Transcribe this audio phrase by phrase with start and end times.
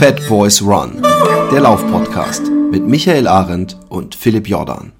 [0.00, 0.92] Fat Boys Run,
[1.52, 4.92] der Laufpodcast mit Michael Arendt und Philipp Jordan.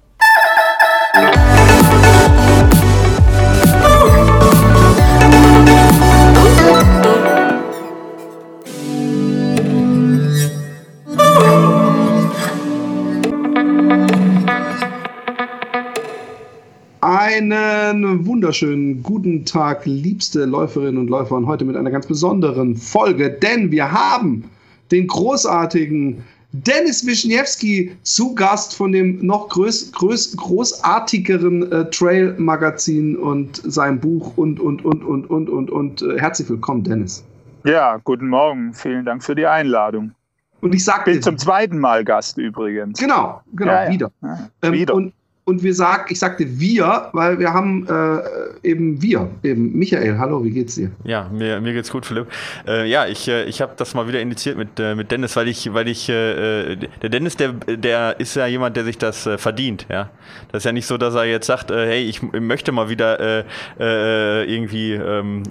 [17.01, 23.31] Einen wunderschönen guten Tag, liebste Läuferinnen und Läufer, und heute mit einer ganz besonderen Folge,
[23.31, 24.43] denn wir haben
[24.91, 26.23] den großartigen
[26.53, 34.35] Dennis Wischniewski zu Gast von dem noch größ, größ, großartigeren äh, Trail-Magazin und seinem Buch
[34.35, 36.01] und, und, und, und, und, und, und.
[36.01, 37.23] Äh, herzlich willkommen, Dennis.
[37.63, 38.73] Ja, guten Morgen.
[38.73, 40.11] Vielen Dank für die Einladung.
[40.59, 42.99] Und ich sag Bin zum zweiten Mal Gast übrigens.
[42.99, 43.91] Genau, genau, ja, ja.
[43.91, 44.11] wieder.
[44.21, 44.93] Ja, ähm, wieder.
[44.93, 45.13] Und
[45.51, 50.43] und wir sagen, ich sagte wir, weil wir haben äh, eben wir, eben Michael, hallo,
[50.45, 50.91] wie geht's dir?
[51.03, 52.27] Ja, mir, mir geht's gut, Philipp.
[52.65, 55.49] Äh, ja, ich, äh, ich habe das mal wieder initiiert mit, äh, mit Dennis, weil
[55.49, 59.37] ich, weil ich, äh, der Dennis, der, der ist ja jemand, der sich das äh,
[59.37, 60.09] verdient, ja.
[60.53, 63.43] Das ist ja nicht so, dass er jetzt sagt, hey, ich möchte mal wieder
[63.77, 65.43] irgendwie ähm,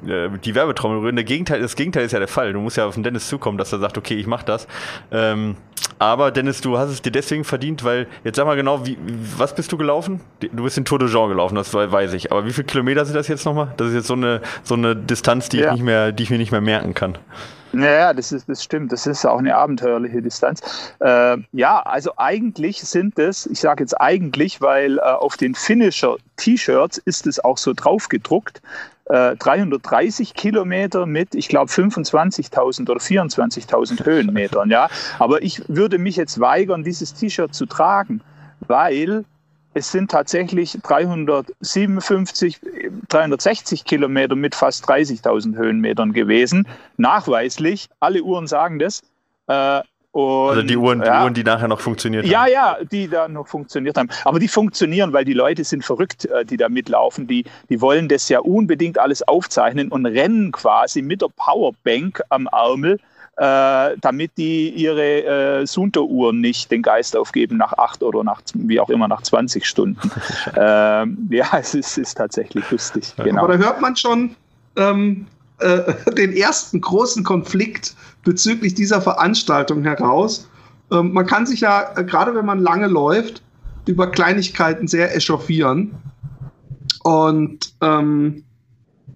[0.44, 1.17] die Werbetrommel rühren.
[1.17, 2.55] Der Gegenteil, das Gegenteil ist ja der Fall.
[2.55, 4.67] Du musst ja auf den Dennis zukommen, dass er sagt, okay, ich mach das.
[5.11, 5.56] Ähm,
[5.98, 8.96] aber Dennis, du hast es dir deswegen verdient, weil, jetzt sag mal genau, wie,
[9.36, 9.89] was bist du gelaufen?
[10.41, 12.33] Du bist in Tour de Jean gelaufen, das weiß ich.
[12.33, 13.72] Aber wie viele Kilometer sind das jetzt nochmal?
[13.77, 15.69] Das ist jetzt so eine, so eine Distanz, die, ja.
[15.69, 17.19] ich nicht mehr, die ich mir nicht mehr merken kann.
[17.72, 18.91] Ja, das, ist, das stimmt.
[18.92, 20.61] Das ist auch eine abenteuerliche Distanz.
[20.98, 26.98] Äh, ja, also eigentlich sind es, ich sage jetzt eigentlich, weil äh, auf den Finisher-T-Shirts
[26.98, 28.61] ist es auch so drauf gedruckt,
[29.11, 34.70] 330 äh, Kilometer mit, ich glaube, 25.000 oder 24.000 Höhenmetern.
[34.70, 34.88] Ja?
[35.18, 38.20] Aber ich würde mich jetzt weigern, dieses T-Shirt zu tragen,
[38.61, 39.24] weil
[39.74, 42.60] es sind tatsächlich 357,
[43.08, 46.66] 360 Kilometer mit fast 30.000 Höhenmetern gewesen.
[46.96, 49.02] Nachweislich, alle Uhren sagen das.
[49.46, 52.32] Äh, und, also die Uhren, ja, die Uhren, die nachher noch funktioniert haben.
[52.32, 54.08] Ja, ja, die da noch funktioniert haben.
[54.24, 57.28] Aber die funktionieren, weil die Leute sind verrückt, äh, die da mitlaufen.
[57.28, 62.48] Die, die wollen das ja unbedingt alles aufzeichnen und rennen quasi mit der Powerbank am
[62.50, 62.98] Ärmel,
[63.36, 68.79] äh, damit die ihre äh, Sunter-Uhren nicht den Geist aufgeben nach acht oder nach, wie
[68.80, 70.11] auch immer, nach 20 Stunden.
[70.57, 73.14] ähm, ja, es ist, ist tatsächlich lustig.
[73.17, 73.45] Genau.
[73.45, 74.36] Aber da hört man schon,
[74.77, 75.27] ähm,
[75.61, 80.48] äh, den ersten großen Konflikt bezüglich dieser Veranstaltung heraus.
[80.90, 83.42] Ähm, man kann sich ja, äh, gerade wenn man lange läuft,
[83.86, 85.95] über Kleinigkeiten sehr echauffieren.
[87.02, 88.45] Und ähm,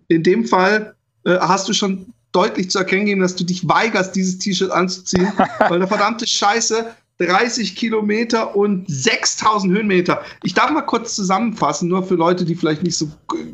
[0.08, 4.14] in dem Fall äh, hast du schon deutlich zu erkennen gegeben, dass du dich weigerst,
[4.14, 6.86] dieses T-Shirt anzuziehen, weil eine verdammte Scheiße
[7.18, 10.20] 30 Kilometer und 6000 Höhenmeter.
[10.42, 13.08] Ich darf mal kurz zusammenfassen, nur für Leute, die vielleicht nicht so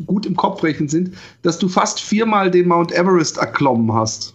[0.06, 4.34] gut im Kopf rechnen sind, dass du fast viermal den Mount Everest erklommen hast.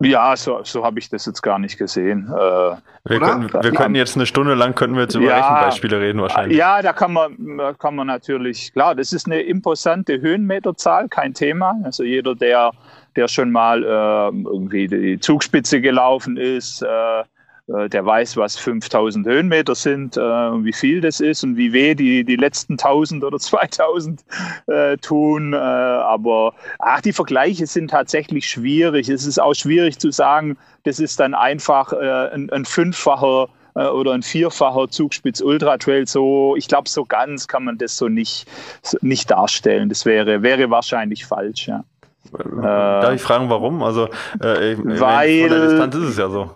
[0.00, 2.28] Ja, so, so habe ich das jetzt gar nicht gesehen.
[2.28, 6.00] Äh, wir, können, wir könnten jetzt eine Stunde lang könnten wir jetzt über ja, Rechenbeispiele
[6.00, 6.58] reden wahrscheinlich.
[6.58, 11.76] Ja, da kann man, kann man natürlich, klar, das ist eine imposante Höhenmeterzahl, kein Thema.
[11.84, 12.72] Also jeder, der,
[13.16, 17.22] der schon mal äh, irgendwie die Zugspitze gelaufen ist, äh,
[17.66, 21.72] äh, der weiß, was 5000 Höhenmeter sind äh, und wie viel das ist und wie
[21.72, 24.24] weh die, die letzten 1000 oder 2000
[24.66, 25.54] äh, tun.
[25.54, 29.08] Äh, aber ach, die Vergleiche sind tatsächlich schwierig.
[29.08, 33.86] Es ist auch schwierig zu sagen, das ist dann einfach äh, ein, ein fünffacher äh,
[33.86, 36.06] oder ein vierfacher Zugspitz Ultra Trail.
[36.06, 38.46] So, ich glaube, so ganz kann man das so nicht,
[38.82, 39.88] so nicht darstellen.
[39.88, 41.68] Das wäre, wäre wahrscheinlich falsch.
[41.68, 41.84] Ja.
[42.32, 43.82] Darf ich fragen, warum?
[43.82, 44.06] Also,
[44.40, 46.50] äh, weil, von der Distanz ist es ja so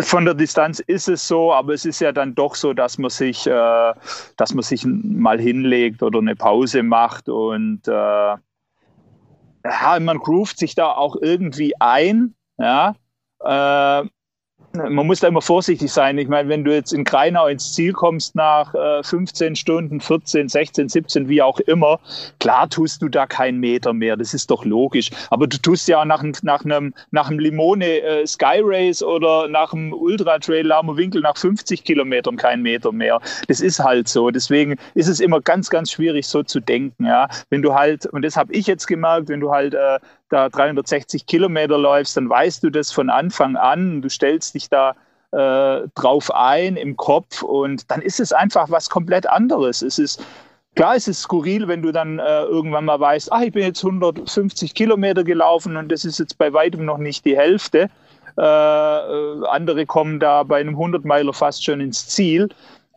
[0.00, 3.10] von der Distanz ist es so, aber es ist ja dann doch so, dass man
[3.10, 3.92] sich, äh,
[4.36, 8.40] dass man sich mal hinlegt oder eine Pause macht und äh, ja,
[10.00, 12.34] man groovt sich da auch irgendwie ein.
[12.58, 12.94] Ja,
[13.40, 14.06] äh,
[14.74, 16.18] man muss da immer vorsichtig sein.
[16.18, 20.48] Ich meine, wenn du jetzt in Kreinau ins Ziel kommst nach äh, 15 Stunden, 14,
[20.48, 22.00] 16, 17, wie auch immer,
[22.40, 24.16] klar tust du da keinen Meter mehr.
[24.16, 25.10] Das ist doch logisch.
[25.30, 29.72] Aber du tust ja nach, nach einem, nach einem Limone äh, Sky Race oder nach
[29.72, 33.20] einem Ultra Trail Larmer Winkel nach 50 Kilometern keinen Meter mehr.
[33.46, 34.30] Das ist halt so.
[34.30, 37.04] Deswegen ist es immer ganz, ganz schwierig, so zu denken.
[37.04, 40.00] Ja, wenn du halt, und das habe ich jetzt gemerkt, wenn du halt äh,
[40.34, 44.02] da 360 Kilometer läufst, dann weißt du das von Anfang an.
[44.02, 44.94] Du stellst dich da
[45.32, 49.82] äh, drauf ein im Kopf und dann ist es einfach was komplett anderes.
[49.82, 50.22] Es ist
[50.74, 53.84] Klar, es ist skurril, wenn du dann äh, irgendwann mal weißt, ach, ich bin jetzt
[53.84, 57.88] 150 Kilometer gelaufen und das ist jetzt bei weitem noch nicht die Hälfte.
[58.36, 62.48] Äh, äh andere kommen da bei einem 100-Meiler fast schon ins Ziel.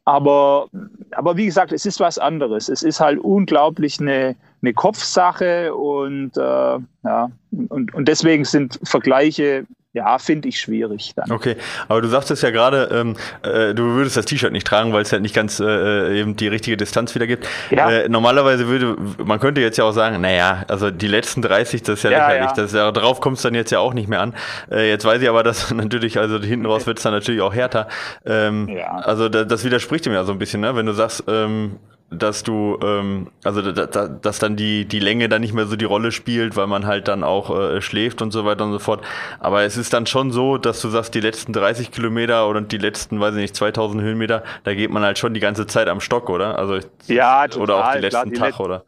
[0.06, 0.69] Aber,
[1.12, 2.68] aber wie gesagt, es ist was anderes.
[2.69, 7.31] Es ist halt unglaublich eine, eine Kopfsache und, äh, ja,
[7.69, 9.65] und, und deswegen sind Vergleiche
[9.98, 11.31] ja, finde ich schwierig dann.
[11.31, 11.56] Okay,
[11.88, 15.12] aber du sagtest ja gerade, ähm, äh, du würdest das T-Shirt nicht tragen, weil es
[15.12, 17.48] halt nicht ganz äh, eben die richtige Distanz wieder gibt.
[17.71, 17.89] Ja.
[17.89, 18.95] Äh, normalerweise würde,
[19.25, 22.27] man könnte jetzt ja auch sagen, naja, also die letzten 30, das ist ja, ja
[22.27, 22.63] lächerlich, ja.
[22.63, 24.36] Das ja, darauf kommt es dann jetzt ja auch nicht mehr an.
[24.69, 27.56] Äh, jetzt weiß ich aber, dass natürlich, also hinten raus wird es dann natürlich auch
[27.56, 27.88] härter.
[28.24, 28.98] Ähm, ja.
[28.98, 30.75] Also da, das widerspricht dem ja so ein bisschen, ne?
[30.75, 35.27] wenn du sagst, ähm, dass du, ähm, also da, da, dass dann die, die Länge
[35.27, 38.31] dann nicht mehr so die Rolle spielt, weil man halt dann auch äh, schläft und
[38.31, 39.04] so weiter und so fort.
[39.39, 42.77] Aber es ist dann schon so, dass du sagst, die letzten 30 Kilometer oder die
[42.77, 46.00] letzten, weiß ich nicht, 2000 Höhenmeter, da geht man halt schon die ganze Zeit am
[46.00, 46.57] Stock, oder?
[46.57, 48.83] Also ja, total, oder auch die letzten klar, die Tag, oder?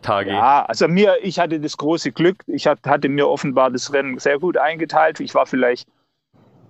[0.00, 0.30] Tage.
[0.30, 4.38] Ja, also mir, ich hatte das große Glück, ich hatte mir offenbar das Rennen sehr
[4.38, 5.20] gut eingeteilt.
[5.20, 5.86] Ich war vielleicht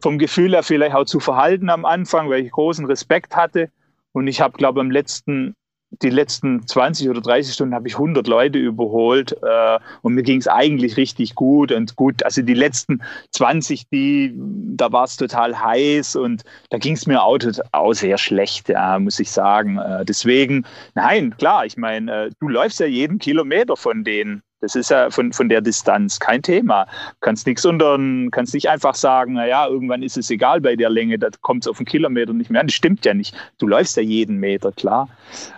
[0.03, 3.71] vom Gefühl her vielleicht auch zu verhalten am Anfang, weil ich großen Respekt hatte.
[4.13, 5.55] Und ich habe, glaube ich, am letzten
[6.01, 10.39] die letzten 20 oder 30 Stunden habe ich 100 Leute überholt äh, und mir ging
[10.39, 12.23] es eigentlich richtig gut und gut.
[12.23, 13.03] Also die letzten
[13.33, 17.39] 20, die, da war es total heiß und da ging es mir auch,
[17.73, 19.79] auch sehr schlecht, ja, muss ich sagen.
[19.79, 24.43] Äh, deswegen, nein, klar, ich meine, äh, du läufst ja jeden Kilometer von denen.
[24.63, 26.87] Das ist ja von, von der Distanz kein Thema.
[27.21, 27.99] Kannst nichts unter,
[28.31, 31.69] kannst nicht einfach sagen, naja, irgendwann ist es egal bei der Länge, da kommt es
[31.69, 32.69] auf einen Kilometer nicht mehr an.
[32.69, 33.35] Das stimmt ja nicht.
[33.59, 35.09] Du läufst ja jeden Meter, klar.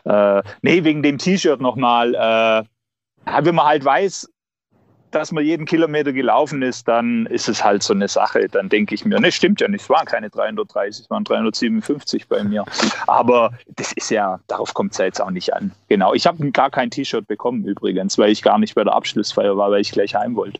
[0.05, 2.15] Äh, nee, wegen dem T-Shirt nochmal.
[2.15, 2.65] Äh,
[3.45, 4.29] wenn man halt weiß,
[5.15, 8.49] dass man jeden Kilometer gelaufen ist, dann ist es halt so eine Sache.
[8.49, 12.27] Dann denke ich mir, ne, stimmt ja nicht, es waren keine 330, es waren 357
[12.29, 12.65] bei mir.
[13.07, 15.73] Aber das ist ja, darauf kommt es ja jetzt auch nicht an.
[15.89, 19.57] Genau, ich habe gar kein T-Shirt bekommen übrigens, weil ich gar nicht bei der Abschlussfeier
[19.57, 20.59] war, weil ich gleich heim wollte.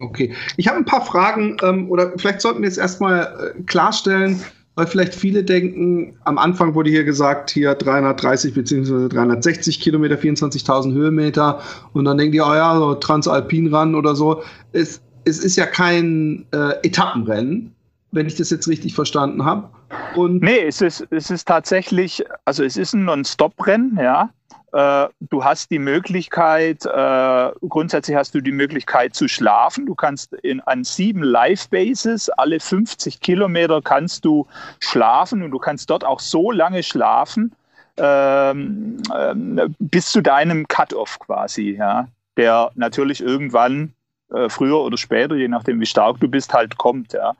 [0.00, 4.42] Okay, ich habe ein paar Fragen ähm, oder vielleicht sollten wir jetzt erstmal äh, klarstellen,
[4.78, 9.08] weil vielleicht viele denken, am Anfang wurde hier gesagt, hier 330 bzw.
[9.08, 11.60] 360 Kilometer, 24.000 Höhenmeter
[11.94, 14.44] und dann denken die, oh ja, so Transalpin oder so.
[14.70, 17.74] Es, es ist ja kein äh, Etappenrennen,
[18.12, 19.68] wenn ich das jetzt richtig verstanden habe.
[20.16, 24.30] Nee, es ist, es ist tatsächlich, also es ist ein Non-Stop-Rennen, ja.
[24.72, 29.86] Äh, du hast die Möglichkeit, äh, grundsätzlich hast du die Möglichkeit zu schlafen.
[29.86, 34.46] Du kannst in, an sieben Live-Bases, alle 50 Kilometer kannst du
[34.80, 37.52] schlafen und du kannst dort auch so lange schlafen,
[37.96, 42.06] ähm, ähm, bis zu deinem Cut-Off quasi, ja,
[42.36, 43.94] der natürlich irgendwann
[44.32, 47.32] äh, früher oder später, je nachdem wie stark du bist, halt kommt, ja.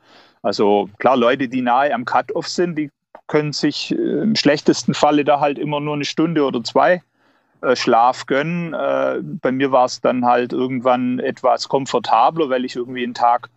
[0.43, 2.91] Also klar, Leute, die nahe am Cut-Off sind, die
[3.27, 7.03] können sich im schlechtesten Falle da halt immer nur eine Stunde oder zwei
[7.75, 8.75] Schlaf gönnen.
[8.75, 13.49] Äh, bei mir war es dann halt irgendwann etwas komfortabler, weil ich irgendwie einen Tag,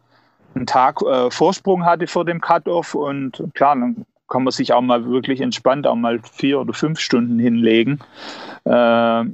[0.56, 4.82] einen Tag äh, Vorsprung hatte vor dem Cut-Off und klar, dann kann man sich auch
[4.82, 8.00] mal wirklich entspannt auch mal vier oder fünf Stunden hinlegen.
[8.64, 9.26] Äh,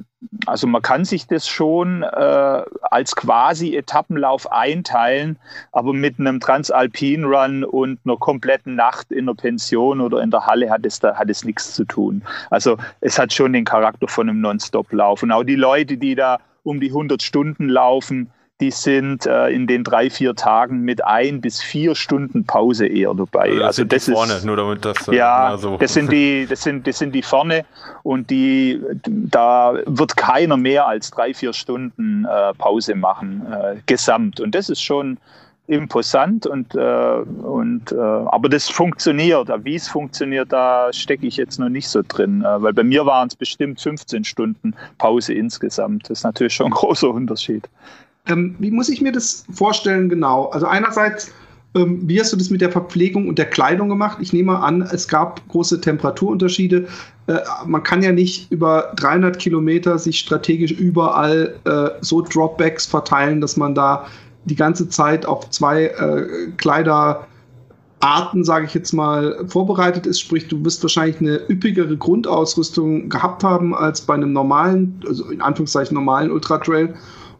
[0.47, 5.37] also man kann sich das schon äh, als quasi Etappenlauf einteilen,
[5.71, 10.47] aber mit einem Transalpin Run und einer kompletten Nacht in der Pension oder in der
[10.47, 12.23] Halle hat es, da, hat es nichts zu tun.
[12.49, 15.21] Also es hat schon den Charakter von einem Non-Stop-Lauf.
[15.21, 19.67] Und auch die Leute, die da um die 100 Stunden laufen, die sind äh, in
[19.67, 23.49] den drei, vier Tagen mit ein bis vier Stunden Pause eher dabei.
[23.49, 25.77] Also, das also das ist vorne, nur damit das äh, ja, so.
[25.77, 27.65] das sind die, das sind, das sind die vorne
[28.01, 34.39] und die, da wird keiner mehr als drei, vier Stunden äh, Pause machen äh, gesamt
[34.39, 35.19] und das ist schon
[35.67, 39.49] imposant und, äh, und äh, aber das funktioniert.
[39.65, 43.27] Wie es funktioniert, da stecke ich jetzt noch nicht so drin, weil bei mir waren
[43.27, 46.09] es bestimmt 15 Stunden Pause insgesamt.
[46.09, 47.67] Das ist natürlich schon ein großer Unterschied.
[48.27, 50.45] Ähm, wie muss ich mir das vorstellen genau?
[50.47, 51.31] Also einerseits,
[51.75, 54.17] ähm, wie hast du das mit der Verpflegung und der Kleidung gemacht?
[54.21, 56.87] Ich nehme an, es gab große Temperaturunterschiede.
[57.27, 63.41] Äh, man kann ja nicht über 300 Kilometer sich strategisch überall äh, so Dropbacks verteilen,
[63.41, 64.07] dass man da
[64.45, 67.27] die ganze Zeit auf zwei äh, Kleider
[67.99, 70.19] Arten, sage ich jetzt mal, vorbereitet ist.
[70.19, 75.41] Sprich, du wirst wahrscheinlich eine üppigere Grundausrüstung gehabt haben als bei einem normalen, also in
[75.41, 76.93] Anführungszeichen normalen Ultra Trail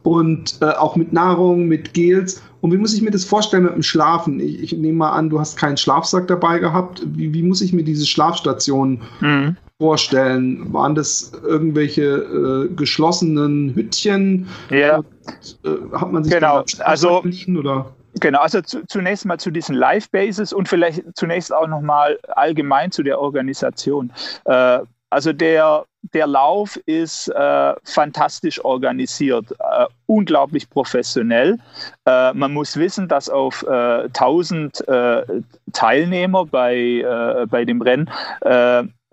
[0.07, 2.41] und äh, auch mit Nahrung, mit Gels.
[2.61, 4.39] Und wie muss ich mir das vorstellen mit dem Schlafen?
[4.39, 7.03] Ich, ich nehme mal an, du hast keinen Schlafsack dabei gehabt.
[7.07, 9.57] Wie, wie muss ich mir diese Schlafstationen mhm.
[9.81, 10.71] vorstellen?
[10.71, 14.47] Waren das irgendwelche äh, geschlossenen Hüttchen?
[14.69, 14.99] Ja.
[14.99, 16.63] Und, äh, hat man sich genau.
[16.79, 17.21] also
[17.59, 17.93] oder?
[18.21, 23.03] Genau, also zu, zunächst mal zu diesen Live-Bases und vielleicht zunächst auch nochmal allgemein zu
[23.03, 24.13] der Organisation.
[24.45, 31.57] Äh, also der, der Lauf ist äh, fantastisch organisiert, äh, unglaublich professionell.
[32.05, 35.41] Äh, man muss wissen, dass auf 1000 äh, äh,
[35.73, 38.09] Teilnehmer bei, äh, bei dem Rennen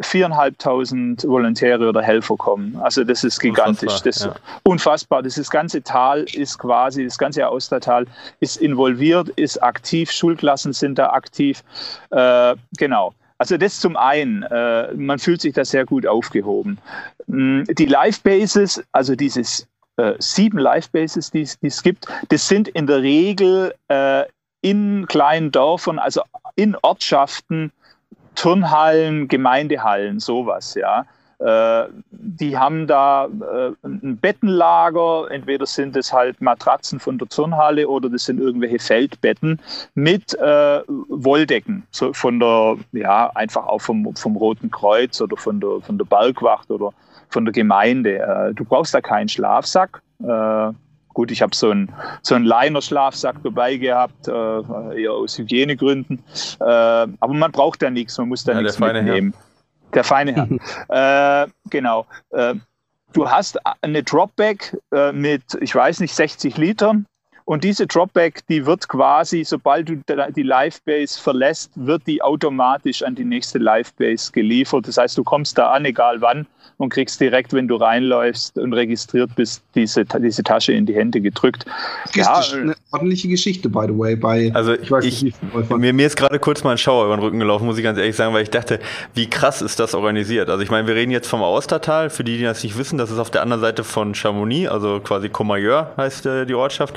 [0.00, 2.76] viereinhalbtausend Volontäre oder Helfer kommen.
[2.82, 3.92] Also das ist gigantisch.
[3.92, 4.34] Unfassbar, das, ja.
[4.64, 5.22] unfassbar.
[5.22, 8.06] Das, das ganze Tal ist quasi, das ganze Austertal
[8.40, 11.62] ist involviert, ist aktiv, Schulklassen sind da aktiv.
[12.10, 13.14] Äh, genau.
[13.38, 16.78] Also das zum einen, äh, man fühlt sich da sehr gut aufgehoben.
[17.26, 23.02] Mm, die Live-Bases, also dieses äh, sieben Live-Bases, die es gibt, das sind in der
[23.02, 24.24] Regel äh,
[24.60, 26.22] in kleinen Dörfern, also
[26.56, 27.72] in Ortschaften,
[28.34, 31.06] Turnhallen, Gemeindehallen, sowas, ja.
[31.44, 37.86] Äh, die haben da äh, ein Bettenlager, entweder sind es halt Matratzen von der Turnhalle
[37.86, 39.60] oder das sind irgendwelche Feldbetten
[39.94, 45.60] mit äh, Wolldecken, so von der, ja, einfach auch vom, vom Roten Kreuz oder von
[45.60, 46.92] der, von der Bergwacht oder
[47.28, 48.52] von der Gemeinde.
[48.54, 50.00] Du brauchst da keinen Schlafsack.
[51.08, 56.22] Gut, ich habe so einen so einen Liner-Schlafsack dabei gehabt, eher aus Hygienegründen.
[56.60, 59.34] Aber man braucht da nichts, man muss da ja, nichts mitnehmen.
[59.94, 60.34] Der feine
[60.88, 61.44] Herr.
[61.44, 62.06] äh, genau.
[62.30, 62.54] Äh,
[63.12, 67.06] du hast eine Dropback äh, mit, ich weiß nicht, 60 Litern.
[67.46, 69.96] Und diese Dropback, die wird quasi, sobald du
[70.34, 74.88] die Livebase verlässt, wird die automatisch an die nächste Livebase geliefert.
[74.88, 76.46] Das heißt, du kommst da an, egal wann,
[76.78, 81.20] und kriegst direkt, wenn du reinläufst und registriert bist, diese, diese Tasche in die Hände
[81.20, 81.64] gedrückt.
[82.14, 84.16] Ja, ist eine ordentliche Geschichte, by the way.
[84.16, 85.36] Bei, also ich weiß ich, nicht,
[85.70, 87.98] mir, mir ist gerade kurz mal ein Schauer über den Rücken gelaufen, muss ich ganz
[87.98, 88.80] ehrlich sagen, weil ich dachte,
[89.14, 90.48] wie krass ist das organisiert?
[90.48, 93.10] Also ich meine, wir reden jetzt vom Austertal, für die, die das nicht wissen, das
[93.10, 96.94] ist auf der anderen Seite von Chamonix, also quasi Comayeur heißt äh, die Ortschaft.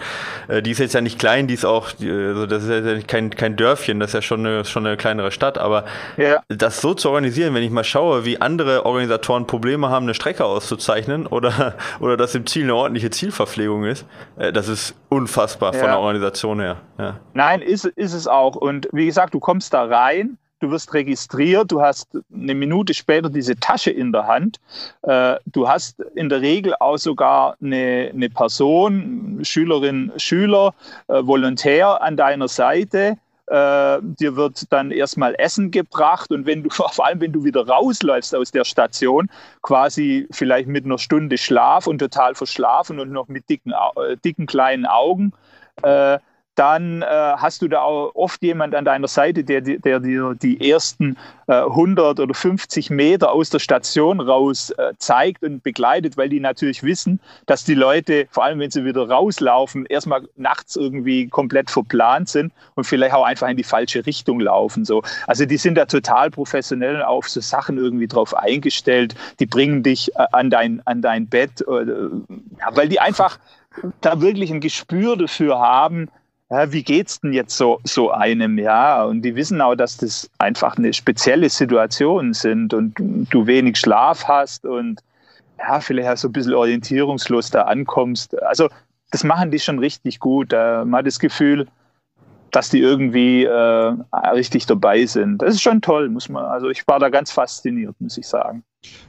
[0.47, 3.29] Äh, die ist jetzt ja nicht klein, die ist auch, also das ist ja kein,
[3.29, 5.85] kein Dörfchen, das ist ja schon eine, schon eine kleinere Stadt, aber
[6.17, 6.41] ja.
[6.47, 10.13] das so zu organisieren, wenn ich mal schaue, wie andere Organisatoren Probleme Probleme haben, eine
[10.13, 14.05] Strecke auszuzeichnen oder, oder dass im Ziel eine ordentliche Zielverpflegung ist,
[14.37, 15.79] äh, das ist unfassbar ja.
[15.79, 16.77] von der Organisation her.
[16.97, 17.19] Ja.
[17.33, 18.55] Nein, ist, ist es auch.
[18.55, 23.29] Und wie gesagt, du kommst da rein, du wirst registriert, du hast eine Minute später
[23.29, 24.59] diese Tasche in der Hand.
[25.03, 30.73] Äh, du hast in der Regel auch sogar eine, eine Person, Schülerin, Schüler,
[31.07, 36.69] äh, Volontär an deiner Seite, äh, dir wird dann erstmal Essen gebracht und wenn du,
[36.71, 39.29] vor allem wenn du wieder rausläufst aus der Station,
[39.61, 44.47] quasi vielleicht mit einer Stunde Schlaf und total verschlafen und noch mit dicken, äh, dicken
[44.47, 45.31] kleinen Augen,
[45.83, 46.19] äh,
[46.57, 50.71] dann äh, hast du da auch oft jemand an deiner Seite, der, der dir die
[50.71, 56.29] ersten äh, 100 oder 50 Meter aus der Station raus äh, zeigt und begleitet, weil
[56.29, 61.27] die natürlich wissen, dass die Leute, vor allem wenn sie wieder rauslaufen, erstmal nachts irgendwie
[61.27, 64.83] komplett verplant sind und vielleicht auch einfach in die falsche Richtung laufen.
[64.83, 65.03] So.
[65.27, 69.13] Also die sind da total professionell auf so Sachen irgendwie drauf eingestellt.
[69.39, 71.85] Die bringen dich äh, an, dein, an dein Bett, äh,
[72.59, 73.37] ja, weil die einfach
[74.01, 76.09] da wirklich ein Gespür dafür haben,
[76.49, 79.03] ja, wie geht's denn jetzt so, so einem, ja?
[79.03, 84.25] Und die wissen auch, dass das einfach eine spezielle Situation sind und du wenig Schlaf
[84.27, 85.01] hast und
[85.59, 88.41] ja, vielleicht auch so ein bisschen orientierungslos da ankommst.
[88.43, 88.69] Also,
[89.11, 90.51] das machen die schon richtig gut.
[90.51, 91.67] Man hat das Gefühl,
[92.57, 93.93] dass die irgendwie äh,
[94.33, 95.43] richtig dabei sind.
[95.43, 96.43] Das ist schon toll, muss man.
[96.43, 98.63] Also ich war da ganz fasziniert, muss ich sagen.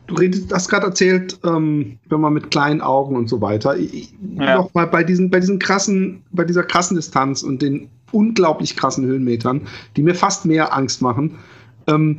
[0.06, 3.74] Du redest, hast gerade erzählt, ähm, wenn man mit kleinen Augen und so weiter.
[3.74, 4.56] Ja.
[4.56, 9.62] Nochmal bei diesen, bei diesen krassen, bei dieser krassen Distanz und den unglaublich krassen Höhenmetern,
[9.96, 11.38] die mir fast mehr Angst machen.
[11.86, 12.18] Ähm,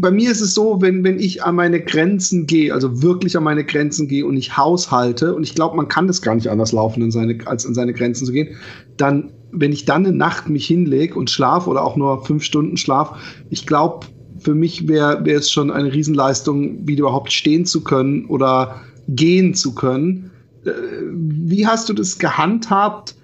[0.00, 3.44] bei mir ist es so, wenn, wenn ich an meine Grenzen gehe, also wirklich an
[3.44, 6.72] meine Grenzen gehe und ich haushalte, und ich glaube, man kann das gar nicht anders
[6.72, 8.56] laufen, in seine, als an seine Grenzen zu gehen,
[8.98, 12.76] dann, wenn ich dann eine Nacht mich hinlege und schlafe oder auch nur fünf Stunden
[12.76, 13.18] schlaf,
[13.50, 14.06] ich glaube,
[14.38, 19.54] für mich wäre wär es schon eine Riesenleistung, wieder überhaupt stehen zu können oder gehen
[19.54, 20.30] zu können.
[20.64, 20.70] Äh,
[21.10, 23.16] wie hast du das gehandhabt,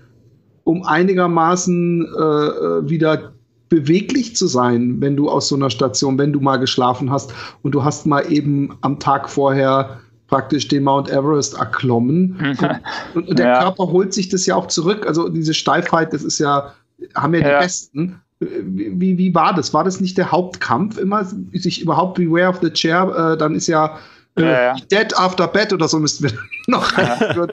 [0.64, 3.32] um einigermaßen äh, wieder
[3.68, 7.32] beweglich zu sein, wenn du aus so einer Station, wenn du mal geschlafen hast
[7.62, 12.56] und du hast mal eben am Tag vorher praktisch den Mount Everest erklommen.
[13.14, 13.62] und, und, der ja.
[13.62, 15.06] Körper holt sich das ja auch zurück.
[15.06, 16.72] Also diese Steifheit, das ist ja,
[17.14, 17.58] haben ja, ja.
[17.58, 18.20] die Besten.
[18.38, 19.74] Wie, wie war das?
[19.74, 21.26] War das nicht der Hauptkampf immer?
[21.52, 23.98] Sich überhaupt Beware of the Chair, äh, dann ist ja,
[24.38, 26.32] äh, ja, Dead After Bed oder so müssten wir
[26.68, 26.96] noch.
[26.96, 27.46] Ja.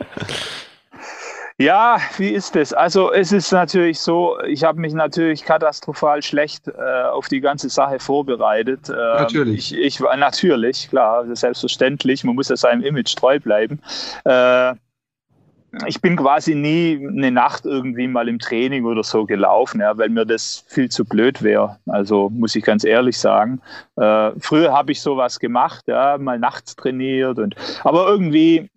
[1.60, 2.72] Ja, wie ist es?
[2.72, 7.70] Also es ist natürlich so, ich habe mich natürlich katastrophal schlecht äh, auf die ganze
[7.70, 8.90] Sache vorbereitet.
[8.90, 9.74] Ähm, natürlich.
[9.74, 13.82] Ich, ich war natürlich, klar, selbstverständlich, man muss ja seinem Image treu bleiben.
[14.24, 14.76] Äh,
[15.88, 20.10] ich bin quasi nie eine Nacht irgendwie mal im Training oder so gelaufen, ja, weil
[20.10, 21.78] mir das viel zu blöd wäre.
[21.88, 23.62] Also muss ich ganz ehrlich sagen.
[23.96, 28.70] Äh, früher habe ich sowas gemacht, ja, mal nachts trainiert und aber irgendwie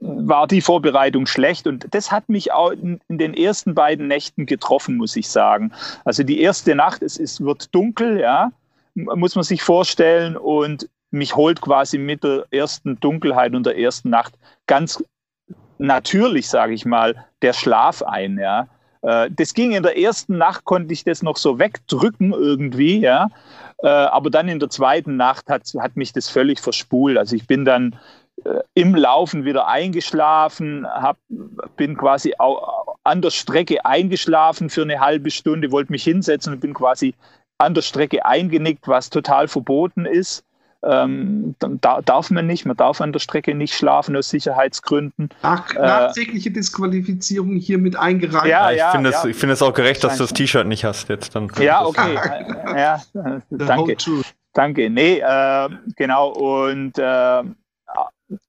[0.00, 4.96] war die Vorbereitung schlecht und das hat mich auch in, den ersten beiden Nächten getroffen,
[4.96, 5.72] muss ich sagen.
[6.04, 8.52] Also die erste Nacht, es, es wird dunkel, ja,
[8.94, 14.10] muss man sich vorstellen und mich holt quasi mit der ersten Dunkelheit und der ersten
[14.10, 14.34] Nacht
[14.66, 15.02] ganz
[15.78, 18.38] natürlich, sage ich mal, der Schlaf ein.
[18.38, 18.68] Ja.
[19.02, 23.28] Äh, das ging in der ersten Nacht, konnte ich das noch so wegdrücken irgendwie, ja.
[23.82, 27.18] Äh, aber dann in der zweiten Nacht hat, hat mich das völlig verspult.
[27.18, 27.96] Also ich bin dann
[28.74, 31.18] im Laufen wieder eingeschlafen, hab,
[31.76, 32.34] bin quasi
[33.04, 37.14] an der Strecke eingeschlafen für eine halbe Stunde, wollte mich hinsetzen und bin quasi
[37.58, 40.44] an der Strecke eingenickt, was total verboten ist.
[40.84, 45.28] Ähm, da darf man nicht, man darf an der Strecke nicht schlafen aus Sicherheitsgründen.
[45.42, 48.46] Ach, nachträgliche äh, Disqualifizierung hiermit eingereicht.
[48.46, 49.32] Ja, ja, ich finde es ja.
[49.32, 51.36] find auch gerecht, dass du das T-Shirt nicht hast jetzt.
[51.36, 52.14] Dann ja, okay.
[52.76, 53.00] ja,
[53.50, 53.96] danke.
[54.54, 54.90] Danke.
[54.90, 56.30] Nee, äh, genau.
[56.30, 57.42] Und äh,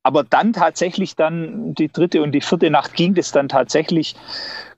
[0.03, 4.15] aber dann tatsächlich dann die dritte und die vierte Nacht ging das dann tatsächlich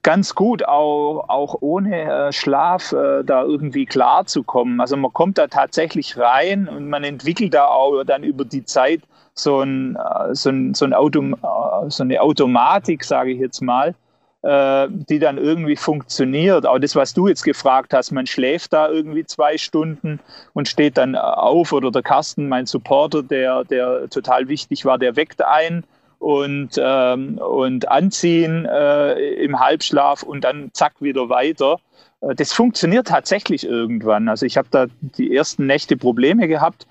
[0.02, 4.80] ganz gut, auch, auch ohne äh, Schlaf äh, da irgendwie klar zu kommen.
[4.80, 9.02] Also man kommt da tatsächlich rein und man entwickelt da auch dann über die Zeit
[9.34, 13.60] so, ein, äh, so, ein, so, ein Autom äh, so eine Automatik, sage ich jetzt
[13.60, 13.94] mal,
[14.42, 16.66] die dann irgendwie funktioniert.
[16.66, 20.20] Auch das, was du jetzt gefragt hast, man schläft da irgendwie zwei Stunden
[20.52, 25.16] und steht dann auf oder der Carsten, mein Supporter, der, der total wichtig war, der
[25.16, 25.82] weckt ein
[26.18, 31.78] und, ähm, und anziehen äh, im Halbschlaf und dann zack wieder weiter.
[32.20, 34.28] Äh, das funktioniert tatsächlich irgendwann.
[34.28, 36.86] Also ich habe da die ersten Nächte Probleme gehabt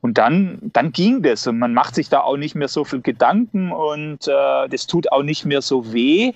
[0.00, 3.02] und dann, dann ging das und man macht sich da auch nicht mehr so viel
[3.02, 6.32] Gedanken und äh, das tut auch nicht mehr so weh.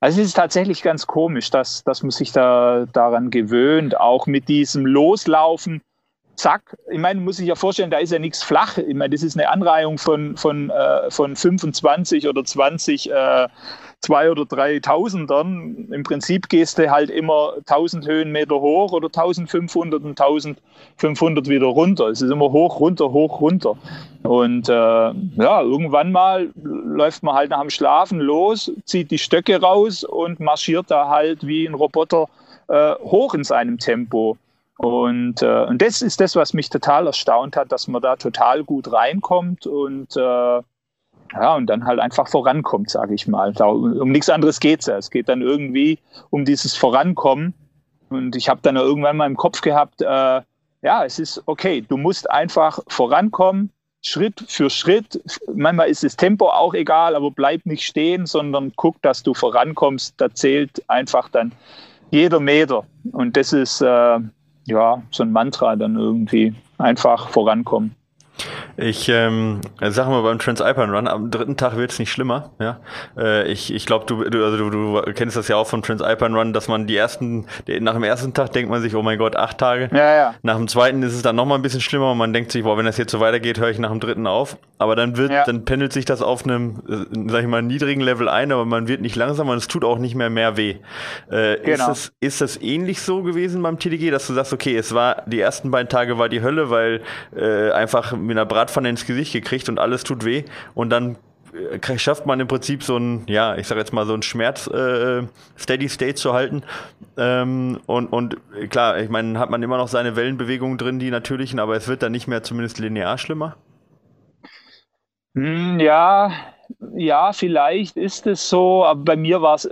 [0.00, 4.48] Also es ist tatsächlich ganz komisch, dass, dass man sich da daran gewöhnt, auch mit
[4.48, 5.80] diesem Loslaufen.
[6.36, 8.76] Zack, ich meine, muss ich ja vorstellen, da ist ja nichts flach.
[8.76, 13.48] Ich meine, das ist eine Anreihung von, von, äh, von 25 oder 20 äh,
[14.06, 15.88] zwei oder drei Tausendern.
[15.90, 22.06] Im Prinzip gehst du halt immer 1000 Höhenmeter hoch oder 1500 und 1500 wieder runter.
[22.08, 23.76] Es ist immer hoch, runter, hoch, runter.
[24.22, 29.60] Und äh, ja, irgendwann mal läuft man halt nach dem Schlafen los, zieht die Stöcke
[29.60, 32.28] raus und marschiert da halt wie ein Roboter
[32.68, 34.36] äh, hoch in seinem Tempo.
[34.78, 38.62] Und, äh, und das ist das, was mich total erstaunt hat, dass man da total
[38.62, 40.60] gut reinkommt und äh,
[41.32, 43.52] ja, und dann halt einfach vorankommt, sage ich mal.
[43.52, 44.96] Da, um nichts anderes geht es ja.
[44.96, 45.98] Es geht dann irgendwie
[46.30, 47.54] um dieses Vorankommen.
[48.08, 50.40] Und ich habe dann irgendwann mal im Kopf gehabt, äh,
[50.82, 53.70] ja, es ist okay, du musst einfach vorankommen,
[54.02, 55.20] Schritt für Schritt.
[55.52, 60.14] Manchmal ist das Tempo auch egal, aber bleib nicht stehen, sondern guck, dass du vorankommst.
[60.18, 61.52] Da zählt einfach dann
[62.10, 62.84] jeder Meter.
[63.12, 64.18] Und das ist äh,
[64.66, 66.54] ja so ein Mantra dann irgendwie.
[66.78, 67.96] Einfach vorankommen.
[68.76, 72.50] Ich ähm, sag mal beim Transalpine Run, am dritten Tag wird es nicht schlimmer.
[72.60, 72.80] Ja?
[73.16, 76.36] Äh, ich ich glaube, du, du, also du, du kennst das ja auch vom Transalpine
[76.36, 77.46] Run, dass man die ersten,
[77.80, 79.88] nach dem ersten Tag denkt man sich, oh mein Gott, acht Tage.
[79.92, 80.34] Ja, ja.
[80.42, 82.76] Nach dem zweiten ist es dann nochmal ein bisschen schlimmer und man denkt sich, boah,
[82.76, 84.58] wenn das jetzt so weitergeht, höre ich nach dem dritten auf.
[84.78, 85.44] Aber dann wird, ja.
[85.44, 88.88] dann pendelt sich das auf einem, äh, sag ich mal, niedrigen Level ein, aber man
[88.88, 90.76] wird nicht langsamer und es tut auch nicht mehr mehr weh.
[91.30, 91.70] Äh, genau.
[91.70, 95.22] ist, das, ist das ähnlich so gewesen beim TDG, dass du sagst, okay, es war,
[95.26, 97.00] die ersten beiden Tage war die Hölle, weil
[97.34, 100.44] äh, einfach mit einer Brat Bratpfanne ins Gesicht gekriegt und alles tut weh.
[100.74, 101.16] Und dann
[101.56, 104.66] äh, schafft man im Prinzip so ein, ja, ich sag jetzt mal so ein Schmerz
[104.66, 105.22] äh,
[105.58, 106.62] Steady State zu halten.
[107.16, 108.36] Ähm, und, und
[108.70, 112.02] klar, ich meine, hat man immer noch seine Wellenbewegungen drin, die natürlichen, aber es wird
[112.02, 113.56] dann nicht mehr zumindest linear schlimmer.
[115.36, 116.32] Hm, ja,
[116.96, 119.68] ja, vielleicht ist es so, aber bei mir war es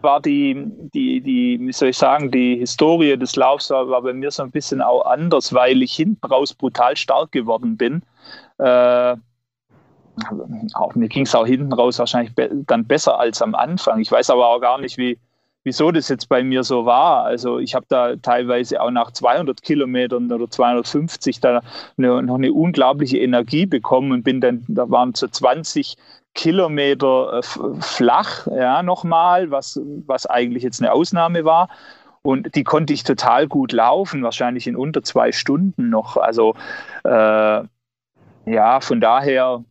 [0.00, 0.54] war die,
[0.94, 4.44] die, die, wie soll ich sagen, die Historie des Laufs war, war bei mir so
[4.44, 8.02] ein bisschen auch anders, weil ich hinten raus brutal stark geworden bin.
[8.58, 9.16] Äh,
[10.74, 14.00] auch, mir ging es auch hinten raus wahrscheinlich be dann besser als am Anfang.
[14.00, 15.18] Ich weiß aber auch gar nicht, wie,
[15.66, 17.24] wieso das jetzt bei mir so war.
[17.24, 21.60] Also ich habe da teilweise auch nach 200 Kilometern oder 250 da
[21.98, 25.96] eine, noch eine unglaubliche Energie bekommen und bin dann, da waren so 20
[26.34, 27.42] Kilometer äh,
[27.80, 31.68] flach, ja, nochmal, was, was eigentlich jetzt eine Ausnahme war.
[32.22, 36.16] Und die konnte ich total gut laufen, wahrscheinlich in unter zwei Stunden noch.
[36.16, 36.54] Also
[37.02, 37.62] äh,
[38.46, 39.64] ja, von daher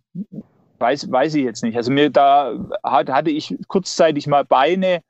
[0.80, 1.78] weiß, weiß ich jetzt nicht.
[1.78, 2.52] Also mir da
[2.84, 5.02] hat, hatte ich kurzzeitig mal Beine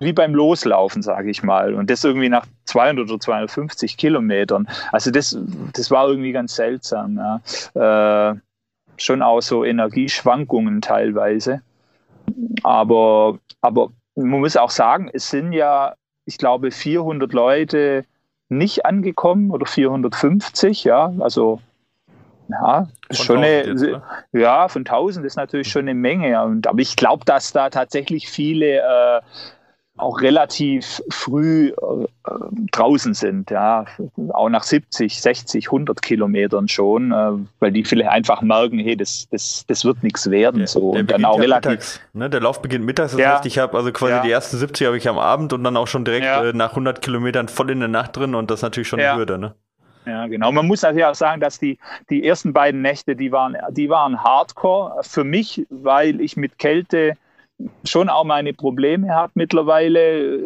[0.00, 1.74] wie beim Loslaufen, sage ich mal.
[1.74, 4.68] Und das irgendwie nach 200 oder 250 Kilometern.
[4.92, 5.38] Also das,
[5.72, 7.18] das war irgendwie ganz seltsam.
[7.74, 8.30] Ja.
[8.30, 8.36] Äh,
[8.96, 11.62] schon auch so Energieschwankungen teilweise.
[12.62, 18.04] aber, aber man muss auch sagen, es sind ja, ich glaube, 400 Leute
[18.48, 21.60] nicht angekommen oder 450, ja, also
[22.48, 23.84] ja, von schon eine, jetzt,
[24.32, 26.42] ja, von 1000 ist natürlich schon eine Menge.
[26.42, 29.20] Und, aber ich glaube, dass da tatsächlich viele äh,
[29.98, 32.06] auch relativ früh äh,
[32.72, 33.84] draußen sind, ja,
[34.30, 39.28] auch nach 70, 60, 100 Kilometern schon, äh, weil die vielleicht einfach merken, hey, das,
[39.30, 40.66] das, das wird nichts werden.
[40.66, 40.92] so.
[40.92, 41.70] Der, und dann auch relativ.
[41.70, 42.30] Mittags, ne?
[42.30, 43.34] Der Lauf beginnt mittags, das ja.
[43.34, 44.22] heißt, ich habe also quasi ja.
[44.22, 46.44] die ersten 70 habe ich am Abend und dann auch schon direkt ja.
[46.44, 49.16] äh, nach 100 Kilometern voll in der Nacht drin und das ist natürlich schon eine
[49.16, 49.54] Hürde, ne?
[50.06, 50.50] Ja, genau.
[50.52, 54.22] Man muss natürlich auch sagen, dass die, die ersten beiden Nächte, die waren, die waren
[54.22, 57.14] hardcore für mich, weil ich mit Kälte
[57.84, 60.36] schon auch meine Probleme habe mittlerweile.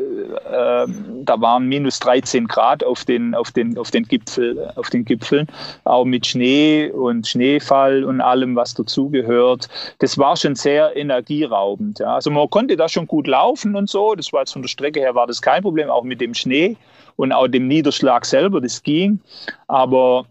[0.51, 0.87] Äh,
[1.25, 5.46] da waren minus 13 Grad auf den, auf, den, auf, den Gipfel, auf den Gipfeln,
[5.85, 9.68] auch mit Schnee und Schneefall und allem, was dazugehört.
[9.98, 11.98] Das war schon sehr energieraubend.
[11.98, 12.14] Ja.
[12.14, 14.14] Also man konnte da schon gut laufen und so.
[14.14, 16.77] Das war jetzt von der Strecke her war das kein Problem, auch mit dem Schnee
[17.16, 19.20] und auch dem Niederschlag selber, das ging.
[19.68, 20.27] Aber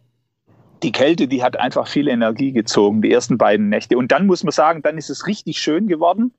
[0.83, 3.97] die Kälte, die hat einfach viel Energie gezogen, die ersten beiden Nächte.
[3.97, 6.33] Und dann muss man sagen, dann ist es richtig schön geworden.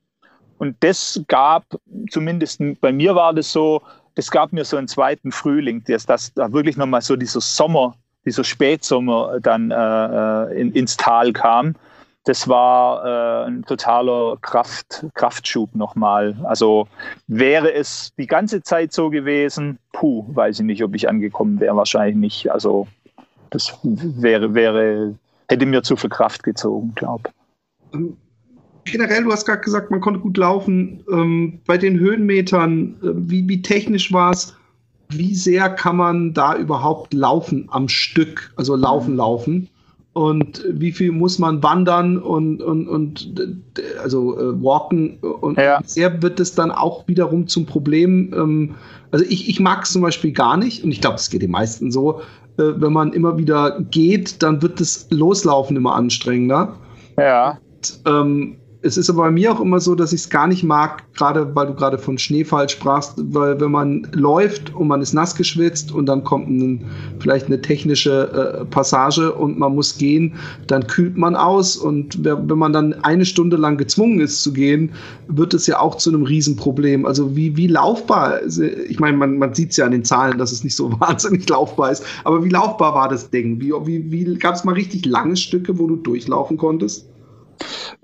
[0.63, 1.65] Und das gab,
[2.09, 3.81] zumindest bei mir war das so,
[4.15, 7.95] das gab mir so einen zweiten Frühling, dass, dass da wirklich nochmal so dieser Sommer,
[8.23, 11.75] dieser Spätsommer dann äh, äh, in, ins Tal kam.
[12.23, 16.33] Das war äh, ein totaler Kraft, Kraftschub nochmal.
[16.45, 16.87] Also
[17.27, 21.75] wäre es die ganze Zeit so gewesen, puh, weiß ich nicht, ob ich angekommen wäre,
[21.75, 22.53] wahrscheinlich nicht.
[22.53, 22.87] Also
[23.49, 25.15] das wäre, wäre,
[25.49, 27.31] hätte mir zu viel Kraft gezogen, glaube
[27.91, 28.13] ich.
[28.85, 31.03] Generell, du hast gerade gesagt, man konnte gut laufen.
[31.11, 34.55] Ähm, bei den Höhenmetern, äh, wie, wie technisch war es?
[35.09, 38.51] Wie sehr kann man da überhaupt laufen am Stück?
[38.55, 39.69] Also laufen, laufen.
[40.13, 43.33] Und wie viel muss man wandern und, und, und
[44.01, 45.17] also äh, walken?
[45.17, 45.79] Und ja.
[45.81, 48.31] wie sehr wird es dann auch wiederum zum Problem?
[48.35, 48.75] Ähm,
[49.09, 51.51] also ich, ich mag es zum Beispiel gar nicht und ich glaube, es geht den
[51.51, 52.21] meisten so.
[52.57, 56.75] Äh, wenn man immer wieder geht, dann wird das Loslaufen immer anstrengender.
[57.17, 57.57] Ja.
[57.75, 60.63] Und, ähm, es ist aber bei mir auch immer so, dass ich es gar nicht
[60.63, 65.13] mag, gerade weil du gerade von Schneefall sprachst, weil wenn man läuft und man ist
[65.13, 66.85] nass geschwitzt und dann kommt ein,
[67.19, 70.33] vielleicht eine technische äh, Passage und man muss gehen,
[70.67, 74.91] dann kühlt man aus und wenn man dann eine Stunde lang gezwungen ist zu gehen,
[75.29, 77.05] wird es ja auch zu einem Riesenproblem.
[77.05, 80.51] Also wie, wie laufbar, ich meine, man, man sieht es ja an den Zahlen, dass
[80.51, 83.61] es nicht so wahnsinnig laufbar ist, aber wie laufbar war das Ding?
[83.61, 87.07] Wie, wie, wie gab es mal richtig lange Stücke, wo du durchlaufen konntest?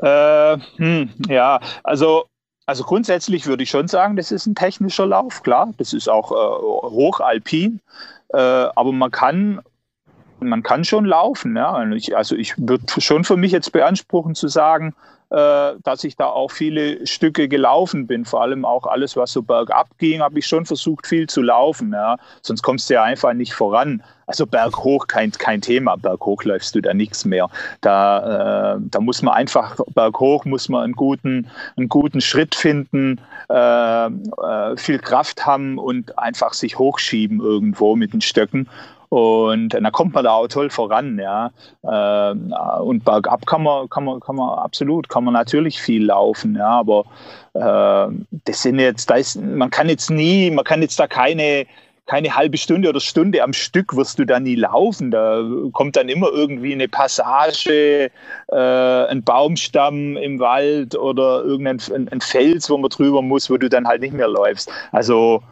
[0.02, 2.26] Äh, hm, ja, also,
[2.66, 5.74] also grundsätzlich würde ich schon sagen, das ist ein technischer Lauf, klar.
[5.78, 6.36] Das ist auch äh,
[6.90, 7.82] hochalpin.
[8.34, 9.62] Äh, aber man kann,
[10.40, 11.56] man kann schon laufen.
[11.56, 11.74] Ja?
[12.14, 14.94] Also ich würde schon für mich jetzt beanspruchen zu sagen,
[15.32, 18.26] äh, dass ich da auch viele Stücke gelaufen bin.
[18.26, 21.92] Vor allem auch alles, was so bergab ging, habe ich schon versucht, viel zu laufen.
[21.94, 22.18] Ja.
[22.42, 24.04] Sonst kommst du ja einfach nicht voran.
[24.30, 25.96] Also berghoch kein, kein Thema.
[25.96, 27.50] Berghoch läufst du da nichts mehr.
[27.82, 33.20] Da, äh, da muss man einfach, berghoch muss man einen guten, einen guten Schritt finden,
[33.50, 38.70] äh, äh, viel Kraft haben und einfach sich hochschieben irgendwo mit den Stöcken.
[39.10, 41.50] Und dann kommt man da auch toll voran, ja.
[41.84, 46.56] Ähm, und bergab kann man, kann man, kann man absolut, kann man natürlich viel laufen,
[46.56, 46.68] ja.
[46.68, 47.06] Aber
[47.56, 48.14] äh,
[48.46, 51.66] das sind jetzt, da ist, man kann jetzt nie, man kann jetzt da keine,
[52.10, 55.12] keine halbe Stunde oder Stunde am Stück wirst du da nie laufen.
[55.12, 55.44] Da
[55.74, 58.10] kommt dann immer irgendwie eine Passage,
[58.48, 63.58] äh, ein Baumstamm im Wald oder irgendein ein, ein Fels, wo man drüber muss, wo
[63.58, 64.72] du dann halt nicht mehr läufst.
[64.92, 65.44] Also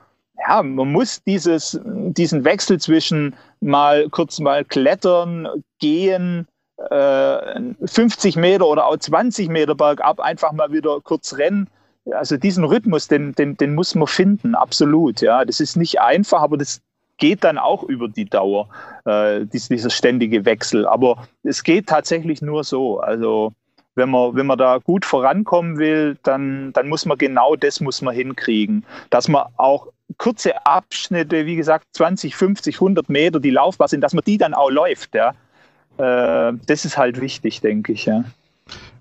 [0.48, 6.48] ja, man muss dieses, diesen Wechsel zwischen mal kurz mal klettern, gehen,
[6.90, 11.70] äh, 50 Meter oder auch 20 Meter bergab einfach mal wieder kurz rennen.
[12.14, 15.22] Also diesen Rhythmus, den, den, den muss man finden, absolut.
[15.22, 16.82] Ja, das ist nicht einfach, aber das
[17.18, 18.70] geht dann auch über die Dauer,
[19.06, 20.86] äh, dieser ständige Wechsel.
[20.86, 23.00] Aber es geht tatsächlich nur so.
[23.00, 23.54] Also
[23.96, 28.02] wenn man, wenn man da gut vorankommen will, dann, dann muss man genau das muss
[28.02, 33.88] man hinkriegen, dass man auch kurze Abschnitte, wie gesagt, 20, 50, 100 Meter, die laufbar
[33.88, 35.16] sind, dass man die dann auch läuft.
[35.16, 35.34] Ja.
[35.98, 38.06] Äh, das ist halt wichtig, denke ich.
[38.06, 38.24] Ja.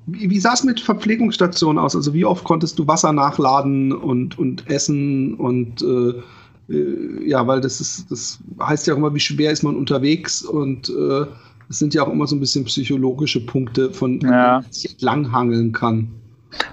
[0.06, 1.96] Wie, wie sah es mit Verpflegungsstationen aus?
[1.96, 6.22] Also wie oft konntest du Wasser nachladen und, und essen und äh,
[6.68, 10.42] äh, ja, weil das ist, das heißt ja auch immer, wie schwer ist man unterwegs
[10.42, 11.26] und äh,
[11.68, 14.60] es sind ja auch immer so ein bisschen psychologische Punkte, von denen ja.
[14.60, 16.08] man sich langhangeln kann.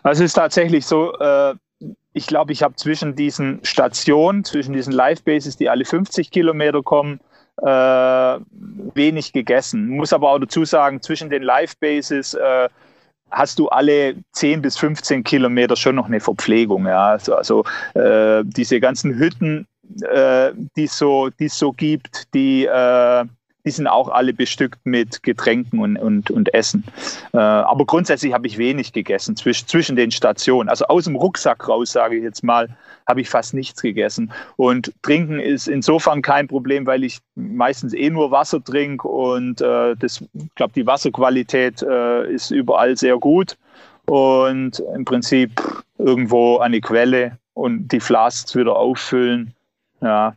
[0.03, 1.55] Also es ist tatsächlich so, äh,
[2.13, 7.19] ich glaube, ich habe zwischen diesen Stationen, zwischen diesen Live-Bases, die alle 50 Kilometer kommen,
[7.57, 9.89] äh, wenig gegessen.
[9.89, 12.37] Muss aber auch dazu sagen, zwischen den Live-Bases
[13.33, 16.85] hast du alle 10 bis 15 Kilometer schon noch eine Verpflegung.
[16.85, 17.11] Ja?
[17.11, 17.63] Also, also
[17.95, 19.67] äh, diese ganzen Hütten,
[20.01, 23.25] äh, die es so, so gibt, die, äh,
[23.65, 26.83] die sind auch alle bestückt mit Getränken und, und, und Essen.
[27.33, 30.69] Äh, aber grundsätzlich habe ich wenig gegessen zwisch, zwischen den Stationen.
[30.69, 32.67] Also aus dem Rucksack raus, sage ich jetzt mal,
[33.07, 34.31] habe ich fast nichts gegessen.
[34.57, 39.95] Und trinken ist insofern kein Problem, weil ich meistens eh nur Wasser trinke und äh,
[39.95, 43.57] das, ich glaube, die Wasserqualität äh, ist überall sehr gut.
[44.05, 45.61] Und im Prinzip
[45.97, 49.53] irgendwo an die Quelle und die Flasks wieder auffüllen.
[50.01, 50.35] Ja,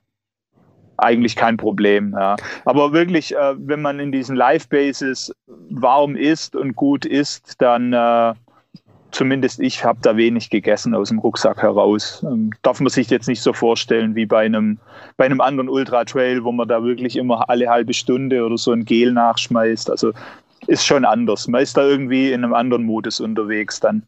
[0.99, 2.15] eigentlich kein Problem.
[2.19, 2.37] Ja.
[2.65, 5.35] Aber wirklich, äh, wenn man in diesen Live-Bases
[5.71, 8.35] warm isst und gut isst, dann äh,
[9.11, 12.25] zumindest ich habe da wenig gegessen aus dem Rucksack heraus.
[12.27, 14.79] Ähm, darf man sich jetzt nicht so vorstellen wie bei einem,
[15.17, 18.85] bei einem anderen Ultra-Trail, wo man da wirklich immer alle halbe Stunde oder so ein
[18.85, 19.91] Gel nachschmeißt.
[19.91, 20.13] Also
[20.67, 21.49] ist schon anders.
[21.49, 24.03] Man ist da irgendwie in einem anderen Modus unterwegs dann.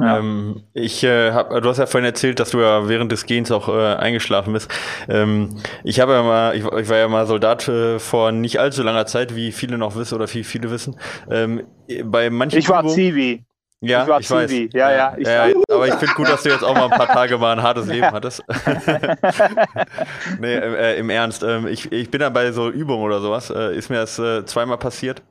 [0.00, 0.18] Ja.
[0.18, 3.50] Ähm, ich äh, hab, du hast ja vorhin erzählt, dass du ja während des Gehens
[3.50, 4.70] auch äh, eingeschlafen bist.
[5.08, 8.82] Ähm, ich habe ja mal, ich, ich, war ja mal Soldat äh, vor nicht allzu
[8.82, 10.96] langer Zeit, wie viele noch wissen oder wie viele wissen.
[11.30, 11.64] Ähm,
[12.04, 13.44] bei manchen ich war Übungen, Zivi.
[13.80, 14.50] Ja, ich, ich weiß.
[14.72, 17.08] Ja, ja, ich ja, aber ich finde gut, dass du jetzt auch mal ein paar
[17.08, 18.42] Tage mal ein hartes Leben hattest.
[20.40, 21.42] nee, äh, im Ernst.
[21.42, 24.44] Ähm, ich, ich bin dann bei so Übungen oder sowas, äh, ist mir das äh,
[24.46, 25.22] zweimal passiert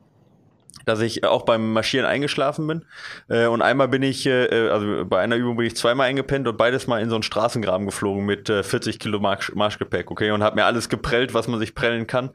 [0.84, 2.84] dass ich auch beim Marschieren eingeschlafen bin.
[3.28, 6.56] Äh, und einmal bin ich, äh, also bei einer Übung bin ich zweimal eingepennt und
[6.56, 10.42] beides mal in so einen Straßengraben geflogen mit äh, 40 Kilo Marsch Marschgepäck, okay, und
[10.42, 12.30] habe mir alles geprellt, was man sich prellen kann.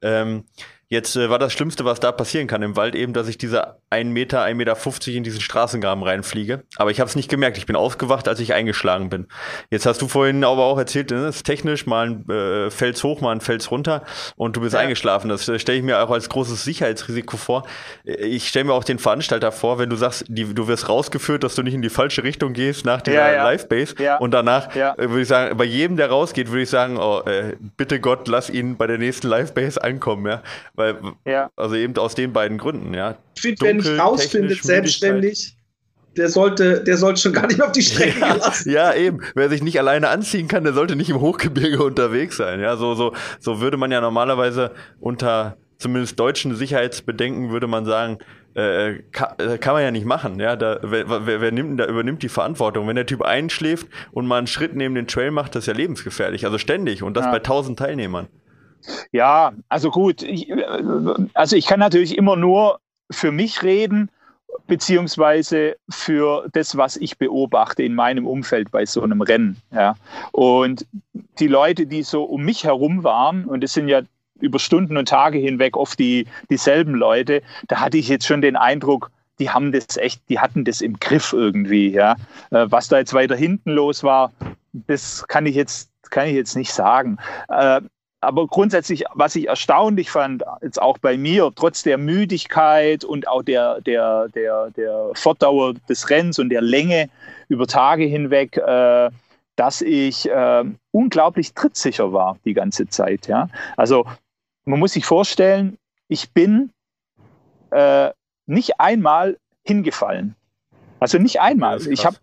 [0.00, 0.44] Ähm,
[0.92, 3.76] Jetzt äh, war das Schlimmste, was da passieren kann im Wald, eben, dass ich diese
[3.88, 6.64] 1 Meter, 1,50 Meter in diesen Straßengraben reinfliege.
[6.76, 7.56] Aber ich habe es nicht gemerkt.
[7.56, 9.26] Ich bin aufgewacht, als ich eingeschlagen bin.
[9.70, 13.02] Jetzt hast du vorhin aber auch erzählt, das ne, ist technisch mal ein äh, Fels
[13.04, 14.02] hoch, mal ein Fels runter
[14.36, 14.80] und du bist ja.
[14.80, 15.30] eingeschlafen.
[15.30, 17.66] Das äh, stelle ich mir auch als großes Sicherheitsrisiko vor.
[18.04, 21.42] Äh, ich stelle mir auch den Veranstalter vor, wenn du sagst, die, du wirst rausgeführt,
[21.42, 23.44] dass du nicht in die falsche Richtung gehst nach dieser ja, ja.
[23.44, 23.94] Live-Base.
[24.20, 27.56] Und danach äh, würde ich sagen, bei jedem, der rausgeht, würde ich sagen, oh, äh,
[27.78, 30.26] bitte Gott, lass ihn bei der nächsten Live-Base ankommen.
[30.26, 30.42] Ja?
[30.74, 30.81] Weil,
[31.26, 31.50] ja.
[31.56, 33.16] Also eben aus den beiden Gründen, ja.
[33.36, 35.56] Ich finde, wer nicht rausfindet, selbstständig,
[36.16, 38.70] der sollte, der sollte schon gar nicht auf die Strecke ja, gelassen.
[38.70, 39.20] Ja, eben.
[39.34, 42.60] Wer sich nicht alleine anziehen kann, der sollte nicht im Hochgebirge unterwegs sein.
[42.60, 48.18] Ja, so, so, so würde man ja normalerweise unter zumindest deutschen Sicherheitsbedenken würde man sagen,
[48.54, 50.38] äh, kann, äh, kann, man ja nicht machen.
[50.38, 52.86] Ja, da, wer, wer, wer nimmt, da übernimmt die Verantwortung?
[52.86, 55.74] Wenn der Typ einschläft und mal einen Schritt neben den Trail macht, das ist ja
[55.74, 56.44] lebensgefährlich.
[56.44, 57.32] Also ständig und das ja.
[57.32, 58.28] bei tausend Teilnehmern.
[59.12, 60.52] Ja, also gut, ich,
[61.34, 64.10] also ich kann natürlich immer nur für mich reden,
[64.66, 69.60] beziehungsweise für das, was ich beobachte in meinem Umfeld bei so einem Rennen.
[69.72, 69.96] Ja.
[70.32, 70.86] Und
[71.38, 74.02] die Leute, die so um mich herum waren, und es sind ja
[74.40, 78.56] über Stunden und Tage hinweg oft die, dieselben Leute, da hatte ich jetzt schon den
[78.56, 82.16] Eindruck, die haben das echt, die hatten das im Griff irgendwie, ja.
[82.50, 84.32] Äh, was da jetzt weiter hinten los war,
[84.72, 87.18] das kann ich jetzt, kann ich jetzt nicht sagen.
[88.22, 93.42] Aber grundsätzlich, was ich erstaunlich fand, jetzt auch bei mir, trotz der Müdigkeit und auch
[93.42, 97.10] der, der, der, der Fortdauer des Rennens und der Länge
[97.48, 99.10] über Tage hinweg, äh,
[99.56, 103.26] dass ich äh, unglaublich trittsicher war die ganze Zeit.
[103.26, 103.48] Ja?
[103.76, 104.06] Also
[104.66, 106.70] man muss sich vorstellen, ich bin
[107.70, 108.10] äh,
[108.46, 110.36] nicht einmal hingefallen.
[111.00, 111.84] Also nicht einmal.
[111.88, 112.16] Ich habe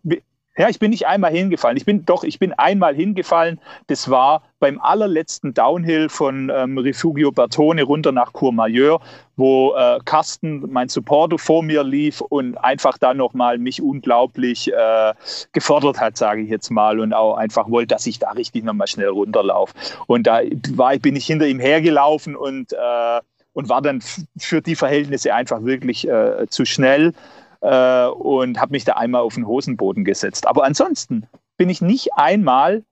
[0.60, 1.78] ja, ich bin nicht einmal hingefallen.
[1.78, 3.62] Ich bin doch, ich bin einmal hingefallen.
[3.88, 9.00] Das war beim allerletzten Downhill von ähm, Refugio Bertone runter nach Courmayeur,
[9.38, 15.14] wo äh, Carsten, mein Supporter, vor mir lief und einfach da nochmal mich unglaublich äh,
[15.54, 18.88] gefordert hat, sage ich jetzt mal, und auch einfach wollte, dass ich da richtig nochmal
[18.88, 19.74] schnell runterlaufe.
[20.08, 20.42] Und da
[20.74, 23.22] war, bin ich hinter ihm hergelaufen und, äh,
[23.54, 24.02] und war dann
[24.38, 27.14] für die Verhältnisse einfach wirklich äh, zu schnell
[27.62, 30.48] äh, und habe mich da einmal auf den Hosenboden gesetzt.
[30.48, 32.84] Aber ansonsten bin ich nicht einmal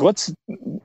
[0.00, 0.32] trotz,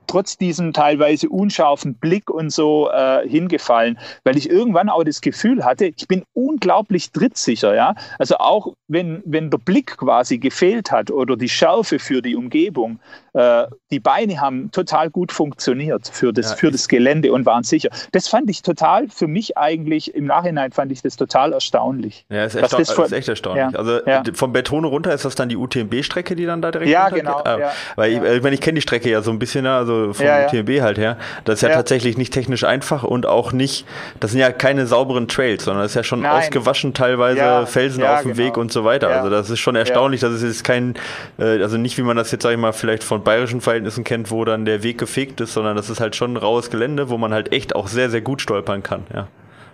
[0.06, 5.64] trotz diesem teilweise unscharfen Blick und so äh, hingefallen, weil ich irgendwann auch das Gefühl
[5.64, 7.94] hatte, ich bin unglaublich trittsicher, ja.
[8.18, 13.00] Also auch wenn, wenn der Blick quasi gefehlt hat oder die Schärfe für die Umgebung,
[13.32, 17.62] äh, die Beine haben total gut funktioniert für das, ja, für das Gelände und waren
[17.62, 17.88] sicher.
[18.12, 22.26] Das fand ich total, für mich eigentlich, im Nachhinein fand ich das total erstaunlich.
[22.28, 23.72] Ja, ist echt, das ist echt erstaunlich.
[23.72, 24.22] Ja, also ja.
[24.34, 27.42] vom Betone runter ist das dann die UTMB-Strecke, die dann da direkt Ja, genau.
[27.44, 30.26] Ah, weil ich, ich, meine, ich kenne die Strecke ja so ein bisschen, also vom
[30.26, 31.16] UTMB halt her.
[31.44, 33.86] Das ist ja, tatsächlich nicht technisch einfach und auch nicht,
[34.20, 36.32] das sind ja keine sauberen Trails, sondern das ist ja schon Nein.
[36.32, 38.44] ausgewaschen teilweise, Felsen auf dem genau.
[38.44, 39.08] Weg und so weiter.
[39.08, 40.94] Also das ist schon erstaunlich, dass es jetzt kein,
[41.38, 44.30] äh, also nicht wie man das jetzt, sag ich mal, vielleicht von bayerischen Verhältnissen kennt,
[44.30, 47.18] wo dann der Weg gefegt ist, sondern das ist halt schon ein raues Gelände, wo
[47.18, 49.28] man halt echt auch sehr, sehr gut stolpern kann, ja.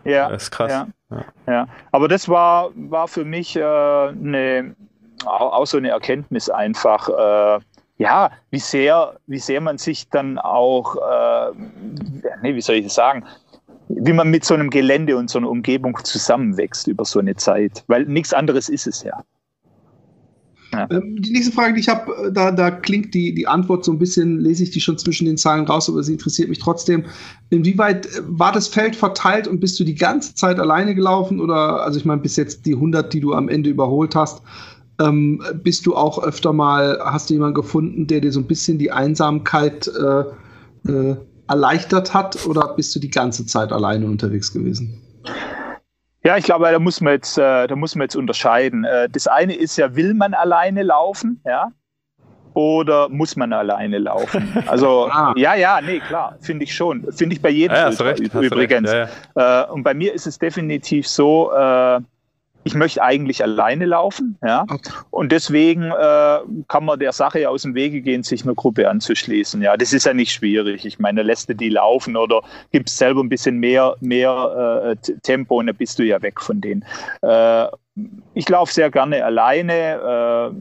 [0.05, 0.71] Ja, das ist krass.
[0.71, 1.25] Ja, ja.
[1.47, 1.67] ja.
[1.93, 4.75] aber das war, war für mich äh, eine,
[5.25, 7.09] auch so eine Erkenntnis einfach.
[7.09, 7.61] Äh,
[8.03, 11.53] ja, wie sehr, wie sehr man sich dann auch, äh,
[12.43, 13.25] nee, wie soll ich das sagen,
[13.89, 17.85] wie man mit so einem Gelände und so einer Umgebung zusammenwächst über so eine Zeit.
[17.87, 19.23] Weil nichts anderes ist es ja.
[20.73, 20.89] Ja.
[20.91, 23.93] Ähm, die nächste Frage, die ich habe, äh, da, da klingt die, die Antwort so
[23.93, 27.05] ein bisschen, lese ich die schon zwischen den Zahlen raus, aber sie interessiert mich trotzdem.
[27.51, 31.41] Inwieweit äh, war das Feld verteilt und bist du die ganze Zeit alleine gelaufen?
[31.41, 34.43] Oder, also ich meine, bis jetzt die 100, die du am Ende überholt hast,
[35.01, 38.79] ähm, bist du auch öfter mal, hast du jemanden gefunden, der dir so ein bisschen
[38.79, 41.17] die Einsamkeit äh, äh,
[41.49, 42.47] erleichtert hat?
[42.47, 45.01] Oder bist du die ganze Zeit alleine unterwegs gewesen?
[46.25, 48.85] Ja, ich glaube, da muss man jetzt, äh, da muss man jetzt unterscheiden.
[48.85, 51.73] Äh, das eine ist ja, will man alleine laufen, ja?
[52.55, 54.57] Oder muss man alleine laufen?
[54.67, 55.33] Also, ah.
[55.37, 57.11] ja, ja, nee, klar, finde ich schon.
[57.13, 58.93] Finde ich bei jedem ja, recht, übrigens.
[58.93, 59.63] Ja, ja.
[59.65, 62.01] Äh, und bei mir ist es definitiv so, äh,
[62.65, 64.67] ich möchte eigentlich alleine laufen, ja.
[65.11, 69.61] Und deswegen äh, kann man der Sache aus dem Wege gehen, sich einer Gruppe anzuschließen.
[69.63, 70.85] Ja, das ist ja nicht schwierig.
[70.85, 75.59] Ich meine, lässt du die laufen oder gibst selber ein bisschen mehr, mehr äh, Tempo
[75.59, 76.85] und dann bist du ja weg von denen.
[77.23, 77.67] Äh,
[78.35, 80.53] ich laufe sehr gerne alleine.
[80.53, 80.57] Äh,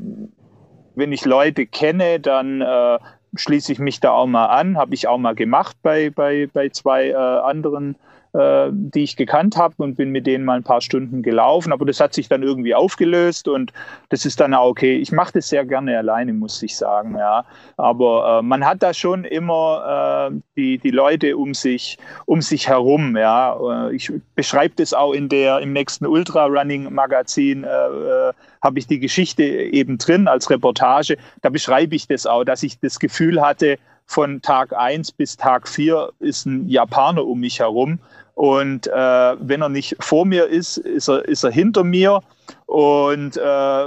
[0.95, 2.97] wenn ich Leute kenne, dann äh,
[3.35, 4.77] schließe ich mich da auch mal an.
[4.77, 9.57] Habe ich auch mal gemacht bei, bei, bei zwei äh, anderen äh, die ich gekannt
[9.57, 11.73] habe und bin mit denen mal ein paar Stunden gelaufen.
[11.73, 13.73] Aber das hat sich dann irgendwie aufgelöst und
[14.09, 14.95] das ist dann auch okay.
[14.95, 17.17] Ich mache das sehr gerne alleine, muss ich sagen.
[17.17, 17.45] Ja.
[17.77, 22.67] Aber äh, man hat da schon immer äh, die, die Leute um sich, um sich
[22.67, 23.17] herum.
[23.17, 23.87] Ja.
[23.87, 27.63] Äh, ich beschreibe das auch in der, im nächsten Ultra Running Magazin.
[27.63, 31.17] Äh, äh, habe ich die Geschichte eben drin als Reportage.
[31.41, 35.67] Da beschreibe ich das auch, dass ich das Gefühl hatte, von Tag 1 bis Tag
[35.67, 37.99] 4 ist ein Japaner um mich herum.
[38.35, 38.91] Und äh,
[39.39, 42.21] wenn er nicht vor mir ist, ist er, ist er hinter mir.
[42.65, 43.85] Und äh,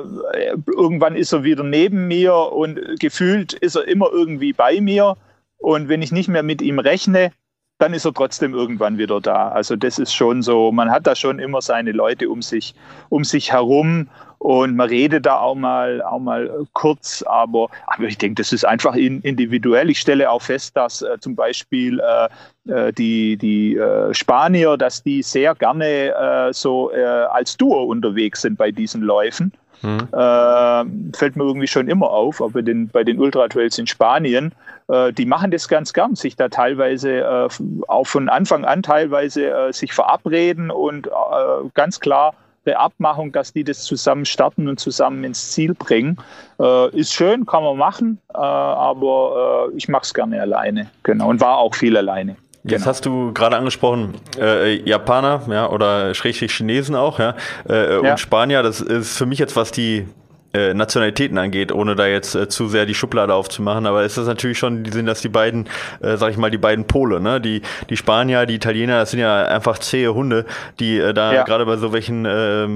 [0.67, 5.17] irgendwann ist er wieder neben mir und gefühlt ist er immer irgendwie bei mir.
[5.59, 7.33] Und wenn ich nicht mehr mit ihm rechne,
[7.79, 9.49] dann ist er trotzdem irgendwann wieder da.
[9.49, 12.75] Also das ist schon so, man hat da schon immer seine Leute um sich,
[13.09, 14.09] um sich herum
[14.45, 18.67] und man redet da auch mal, auch mal kurz, aber, aber ich denke, das ist
[18.67, 19.89] einfach individuell.
[19.89, 22.29] Ich stelle auch fest, dass äh, zum Beispiel äh,
[22.71, 28.43] äh, die, die äh, Spanier, dass die sehr gerne äh, so äh, als Duo unterwegs
[28.43, 29.51] sind bei diesen Läufen.
[29.81, 31.13] Mhm.
[31.15, 34.53] fällt mir irgendwie schon immer auf, aber den, bei den Ultratrails in Spanien,
[34.89, 37.51] die machen das ganz gern, sich da teilweise
[37.89, 41.11] auch von Anfang an teilweise sich verabreden und
[41.75, 42.33] ganz klar
[42.67, 46.17] der Abmachung, dass die das zusammen starten und zusammen ins Ziel bringen.
[46.61, 50.91] Äh, ist schön, kann man machen, äh, aber äh, ich mache es gerne alleine.
[51.03, 52.37] Genau, und war auch viel alleine.
[52.67, 52.87] Jetzt genau.
[52.87, 57.35] hast du gerade angesprochen, äh, Japaner, ja, oder schrägstrich Chinesen auch, ja,
[57.69, 58.63] äh, ja, und Spanier.
[58.63, 60.07] Das ist für mich jetzt, was die
[60.55, 63.87] äh, Nationalitäten angeht, ohne da jetzt äh, zu sehr die Schublade aufzumachen.
[63.87, 65.69] Aber es ist natürlich schon, sind das die beiden,
[66.01, 67.41] äh, sag ich mal, die beiden Pole, ne?
[67.41, 70.47] Die, die Spanier, die Italiener, das sind ja einfach zähe Hunde,
[70.79, 71.43] die äh, da ja.
[71.43, 72.67] gerade bei so welchen, äh,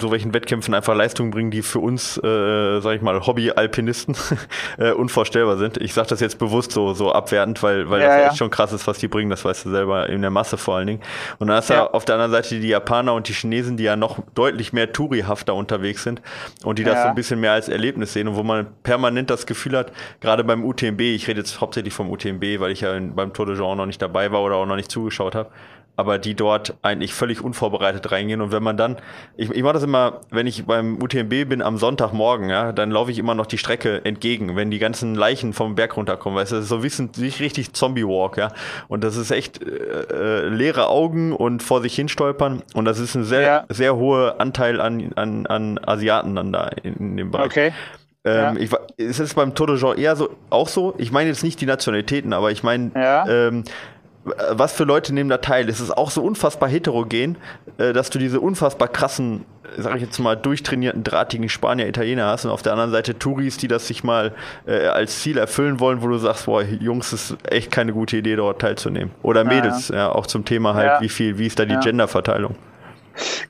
[0.00, 4.16] so welchen Wettkämpfen einfach Leistungen bringen, die für uns, äh, sag ich mal, Hobby-Alpinisten
[4.78, 5.78] äh, unvorstellbar sind.
[5.78, 8.26] Ich sage das jetzt bewusst so, so abwertend, weil, weil ja, das ja.
[8.28, 10.76] echt schon krass ist, was die bringen, das weißt du selber, in der Masse vor
[10.76, 11.00] allen Dingen.
[11.38, 13.96] Und dann hast du auf der anderen Seite die Japaner und die Chinesen, die ja
[13.96, 16.22] noch deutlich mehr Tourihafter unterwegs sind
[16.64, 19.30] und die das so ein bisschen bisschen mehr als Erlebnis sehen und wo man permanent
[19.30, 22.98] das Gefühl hat, gerade beim UTMB, ich rede jetzt hauptsächlich vom UTMB, weil ich ja
[22.98, 25.50] beim Tour de Jean noch nicht dabei war oder auch noch nicht zugeschaut habe,
[25.98, 28.40] aber die dort eigentlich völlig unvorbereitet reingehen.
[28.40, 28.98] Und wenn man dann,
[29.36, 33.10] ich, ich mache das immer, wenn ich beim UTMB bin am Sonntagmorgen, ja, dann laufe
[33.10, 36.38] ich immer noch die Strecke entgegen, wenn die ganzen Leichen vom Berg runterkommen.
[36.38, 38.52] Weißt du, das ist so wissen, nicht richtig Zombie-Walk, ja.
[38.86, 42.62] Und das ist echt äh, äh, leere Augen und vor sich hin stolpern.
[42.74, 43.64] Und das ist ein sehr, ja.
[43.68, 47.46] sehr hoher Anteil an, an, an Asiaten dann da in, in dem Bereich.
[47.46, 47.72] Okay.
[48.24, 48.60] Ähm, ja.
[48.60, 50.94] ich, ist es beim Tour de Jean eher so, auch so?
[50.98, 53.26] Ich meine jetzt nicht die Nationalitäten, aber ich meine, ja.
[53.28, 53.64] ähm,
[54.50, 55.68] was für Leute nehmen da teil?
[55.68, 57.36] Es ist auch so unfassbar heterogen,
[57.78, 59.44] äh, dass du diese unfassbar krassen,
[59.76, 63.56] sag ich jetzt mal, durchtrainierten, drahtigen Spanier, Italiener hast und auf der anderen Seite Touris,
[63.56, 64.32] die das sich mal
[64.66, 68.36] äh, als Ziel erfüllen wollen, wo du sagst, boah, Jungs, ist echt keine gute Idee,
[68.36, 69.10] dort teilzunehmen.
[69.22, 71.00] Oder Mädels, ja, ja auch zum Thema halt, ja.
[71.00, 71.78] wie viel, wie ist da die.
[71.78, 72.56] Genderverteilung?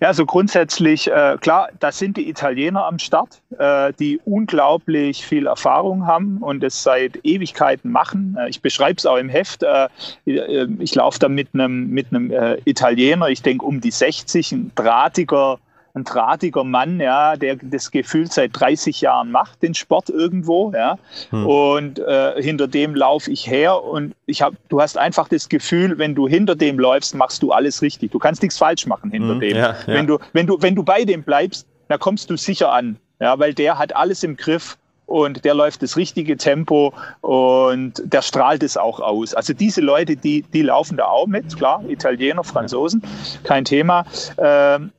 [0.00, 5.46] Ja, also grundsätzlich, äh, klar, da sind die Italiener am Start, äh, die unglaublich viel
[5.46, 8.36] Erfahrung haben und es seit Ewigkeiten machen.
[8.38, 9.62] Äh, ich beschreibe es auch im Heft.
[9.62, 9.88] Äh,
[10.26, 14.72] äh, ich laufe da mit einem mit äh, Italiener, ich denke um die 60, ein
[14.74, 15.58] drahtiger
[15.98, 20.98] ein drahtiger Mann, ja, der das Gefühl seit 30 Jahren macht, den Sport irgendwo, ja.
[21.30, 21.46] Hm.
[21.46, 25.98] Und äh, hinter dem laufe ich her und ich habe, du hast einfach das Gefühl,
[25.98, 28.12] wenn du hinter dem läufst, machst du alles richtig.
[28.12, 29.40] Du kannst nichts falsch machen hinter hm.
[29.40, 29.56] dem.
[29.56, 29.76] Ja, ja.
[29.86, 33.38] Wenn du, wenn du, wenn du bei dem bleibst, dann kommst du sicher an, ja,
[33.38, 34.76] weil der hat alles im Griff
[35.08, 36.92] und der läuft das richtige Tempo
[37.22, 39.34] und der strahlt es auch aus.
[39.34, 43.02] Also diese Leute, die, die laufen da auch mit, klar, Italiener, Franzosen,
[43.42, 44.04] kein Thema.
[44.36, 44.92] Ähm,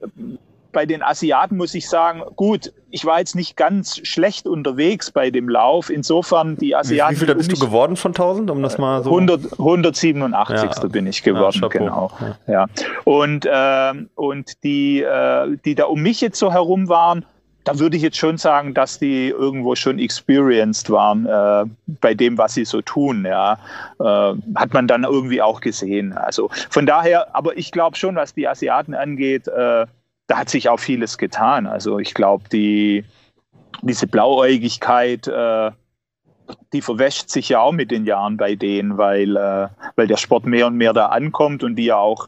[0.71, 5.31] bei den Asiaten muss ich sagen, gut, ich war jetzt nicht ganz schlecht unterwegs bei
[5.31, 5.89] dem Lauf.
[5.89, 7.15] Insofern die Asiaten.
[7.15, 9.09] Wie, wie viel bist du geworden von 1000, um das mal so?
[9.11, 10.71] 100, 187.
[10.71, 10.87] Ja.
[10.87, 12.11] bin ich geworden, ja, genau.
[12.47, 12.67] Ja.
[13.03, 17.25] Und, äh, und die, äh, die da um mich jetzt so herum waren,
[17.65, 21.69] da würde ich jetzt schon sagen, dass die irgendwo schon experienced waren äh,
[22.01, 23.25] bei dem, was sie so tun.
[23.25, 23.59] Ja,
[23.99, 26.13] äh, hat man dann irgendwie auch gesehen.
[26.13, 29.85] Also von daher, aber ich glaube schon, was die Asiaten angeht, äh,
[30.29, 31.65] da hat sich auch vieles getan.
[31.65, 33.03] Also ich glaube, die
[33.81, 35.71] diese Blauäugigkeit, äh,
[36.71, 40.45] die verwäscht sich ja auch mit den Jahren bei denen, weil, äh, weil der Sport
[40.45, 42.27] mehr und mehr da ankommt und die ja auch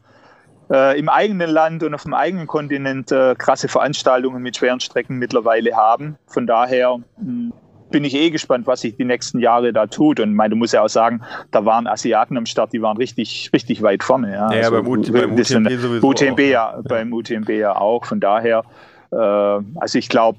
[0.70, 5.18] äh, im eigenen Land und auf dem eigenen Kontinent äh, krasse Veranstaltungen mit schweren Strecken
[5.18, 6.16] mittlerweile haben.
[6.26, 7.52] Von daher mh, hm,
[7.92, 10.20] bin ich eh gespannt, was sich die nächsten Jahre da tut.
[10.20, 13.50] Und meine, du musst ja auch sagen, da waren Asiaten am Start, die waren richtig,
[13.52, 14.32] richtig weit vorne.
[14.32, 16.08] Ja, ja also, beim, UT, beim UTMB sowieso.
[16.08, 16.44] UTMB auch.
[16.44, 18.04] ja, beim UTMB ja auch.
[18.04, 18.64] Von daher,
[19.12, 20.38] äh, also ich glaube,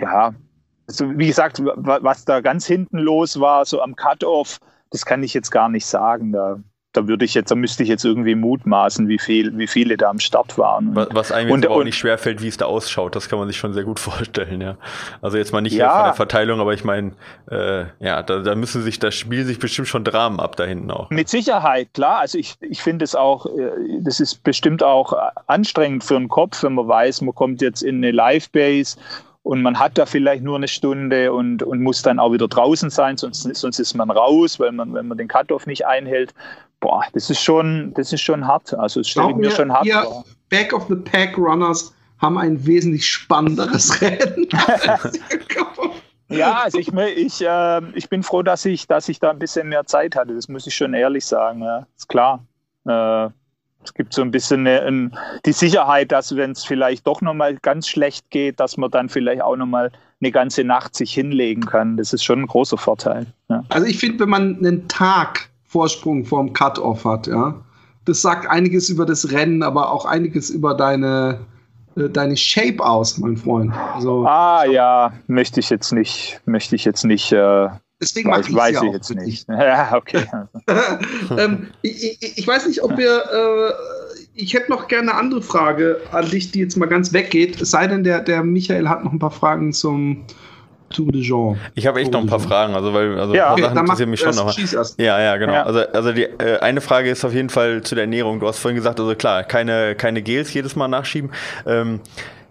[0.00, 0.34] ja,
[0.86, 4.58] also wie gesagt, was da ganz hinten los war, so am Cut-Off,
[4.90, 6.32] das kann ich jetzt gar nicht sagen.
[6.32, 6.60] Da
[6.98, 10.10] da würde ich jetzt, da müsste ich jetzt irgendwie mutmaßen, wie viel, wie viele da
[10.10, 10.96] am Start waren.
[10.96, 13.56] Was, was einem und, auch nicht schwerfällt, wie es da ausschaut, das kann man sich
[13.56, 14.76] schon sehr gut vorstellen, ja.
[15.22, 15.94] Also jetzt mal nicht ja.
[15.94, 17.12] von der Verteilung, aber ich meine,
[17.50, 20.90] äh, ja, da, da müssen sich, da spielen sich bestimmt schon Dramen ab da hinten
[20.90, 21.10] auch.
[21.10, 22.18] Mit Sicherheit, klar.
[22.18, 23.70] Also ich, ich finde es auch, äh,
[24.00, 25.12] das ist bestimmt auch
[25.46, 28.96] anstrengend für den Kopf, wenn man weiß, man kommt jetzt in eine Live-Base
[29.48, 32.90] und man hat da vielleicht nur eine Stunde und, und muss dann auch wieder draußen
[32.90, 36.34] sein, sonst, sonst ist man raus, weil man, wenn man den Cut-Off nicht einhält
[36.80, 38.74] boah, das ist schon, das ist schon hart.
[38.74, 40.24] Also das stelle ich mir schon hart vor.
[40.48, 44.48] Back of the Pack Runners haben ein wesentlich spannenderes Rennen.
[46.28, 49.68] ja, also ich, ich, äh, ich bin froh, dass ich, dass ich da ein bisschen
[49.68, 50.34] mehr Zeit hatte.
[50.34, 51.62] Das muss ich schon ehrlich sagen.
[51.62, 51.86] Ja.
[51.96, 52.44] Ist klar.
[52.86, 53.28] Äh,
[53.84, 55.16] es gibt so ein bisschen eine, ein,
[55.46, 59.42] die Sicherheit, dass wenn es vielleicht doch nochmal ganz schlecht geht, dass man dann vielleicht
[59.42, 61.96] auch nochmal eine ganze Nacht sich hinlegen kann.
[61.96, 63.26] Das ist schon ein großer Vorteil.
[63.48, 63.64] Ja.
[63.68, 67.54] Also ich finde, wenn man einen Tag Vorsprung vorm Cut-Off hat, ja.
[68.06, 71.40] Das sagt einiges über das Rennen, aber auch einiges über deine,
[71.94, 73.72] äh, deine Shape aus, mein Freund.
[73.94, 77.32] Also, ah ja, möchte ich jetzt nicht, möchte ich jetzt nicht.
[77.32, 77.68] Äh,
[78.00, 79.46] Deswegen weiß, weiß ich jetzt nicht.
[79.48, 80.24] Ja, okay.
[81.36, 83.24] ähm, ich, ich, ich, weiß nicht, ob wir.
[83.30, 83.72] Äh,
[84.34, 87.60] ich hätte noch gerne eine andere Frage an dich, die jetzt mal ganz weggeht.
[87.60, 90.24] Es sei denn, der, der Michael hat noch ein paar Fragen zum,
[90.90, 91.58] Tour de Jean.
[91.74, 93.78] Ich habe echt noch ein paar Fragen, also weil also ja, ein paar okay, Sachen
[93.78, 94.96] interessieren mich schon noch.
[94.98, 95.52] Ja, ja, genau.
[95.52, 95.62] Ja.
[95.64, 98.40] Also, also die äh, eine Frage ist auf jeden Fall zu der Ernährung.
[98.40, 101.30] Du hast vorhin gesagt, also klar, keine, keine Gels jedes Mal nachschieben.
[101.66, 102.00] Ähm,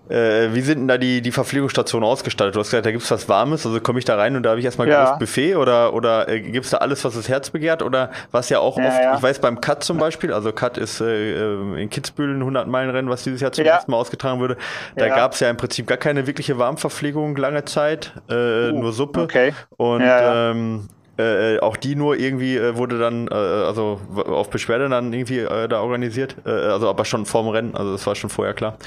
[0.10, 2.56] äh, wie sind denn da die, die Verpflegungsstationen ausgestaltet?
[2.56, 4.52] Du hast gesagt, da gibt es was Warmes, also komme ich da rein und da
[4.52, 5.04] habe ich erstmal ja.
[5.04, 7.84] großes Buffet oder, oder äh, gibt es da alles, was das Herz begehrt?
[7.84, 9.16] Oder was ja auch ja, oft, ja.
[9.16, 13.10] ich weiß beim Cut zum Beispiel, also Cut ist äh, äh in Kitzbühel ein 100-Meilen-Rennen,
[13.10, 14.58] was dieses Jahr zum ersten Mal ausgetragen wurde.
[14.96, 18.94] Da gab es ja im Prinzip gar keine wirkliche Warmverpflegung lange Zeit, äh, uh, nur
[18.94, 19.22] Suppe.
[19.22, 19.54] Okay.
[19.78, 24.88] Und ähm, äh, äh, auch die nur irgendwie äh, wurde dann, äh, also auf Beschwerde
[24.90, 28.30] dann irgendwie äh, da organisiert, äh, also aber schon vorm Rennen, also das war schon
[28.30, 28.78] vorher klar.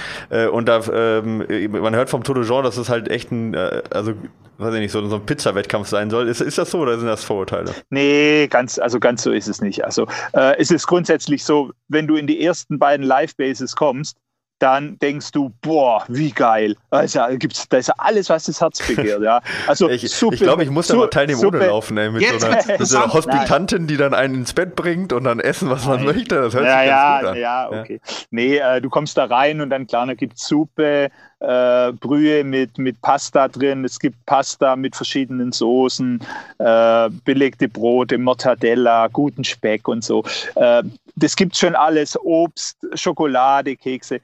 [0.52, 4.12] und da, ähm, man hört vom Tour de Jean, dass es halt echt ein, also
[4.58, 6.28] weiß ich nicht, so, so ein Pizza-Wettkampf sein soll.
[6.28, 7.72] Ist, ist das so oder sind das Vorurteile?
[7.90, 9.84] Nee, ganz, also ganz so ist es nicht.
[9.84, 14.18] Also es ist grundsätzlich so, wenn du in die ersten beiden Live-Bases kommst,
[14.60, 16.76] dann denkst du, boah, wie geil.
[16.90, 19.22] Also gibt's, da ist ja alles, was das Herz begehrt.
[19.22, 19.40] Ja.
[19.66, 22.42] Also, ich glaube, ich, glaub, ich muss da mal teilnehmen ohne laufen, ey, mit Jetzt,
[22.42, 25.70] so einer, mit so einer Hospitantin, die dann einen ins Bett bringt und dann essen,
[25.70, 26.16] was man Nein.
[26.16, 26.36] möchte.
[26.36, 27.36] Das hört ja, sich ja, gut an.
[27.36, 28.00] Ja, okay.
[28.04, 28.14] Ja.
[28.30, 32.44] Nee, äh, du kommst da rein und dann, klar, da gibt es Suppe, äh, Brühe
[32.44, 36.20] mit, mit Pasta drin, es gibt Pasta mit verschiedenen Soßen,
[36.58, 40.22] äh, belegte Brote, Mortadella, guten Speck und so.
[40.54, 40.82] Äh,
[41.20, 44.20] das gibt schon alles, Obst, Schokolade, Kekse,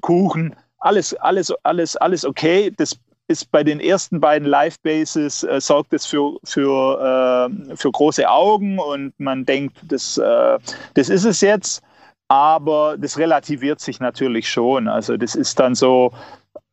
[0.00, 2.72] Kuchen, alles, alles, alles, alles okay.
[2.76, 8.28] Das ist bei den ersten beiden Live-Bases, äh, sorgt es für, für, äh, für große
[8.28, 10.58] Augen und man denkt, das, äh,
[10.94, 11.82] das ist es jetzt.
[12.28, 14.88] Aber das relativiert sich natürlich schon.
[14.88, 16.12] Also das ist dann so,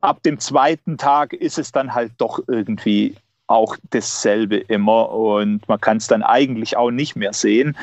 [0.01, 3.15] ab dem zweiten Tag ist es dann halt doch irgendwie
[3.51, 7.77] auch dasselbe immer und man kann es dann eigentlich auch nicht mehr sehen.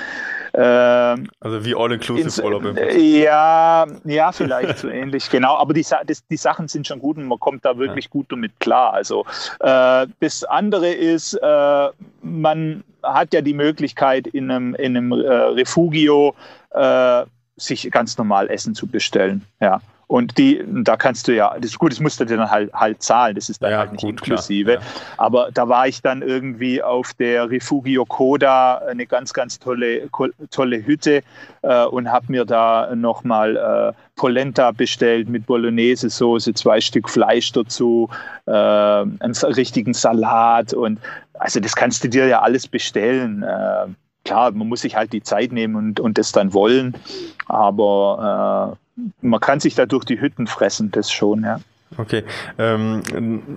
[0.55, 2.77] Ähm, also wie All-Inclusive Urlaub.
[2.97, 5.57] Ja, ja, vielleicht so ähnlich, genau.
[5.57, 8.11] Aber die, das, die Sachen sind schon gut und man kommt da wirklich ja.
[8.11, 8.95] gut damit klar.
[8.95, 9.25] Also
[9.61, 11.89] äh, das andere ist, äh,
[12.23, 16.35] man hat ja die Möglichkeit in einem, in einem äh, Refugio
[16.71, 17.25] äh,
[17.59, 19.44] sich ganz normal Essen zu bestellen.
[19.61, 19.80] Ja.
[20.09, 22.72] Und die, da kannst du ja, das ist gut, das musst du dir dann halt,
[22.72, 24.72] halt zahlen, das ist dann ja, halt nicht gut, inklusive.
[24.72, 24.80] Ja.
[25.18, 30.09] Aber da war ich dann irgendwie auf der Refugio Coda, eine ganz, ganz tolle,
[30.50, 31.22] tolle Hütte
[31.61, 38.09] äh, und habe mir da nochmal äh, Polenta bestellt mit Bolognese-Soße, zwei Stück Fleisch dazu,
[38.46, 41.00] äh, einen richtigen Salat und
[41.34, 43.42] also das kannst du dir ja alles bestellen.
[43.42, 43.88] Äh,
[44.25, 46.95] klar, man muss sich halt die Zeit nehmen und, und das dann wollen,
[47.47, 51.61] aber äh, man kann sich da durch die Hütten fressen, das schon, ja.
[51.97, 52.23] Okay.
[52.59, 53.03] Ähm,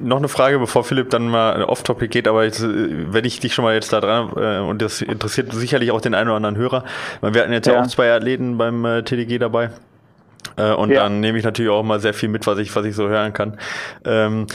[0.02, 3.54] noch eine Frage, bevor Philipp dann mal off-topic geht, aber jetzt, äh, wenn ich dich
[3.54, 6.56] schon mal jetzt da dran, äh, und das interessiert sicherlich auch den einen oder anderen
[6.56, 6.86] Hörer,
[7.20, 9.72] weil wir hatten jetzt ja, ja auch zwei Athleten beim äh, TDG dabei.
[10.56, 11.04] Äh, und ja.
[11.04, 13.34] dann nehme ich natürlich auch mal sehr viel mit, was ich, was ich so hören
[13.34, 13.58] kann.
[14.06, 14.48] Ähm,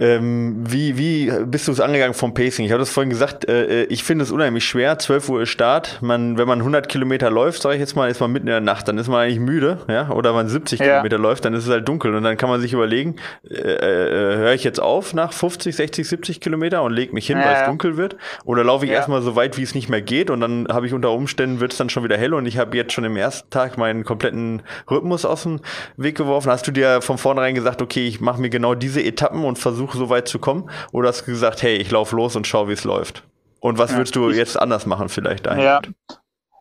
[0.00, 2.64] ähm, wie, wie bist du es angegangen vom Pacing?
[2.64, 4.98] Ich habe das vorhin gesagt, äh, äh ich finde es unheimlich schwer.
[4.98, 5.98] 12 Uhr ist Start.
[6.02, 8.60] Man, wenn man 100 Kilometer läuft, sage ich jetzt mal, ist man mitten in der
[8.60, 10.10] Nacht, dann ist man eigentlich müde, ja.
[10.10, 10.86] Oder man 70 ja.
[10.86, 13.16] Kilometer läuft, dann ist es halt dunkel und dann kann man sich überlegen,
[13.48, 17.38] äh, äh, höre ich jetzt auf nach 50, 60, 70 Kilometer und lege mich hin,
[17.38, 18.16] ja, weil es dunkel wird?
[18.44, 18.96] Oder laufe ich ja.
[18.96, 21.72] erstmal so weit, wie es nicht mehr geht und dann habe ich unter Umständen wird
[21.72, 24.62] es dann schon wieder hell und ich habe jetzt schon im ersten Tag meinen kompletten
[24.90, 25.60] Rhythmus aus dem
[25.96, 26.50] Weg geworfen.
[26.50, 29.83] Hast du dir von vornherein gesagt, okay, ich mache mir genau diese Etappen und versuche
[29.84, 30.70] versuche, so weit zu kommen?
[30.92, 33.24] Oder hast du gesagt, hey, ich laufe los und schau, wie es läuft?
[33.60, 35.46] Und was ja, würdest du ich, jetzt anders machen vielleicht?
[35.46, 35.80] Ja,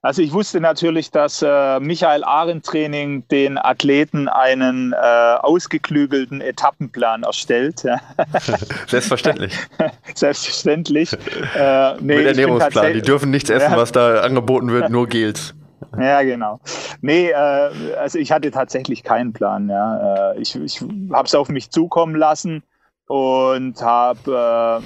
[0.02, 7.24] also ich wusste natürlich, dass äh, Michael Arendt Training den Athleten einen äh, ausgeklügelten Etappenplan
[7.24, 7.80] erstellt.
[8.88, 9.58] Selbstverständlich.
[10.16, 11.14] Selbstverständlich.
[11.56, 12.94] Äh, nee, Mit Ernährungsplan.
[12.94, 13.78] Die dürfen nichts essen, ja.
[13.78, 15.56] was da angeboten wird, nur Gels.
[15.98, 16.60] Ja, genau.
[17.02, 19.70] Nee, äh, also ich hatte tatsächlich keinen Plan.
[19.70, 20.34] Ja.
[20.34, 22.64] Äh, ich ich habe es auf mich zukommen lassen
[23.14, 24.82] und habe,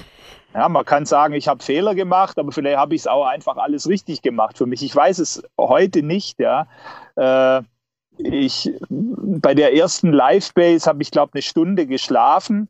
[0.52, 3.24] äh, ja, man kann sagen, ich habe Fehler gemacht, aber vielleicht habe ich es auch
[3.24, 4.82] einfach alles richtig gemacht für mich.
[4.82, 6.66] Ich weiß es heute nicht, ja.
[7.16, 7.62] Äh,
[8.18, 12.68] ich, bei der ersten Live-Base habe ich, glaube eine Stunde geschlafen.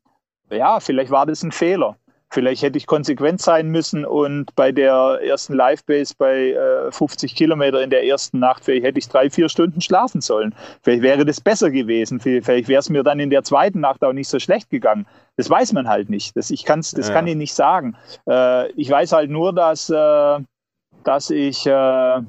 [0.49, 1.97] Ja, vielleicht war das ein Fehler.
[2.31, 7.83] Vielleicht hätte ich konsequent sein müssen und bei der ersten Live-Base bei äh, 50 Kilometer
[7.83, 10.55] in der ersten Nacht, vielleicht hätte ich drei, vier Stunden schlafen sollen.
[10.83, 12.21] Vielleicht wäre das besser gewesen.
[12.21, 15.07] Vielleicht wäre es mir dann in der zweiten Nacht auch nicht so schlecht gegangen.
[15.37, 16.37] Das weiß man halt nicht.
[16.37, 17.15] Das, ich kann's, das ja.
[17.15, 17.97] kann ich nicht sagen.
[18.29, 20.39] Äh, ich weiß halt nur, dass, äh,
[21.05, 22.21] dass ich äh,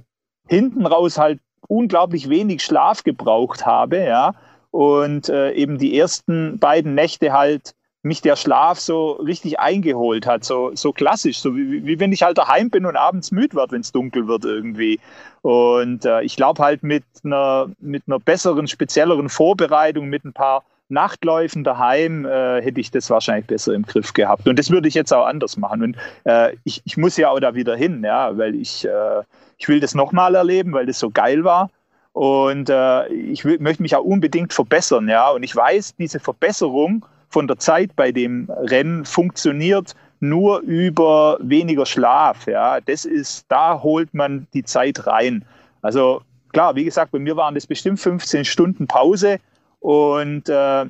[0.47, 4.33] hinten raus halt unglaublich wenig Schlaf gebraucht habe, ja.
[4.71, 10.45] Und äh, eben die ersten beiden Nächte halt mich der Schlaf so richtig eingeholt hat,
[10.45, 13.71] so, so klassisch, so wie, wie wenn ich halt daheim bin und abends müde wird,
[13.71, 14.99] wenn es dunkel wird irgendwie.
[15.41, 20.63] Und äh, ich glaube halt mit einer, mit einer besseren, spezielleren Vorbereitung, mit ein paar
[20.87, 24.47] Nachtläufen daheim, äh, hätte ich das wahrscheinlich besser im Griff gehabt.
[24.47, 25.83] Und das würde ich jetzt auch anders machen.
[25.83, 29.23] Und äh, ich, ich muss ja auch da wieder hin, ja, weil ich, äh,
[29.57, 31.69] ich will das nochmal erleben, weil das so geil war.
[32.13, 35.29] Und äh, ich möchte mich auch unbedingt verbessern, ja.
[35.29, 41.85] Und ich weiß, diese Verbesserung, von der Zeit bei dem Rennen funktioniert nur über weniger
[41.85, 42.47] Schlaf.
[42.47, 45.45] Ja, das ist, da holt man die Zeit rein.
[45.81, 46.21] Also
[46.51, 49.39] klar, wie gesagt, bei mir waren das bestimmt 15 Stunden Pause
[49.79, 50.85] und, äh,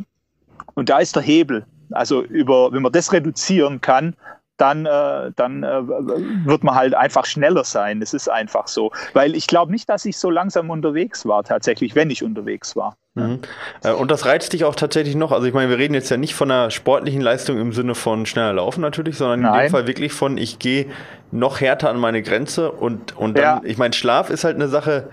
[0.73, 1.65] und da ist der Hebel.
[1.91, 4.15] Also über, wenn man das reduzieren kann,
[4.59, 5.87] dann, äh, dann äh,
[6.45, 7.99] wird man halt einfach schneller sein.
[7.99, 8.91] Das ist einfach so.
[9.13, 12.95] Weil ich glaube nicht, dass ich so langsam unterwegs war, tatsächlich, wenn ich unterwegs war.
[13.15, 13.39] Mhm.
[13.83, 15.31] Äh, und das reizt dich auch tatsächlich noch.
[15.31, 18.25] Also ich meine, wir reden jetzt ja nicht von einer sportlichen Leistung im Sinne von
[18.25, 19.53] schneller Laufen natürlich, sondern Nein.
[19.53, 20.87] in dem Fall wirklich von, ich gehe
[21.31, 23.61] noch härter an meine Grenze und, und dann, ja.
[23.63, 25.09] ich meine, Schlaf ist halt eine Sache,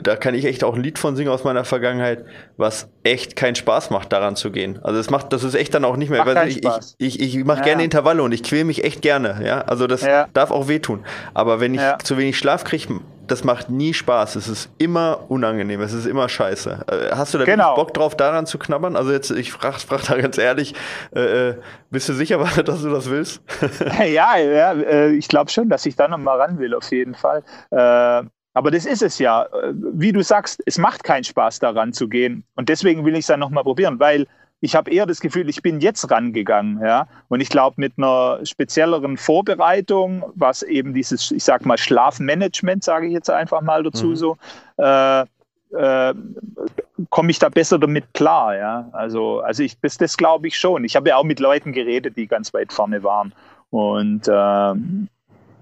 [0.00, 2.24] da kann ich echt auch ein Lied von singen aus meiner Vergangenheit,
[2.56, 4.78] was echt keinen Spaß macht, daran zu gehen.
[4.82, 6.24] Also es macht, das ist echt dann auch nicht mehr.
[6.24, 7.64] Macht ich, ich, ich, ich mache ja.
[7.64, 9.62] gerne Intervalle und ich quäle mich echt gerne, ja.
[9.62, 10.28] Also das ja.
[10.32, 11.04] darf auch wehtun.
[11.34, 11.98] Aber wenn ich ja.
[11.98, 14.36] zu wenig Schlaf kriege, das macht nie Spaß.
[14.36, 16.84] Es ist immer unangenehm, es ist immer scheiße.
[16.86, 17.74] Äh, hast du da genau.
[17.74, 18.96] Bock drauf, daran zu knabbern?
[18.96, 20.74] Also jetzt, ich frage frag da ganz ehrlich,
[21.14, 21.54] äh, äh
[21.90, 23.42] bist du sicher, dass du das willst?
[23.98, 27.42] ja, ja, äh, ich glaube schon, dass ich da nochmal ran will, auf jeden Fall.
[27.70, 28.24] Äh,
[28.54, 29.46] aber das ist es ja.
[29.72, 32.44] Wie du sagst, es macht keinen Spaß, daran zu gehen.
[32.54, 34.26] Und deswegen will ich es dann nochmal probieren, weil
[34.60, 37.08] ich habe eher das Gefühl, ich bin jetzt rangegangen, ja.
[37.28, 43.08] Und ich glaube, mit einer spezielleren Vorbereitung, was eben dieses, ich sag mal, Schlafmanagement, sage
[43.08, 44.16] ich jetzt einfach mal dazu mhm.
[44.16, 44.36] so,
[44.76, 45.22] äh,
[45.72, 46.14] äh,
[47.10, 48.88] komme ich da besser damit klar, ja.
[48.92, 50.84] Also, also ich, das, das glaube ich schon.
[50.84, 53.34] Ich habe ja auch mit Leuten geredet, die ganz weit vorne waren.
[53.70, 55.08] Und ähm,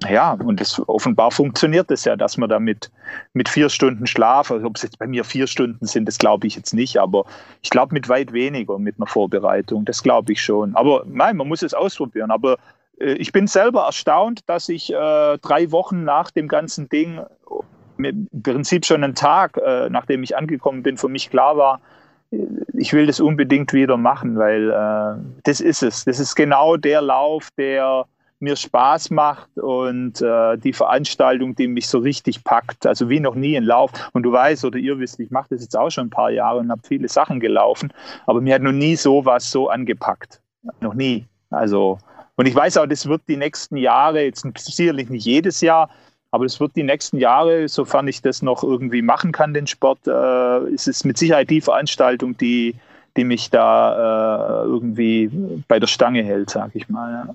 [0.08, 2.90] ja, und das offenbar funktioniert es ja, dass man damit
[3.34, 6.46] mit vier Stunden Schlaf, also ob es jetzt bei mir vier Stunden sind, das glaube
[6.46, 7.24] ich jetzt nicht, aber
[7.62, 10.74] ich glaube mit weit weniger mit einer Vorbereitung, das glaube ich schon.
[10.74, 12.30] Aber nein, man muss es ausprobieren.
[12.30, 12.56] Aber
[12.98, 17.20] äh, ich bin selber erstaunt, dass ich äh, drei Wochen nach dem ganzen Ding,
[17.98, 21.80] im Prinzip schon einen Tag, äh, nachdem ich angekommen bin, für mich klar war,
[22.74, 26.04] ich will das unbedingt wieder machen, weil äh, das ist es.
[26.04, 28.06] Das ist genau der Lauf, der
[28.40, 33.34] mir Spaß macht und äh, die Veranstaltung, die mich so richtig packt, also wie noch
[33.34, 33.90] nie ein Lauf.
[34.12, 36.58] Und du weißt oder ihr wisst, ich mache das jetzt auch schon ein paar Jahre
[36.58, 37.92] und habe viele Sachen gelaufen,
[38.26, 40.40] aber mir hat noch nie sowas so angepackt.
[40.80, 41.26] Noch nie.
[41.50, 41.98] Also,
[42.36, 45.90] und ich weiß auch, das wird die nächsten Jahre, jetzt sicherlich nicht jedes Jahr,
[46.30, 50.06] aber es wird die nächsten Jahre, sofern ich das noch irgendwie machen kann, den Sport,
[50.06, 52.76] äh, ist es mit Sicherheit die Veranstaltung, die,
[53.16, 55.30] die mich da äh, irgendwie
[55.66, 57.26] bei der Stange hält, sag ich mal.
[57.26, 57.34] Ja.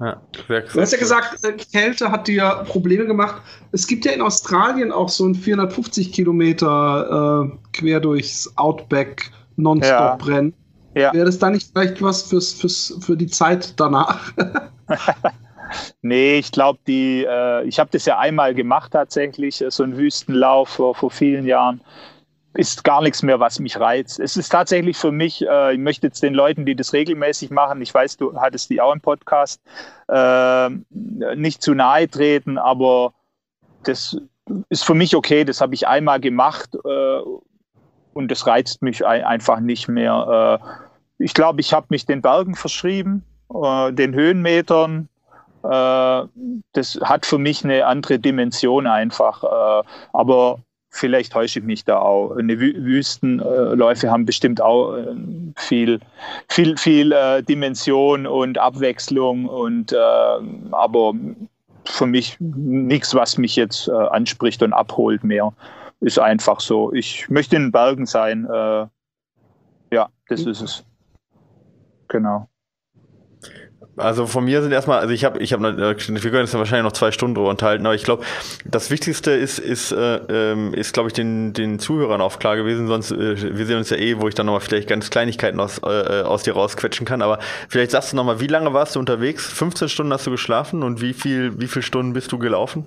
[0.00, 3.42] Ja, du hast ja gesagt, äh, Kälte hat dir Probleme gemacht.
[3.72, 10.54] Es gibt ja in Australien auch so ein 450 Kilometer äh, quer durchs Outback Nonstop-Rennen.
[10.94, 11.02] Ja.
[11.02, 11.12] Ja.
[11.12, 14.32] Wäre das da nicht vielleicht was fürs, fürs, für die Zeit danach?
[16.02, 19.96] nee, ich glaube, die, äh, ich habe das ja einmal gemacht tatsächlich, äh, so ein
[19.96, 21.80] Wüstenlauf vor, vor vielen Jahren
[22.58, 24.18] ist gar nichts mehr, was mich reizt.
[24.18, 27.80] Es ist tatsächlich für mich, äh, ich möchte jetzt den Leuten, die das regelmäßig machen,
[27.80, 29.62] ich weiß, du hattest die auch im Podcast,
[30.08, 33.12] äh, nicht zu nahe treten, aber
[33.84, 34.20] das
[34.70, 37.20] ist für mich okay, das habe ich einmal gemacht äh,
[38.12, 40.58] und das reizt mich ein, einfach nicht mehr.
[40.60, 45.08] Äh, ich glaube, ich habe mich den Bergen verschrieben, äh, den Höhenmetern.
[45.62, 46.22] Äh,
[46.72, 49.44] das hat für mich eine andere Dimension einfach.
[50.12, 50.58] aber
[50.90, 52.36] vielleicht täusche ich mich da auch.
[52.36, 55.14] Eine Wüstenläufe haben bestimmt auch äh,
[55.56, 56.00] viel,
[56.48, 59.96] viel, viel äh, Dimension und Abwechslung und äh,
[60.72, 61.14] aber
[61.84, 65.52] für mich nichts, was mich jetzt äh, anspricht und abholt mehr.
[66.00, 66.92] Ist einfach so.
[66.92, 68.46] Ich möchte in den Bergen sein.
[68.46, 68.86] Äh,
[69.90, 70.84] ja, das ist es.
[72.08, 72.48] Genau.
[73.98, 76.92] Also von mir sind erstmal, also ich habe, ich habe, wir können ja wahrscheinlich noch
[76.92, 78.24] zwei Stunden drüber unterhalten, aber ich glaube,
[78.64, 82.86] das Wichtigste ist, ist, äh, ähm, ist, glaube ich, den, den Zuhörern auch klar gewesen.
[82.86, 85.78] Sonst, äh, wir sehen uns ja eh, wo ich dann nochmal vielleicht ganz Kleinigkeiten aus,
[85.78, 87.22] äh, aus dir rausquetschen kann.
[87.22, 87.38] Aber
[87.68, 89.46] vielleicht sagst du nochmal, wie lange warst du unterwegs?
[89.46, 92.86] 15 Stunden hast du geschlafen und wie viel, wie viele Stunden bist du gelaufen?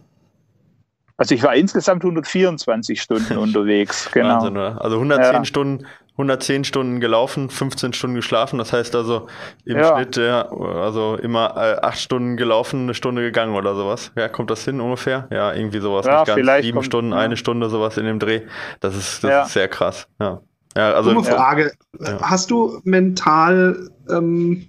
[1.22, 4.36] Also ich war insgesamt 124 Stunden unterwegs, genau.
[4.36, 4.82] Wahnsinn, oder?
[4.84, 5.46] Also 110 ja.
[5.46, 8.58] Stunden 110 Stunden gelaufen, 15 Stunden geschlafen.
[8.58, 9.28] Das heißt also
[9.66, 9.96] im ja.
[9.96, 14.12] Schnitt, ja, also immer äh, 8 Stunden gelaufen, eine Stunde gegangen oder sowas.
[14.16, 15.28] Ja, kommt das hin ungefähr?
[15.32, 16.06] Ja, irgendwie sowas.
[16.06, 17.18] Ja, Nicht ganz vielleicht sieben kommt, Stunden, ja.
[17.18, 18.42] eine Stunde, sowas in dem Dreh.
[18.82, 19.42] Das ist, das ja.
[19.44, 20.08] ist sehr krass.
[20.20, 20.42] Ja.
[20.76, 21.74] Ja, also, Dumme Frage.
[22.22, 24.66] Hast du mental ähm,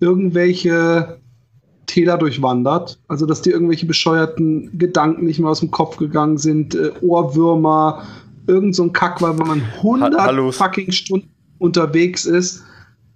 [0.00, 1.18] irgendwelche
[1.86, 3.00] Täler durchwandert?
[3.08, 8.02] Also, dass dir irgendwelche bescheuerten Gedanken nicht mehr aus dem Kopf gegangen sind, äh, Ohrwürmer,
[8.46, 10.52] irgend so ein Kack war, wenn man 100 Hallo.
[10.52, 12.64] fucking Stunden unterwegs ist.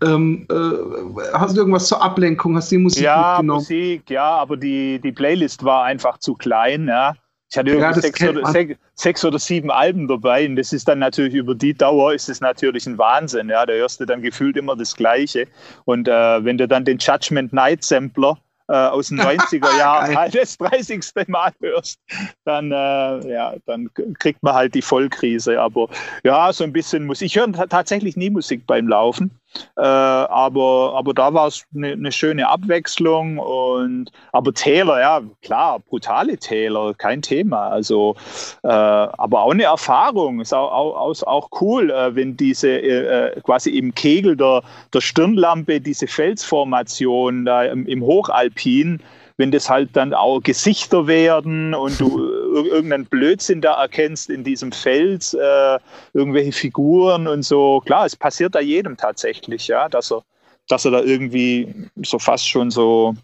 [0.05, 2.57] Ähm, äh, hast du irgendwas zur Ablenkung?
[2.57, 3.61] Hast du die Musik ja, mitgenommen?
[3.61, 7.15] Musik, ja, aber die, die Playlist war einfach zu klein, ja.
[7.51, 10.99] Ich hatte ja, sechs, oder, sechs, sechs, oder, sieben Alben dabei und das ist dann
[10.99, 13.49] natürlich über die Dauer ist es natürlich ein Wahnsinn.
[13.49, 15.47] Ja, da hörst du dann gefühlt immer das Gleiche.
[15.85, 18.37] Und äh, wenn du dann den Judgment Night Sampler
[18.69, 21.05] äh, aus den 90er Jahren halt das 30.
[21.29, 22.01] Mal hörst,
[22.45, 25.61] dann, äh, ja, dann kriegt man halt die Vollkrise.
[25.61, 25.89] Aber
[26.25, 27.27] ja, so ein bisschen Musik.
[27.27, 29.31] Ich höre tatsächlich nie Musik beim Laufen.
[29.77, 33.39] Äh, aber, aber da war es eine ne schöne Abwechslung.
[33.39, 37.69] Und, aber Täler, ja, klar, brutale Täler, kein Thema.
[37.69, 38.17] Also,
[38.63, 40.41] äh, aber auch eine Erfahrung.
[40.41, 45.01] Ist auch, auch, auch cool, äh, wenn diese äh, äh, quasi im Kegel der, der
[45.01, 49.01] Stirnlampe diese Felsformation da im, im Hochalpin
[49.39, 52.31] wenn das halt dann auch Gesichter werden und du
[52.65, 55.79] irgendeinen Blödsinn da erkennst in diesem Fels, äh,
[56.13, 57.81] irgendwelche Figuren und so.
[57.85, 60.23] Klar, es passiert da jedem tatsächlich, ja, dass er,
[60.69, 63.15] dass er da irgendwie so fast schon so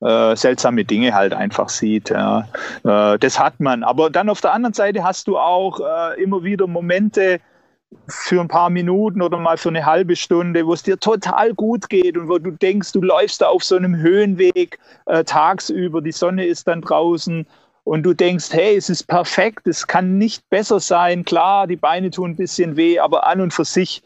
[0.00, 2.10] äh, seltsame Dinge halt einfach sieht.
[2.10, 2.48] Ja.
[2.84, 3.82] Äh, das hat man.
[3.82, 7.40] Aber dann auf der anderen Seite hast du auch äh, immer wieder Momente,
[8.08, 11.88] für ein paar Minuten oder mal für eine halbe Stunde, wo es dir total gut
[11.88, 16.12] geht und wo du denkst, du läufst da auf so einem Höhenweg äh, tagsüber, die
[16.12, 17.46] Sonne ist dann draußen
[17.84, 21.24] und du denkst, hey, es ist perfekt, es kann nicht besser sein.
[21.24, 24.02] Klar, die Beine tun ein bisschen weh, aber an und für sich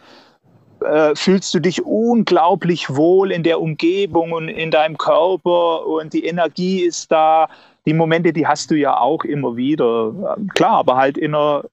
[0.81, 6.25] äh, fühlst du dich unglaublich wohl in der Umgebung und in deinem Körper und die
[6.25, 7.49] Energie ist da.
[7.87, 10.37] Die Momente, die hast du ja auch immer wieder.
[10.55, 11.65] Klar, aber halt in einer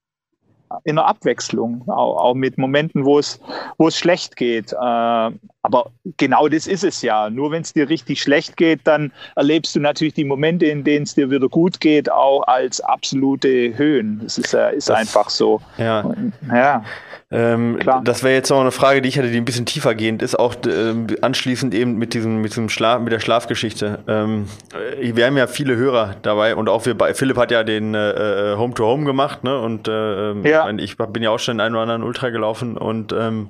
[0.84, 3.39] in einer Abwechslung, auch, auch mit Momenten, wo es,
[3.78, 4.73] wo es schlecht geht.
[4.73, 7.30] Äh, aber genau das ist es ja.
[7.30, 11.03] Nur wenn es dir richtig schlecht geht, dann erlebst du natürlich die Momente, in denen
[11.03, 14.19] es dir wieder gut geht, auch als absolute Höhen.
[14.23, 15.61] Das ist, äh, ist das, einfach so.
[15.78, 16.01] Ja.
[16.01, 16.84] Und, ja.
[17.36, 20.21] Ähm, das wäre jetzt noch eine Frage, die ich hatte, die ein bisschen tiefer gehend
[20.21, 23.99] ist, auch äh, anschließend eben mit diesem, mit diesem Schlaf, mit der Schlafgeschichte.
[24.07, 27.63] Ähm, äh, wir haben ja viele Hörer dabei und auch wir bei Philipp hat ja
[27.63, 29.59] den äh, Home to Home gemacht, ne?
[29.59, 30.69] Und äh, ähm, ja.
[30.69, 33.49] ich bin ja auch schon in einen oder anderen Ultra gelaufen und ähm,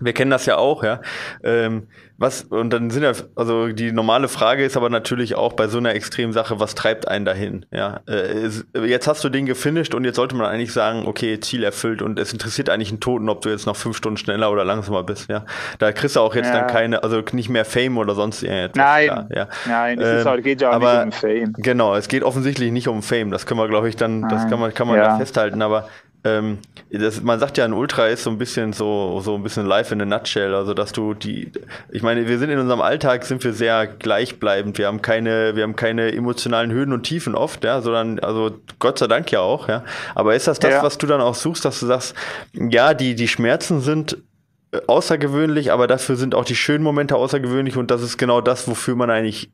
[0.00, 1.00] wir kennen das ja auch, ja.
[1.42, 1.86] Ähm,
[2.16, 5.78] was, und dann sind ja, also die normale Frage ist aber natürlich auch bei so
[5.78, 7.66] einer extremen Sache, was treibt einen dahin?
[7.72, 8.48] Ja, äh,
[8.86, 12.20] jetzt hast du den gefinisht und jetzt sollte man eigentlich sagen, okay, Ziel erfüllt und
[12.20, 15.28] es interessiert eigentlich einen Toten, ob du jetzt noch fünf Stunden schneller oder langsamer bist.
[15.28, 15.44] Ja,
[15.80, 16.60] da kriegst du auch jetzt ja.
[16.60, 18.76] dann keine, also nicht mehr Fame oder sonst irgendetwas.
[18.76, 19.48] Nein, klar, ja.
[19.66, 21.52] nein, es ähm, auch, geht ja auch aber, nicht um Fame.
[21.58, 23.32] Genau, es geht offensichtlich nicht um Fame.
[23.32, 25.04] Das können wir, glaube ich, dann, das kann man, kann man ja.
[25.04, 25.62] da festhalten.
[25.62, 25.88] Aber
[26.24, 26.58] ähm,
[26.90, 29.92] das, man sagt ja, ein Ultra ist so ein bisschen so, so ein bisschen live
[29.92, 30.54] in a nutshell.
[30.54, 31.52] Also, dass du die,
[31.92, 34.78] ich meine, wir sind in unserem Alltag sind wir sehr gleichbleibend.
[34.78, 38.98] Wir haben keine, wir haben keine emotionalen Höhen und Tiefen oft, ja, sondern, also, Gott
[38.98, 39.84] sei Dank ja auch, ja.
[40.14, 40.82] Aber ist das das, ja.
[40.82, 42.14] was du dann auch suchst, dass du sagst,
[42.54, 44.16] ja, die, die Schmerzen sind
[44.72, 48.66] äh, außergewöhnlich, aber dafür sind auch die schönen Momente außergewöhnlich und das ist genau das,
[48.66, 49.50] wofür man eigentlich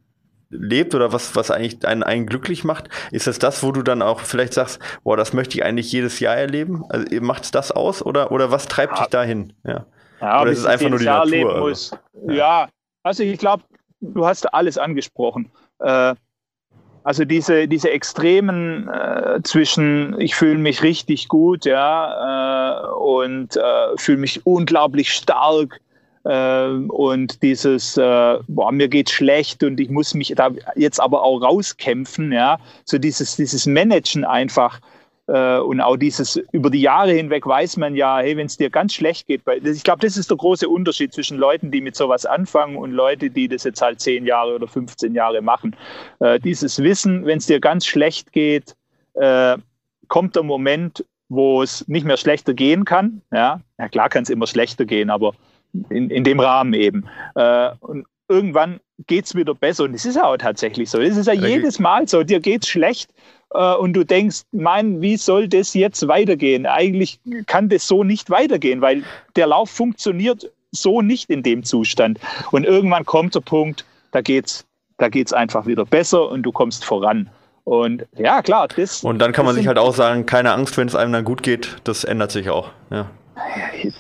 [0.50, 2.88] lebt oder was, was eigentlich einen, einen glücklich macht?
[3.10, 6.20] Ist es das, wo du dann auch vielleicht sagst, boah, das möchte ich eigentlich jedes
[6.20, 6.84] Jahr erleben?
[6.88, 9.04] Also macht es das aus oder, oder was treibt ja.
[9.04, 9.52] dich dahin?
[9.64, 9.86] Ja.
[10.20, 11.54] ja oder ist es einfach nur die Jahr Natur?
[11.54, 11.96] Also?
[12.26, 12.34] Ja.
[12.34, 12.68] ja.
[13.02, 13.62] also ich glaube,
[14.00, 15.50] du hast alles angesprochen.
[15.78, 16.14] Äh,
[17.02, 23.96] also diese, diese Extremen äh, zwischen, ich fühle mich richtig gut, ja, äh, und äh,
[23.96, 25.80] fühle mich unglaublich stark
[26.22, 31.40] und dieses, äh, boah, mir geht schlecht und ich muss mich da jetzt aber auch
[31.40, 34.80] rauskämpfen, ja, so dieses, dieses Managen einfach
[35.30, 38.68] äh, und auch dieses über die Jahre hinweg weiß man ja, hey, wenn es dir
[38.68, 42.26] ganz schlecht geht, ich glaube, das ist der große Unterschied zwischen Leuten, die mit sowas
[42.26, 45.76] anfangen und Leute, die das jetzt halt zehn Jahre oder 15 Jahre machen.
[46.18, 48.74] Äh, dieses Wissen, wenn es dir ganz schlecht geht,
[49.14, 49.56] äh,
[50.08, 53.22] kommt der Moment, wo es nicht mehr schlechter gehen kann.
[53.32, 55.32] Ja, ja klar kann es immer schlechter gehen, aber
[55.88, 57.04] in, in dem Rahmen eben.
[57.34, 59.84] Äh, und irgendwann geht es wieder besser.
[59.84, 61.00] Und es ist auch tatsächlich so.
[61.00, 62.22] Es ist ja jedes Mal so.
[62.22, 63.10] Dir geht es schlecht
[63.52, 66.66] äh, und du denkst, mein, wie soll das jetzt weitergehen?
[66.66, 69.02] Eigentlich kann das so nicht weitergehen, weil
[69.36, 72.20] der Lauf funktioniert so nicht in dem Zustand.
[72.52, 74.64] Und irgendwann kommt der Punkt, da geht's,
[74.98, 77.28] da geht's einfach wieder besser und du kommst voran.
[77.64, 79.04] Und ja, klar, das.
[79.04, 81.42] Und dann kann man sich halt auch sagen, keine Angst, wenn es einem dann gut
[81.42, 82.70] geht, das ändert sich auch.
[82.90, 83.10] Ja.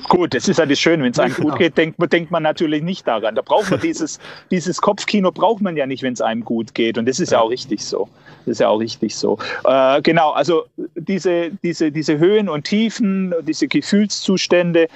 [0.08, 2.82] Gut, das ist ja das Schöne, wenn es einem gut geht, denkt, denkt man natürlich
[2.82, 3.34] nicht daran.
[3.34, 4.18] Da braucht man dieses,
[4.50, 6.98] dieses Kopfkino braucht man ja nicht, wenn es einem gut geht.
[6.98, 8.08] Und das ist ja, ja auch richtig so.
[8.44, 9.38] Das ist ja auch richtig so.
[9.64, 10.64] Äh, genau, also
[10.94, 14.88] diese, diese, diese Höhen und Tiefen, diese Gefühlszustände,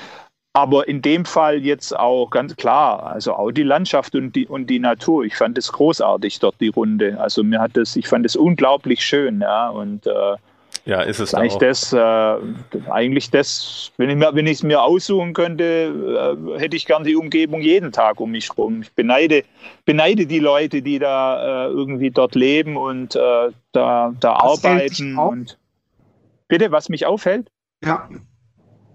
[0.56, 4.70] aber in dem Fall jetzt auch ganz klar, also auch die Landschaft und die, und
[4.70, 5.24] die Natur.
[5.24, 7.20] Ich fand es großartig dort, die Runde.
[7.20, 9.68] Also mir hat das, ich fand es unglaublich schön, ja.
[9.68, 10.36] Und äh,
[10.86, 12.36] ja, ist es eigentlich das, äh,
[12.90, 17.04] eigentlich das, wenn ich mir, wenn ich es mir aussuchen könnte, äh, hätte ich gern
[17.04, 18.82] die Umgebung jeden Tag um mich rum.
[18.82, 19.44] Ich beneide,
[19.86, 25.16] beneide die Leute, die da äh, irgendwie dort leben und äh, da, da arbeiten.
[25.16, 25.58] Und
[26.48, 27.50] bitte, was mich aufhält?
[27.82, 28.08] Ja.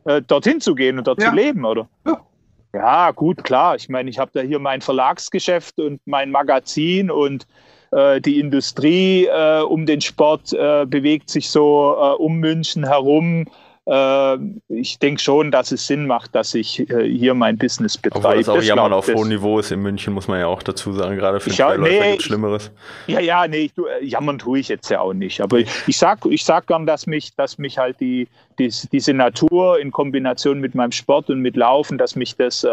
[0.05, 1.29] Äh, dorthin zu gehen und dort ja.
[1.29, 1.89] zu leben, oder?
[2.05, 2.23] Ja.
[2.71, 3.75] Ja, gut, klar.
[3.75, 7.47] Ich meine, ich habe da hier mein Verlagsgeschäft und mein Magazin und
[7.91, 13.47] äh, die Industrie äh, um den Sport äh, bewegt sich so äh, um München herum.
[13.85, 14.37] Äh,
[14.69, 18.27] ich denke schon, dass es Sinn macht, dass ich hier mein Business betreibe.
[18.27, 20.61] Obwohl das auch das Jammern auf hohem Niveau ist in München, muss man ja auch
[20.61, 22.71] dazu sagen, gerade für ja, nee, gibt Schlimmeres.
[23.07, 25.41] Ja, ja, nee, du, jammern tue ich jetzt ja auch nicht.
[25.41, 28.27] Aber ich sag, ich sag gern, dass mich, dass mich halt die,
[28.59, 32.63] die, diese Natur in Kombination mit meinem Sport und mit Laufen, dass mich das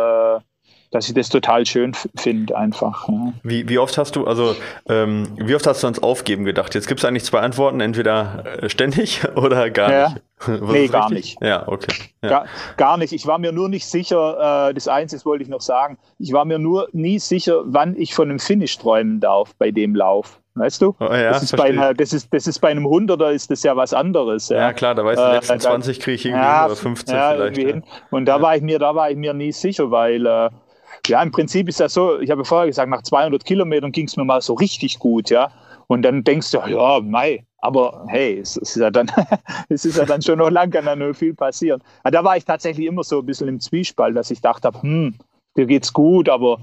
[0.90, 3.08] dass ich das total schön finde einfach.
[3.08, 3.32] Ja.
[3.42, 4.54] Wie, wie oft hast du, also
[4.88, 6.74] ähm, wie oft hast du ans Aufgeben gedacht?
[6.74, 10.08] Jetzt gibt es eigentlich zwei Antworten, entweder äh, ständig oder gar ja.
[10.08, 10.22] nicht.
[10.46, 11.38] Was nee, gar nicht.
[11.42, 11.94] Ja, okay.
[12.22, 12.28] Ja.
[12.28, 13.12] Gar, gar nicht.
[13.12, 16.44] Ich war mir nur nicht sicher, äh, das Einzige wollte ich noch sagen, ich war
[16.44, 20.40] mir nur nie sicher, wann ich von einem Finish träumen darf bei dem Lauf.
[20.56, 20.96] Weißt du?
[21.00, 23.76] Oh, ja, das, ist bei das, ist, das ist bei einem 100er ist das ja
[23.76, 24.48] was anderes.
[24.48, 26.66] Ja, ja klar, da weißt du, die letzten äh, 20 kriege ich irgendwie ja, hin
[26.66, 27.82] oder 15 vielleicht.
[28.10, 30.48] Und da war ich mir, da war ich mir nie sicher, weil äh,
[31.08, 34.16] ja, im Prinzip ist das so, ich habe vorher gesagt, nach 200 Kilometern ging es
[34.16, 35.50] mir mal so richtig gut, ja.
[35.88, 39.10] Und dann denkst du, ja, mei, aber hey, es ist ja dann,
[39.68, 41.82] es ist ja dann schon noch lang, kann da nur viel passieren.
[42.02, 45.14] Aber da war ich tatsächlich immer so ein bisschen im Zwiespalt, dass ich dachte, hm,
[45.56, 46.58] dir geht's gut, aber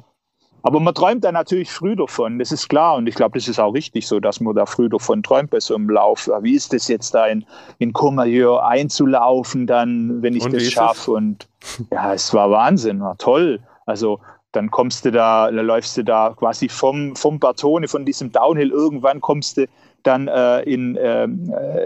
[0.66, 2.96] Aber man träumt da natürlich früh davon, das ist klar.
[2.96, 5.60] Und ich glaube, das ist auch richtig so, dass man da früh davon träumt bei
[5.60, 6.30] so einem Lauf.
[6.42, 7.46] Wie ist das jetzt da in,
[7.80, 11.12] in Courmayeur einzulaufen, dann, wenn ich und das schaffe?
[11.12, 11.50] Und
[11.92, 13.60] ja, es war Wahnsinn, war toll.
[13.86, 14.20] Also
[14.52, 18.70] dann kommst du da, dann läufst du da quasi vom, vom Bartone, von diesem Downhill,
[18.70, 19.66] irgendwann kommst du
[20.04, 21.24] dann äh, in, äh,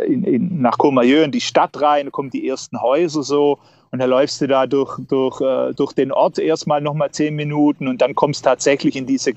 [0.05, 3.59] in, in, nach Courmayeur in die Stadt rein, kommen die ersten Häuser so
[3.91, 7.87] und dann läufst du da durch, durch, äh, durch den Ort erstmal nochmal zehn Minuten
[7.87, 9.33] und dann kommst tatsächlich in diese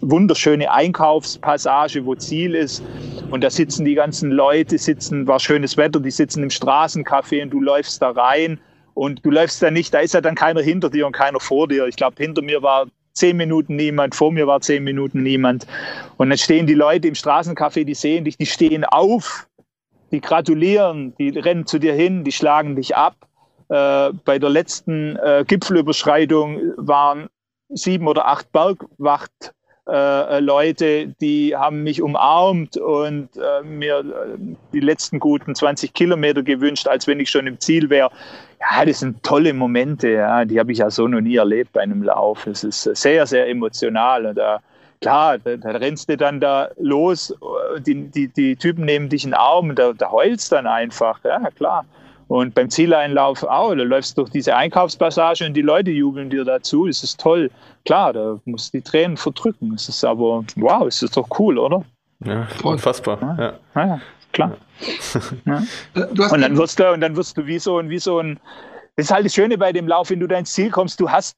[0.00, 2.82] wunderschöne Einkaufspassage, wo Ziel ist.
[3.30, 7.50] Und da sitzen die ganzen Leute, sitzen, war schönes Wetter, die sitzen im Straßencafé und
[7.50, 8.60] du läufst da rein
[8.98, 11.68] und du läufst da nicht, da ist ja dann keiner hinter dir und keiner vor
[11.68, 11.86] dir.
[11.86, 15.66] Ich glaube, hinter mir war zehn Minuten niemand, vor mir war zehn Minuten niemand.
[16.16, 19.46] Und dann stehen die Leute im Straßencafé, die sehen dich, die stehen auf,
[20.10, 23.14] die gratulieren, die rennen zu dir hin, die schlagen dich ab.
[23.68, 27.28] Äh, bei der letzten äh, Gipfelüberschreitung waren
[27.68, 29.52] sieben oder acht Bergwacht
[29.88, 34.38] äh, Leute, die haben mich umarmt und äh, mir äh,
[34.72, 38.10] die letzten guten 20 Kilometer gewünscht, als wenn ich schon im Ziel wäre.
[38.60, 41.80] Ja, das sind tolle Momente, ja, die habe ich ja so noch nie erlebt bei
[41.80, 42.46] einem Lauf.
[42.46, 44.60] Es ist sehr, sehr emotional und da
[45.00, 47.34] klar, da, da, rennst du dann da los,
[47.86, 51.20] die, die, die Typen nehmen dich in den Arm und da, da heulst dann einfach,
[51.24, 51.84] ja klar.
[52.28, 56.44] Und beim Zieleinlauf auch, da läufst du durch diese Einkaufspassage und die Leute jubeln dir
[56.44, 56.86] dazu.
[56.86, 57.50] Das ist toll.
[57.86, 59.72] Klar, da musst du die Tränen verdrücken.
[59.74, 61.84] Es ist aber, wow, es ist doch cool, oder?
[62.24, 63.18] Ja, unfassbar.
[63.22, 63.86] Ja, ja.
[63.86, 64.00] ja
[64.32, 64.56] klar.
[65.46, 65.62] ja.
[65.94, 66.00] Äh,
[66.32, 68.38] und dann wirst du, und dann wirst du wie so ein, wie so ein,
[68.96, 71.34] das ist halt das Schöne bei dem Lauf, wenn du dein Ziel kommst, du hast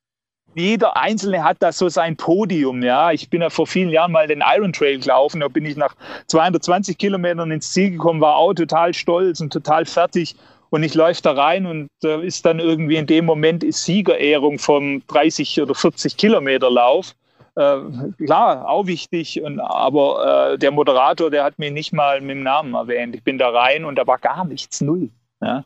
[0.55, 2.83] jeder Einzelne hat da so sein Podium.
[2.83, 5.41] Ja, ich bin ja vor vielen Jahren mal den Iron Trail gelaufen.
[5.41, 5.95] Da bin ich nach
[6.27, 10.35] 220 Kilometern ins Ziel gekommen, war auch total stolz und total fertig.
[10.71, 14.59] Und ich läufe da rein und äh, ist dann irgendwie in dem Moment ist Siegerehrung
[14.59, 17.15] vom 30 oder 40 Kilometer Lauf.
[17.57, 17.79] Äh,
[18.25, 19.43] klar, auch wichtig.
[19.43, 23.17] Und, aber äh, der Moderator, der hat mich nicht mal mit dem Namen erwähnt.
[23.17, 25.11] Ich bin da rein und da war gar nichts, null.
[25.43, 25.65] Ja?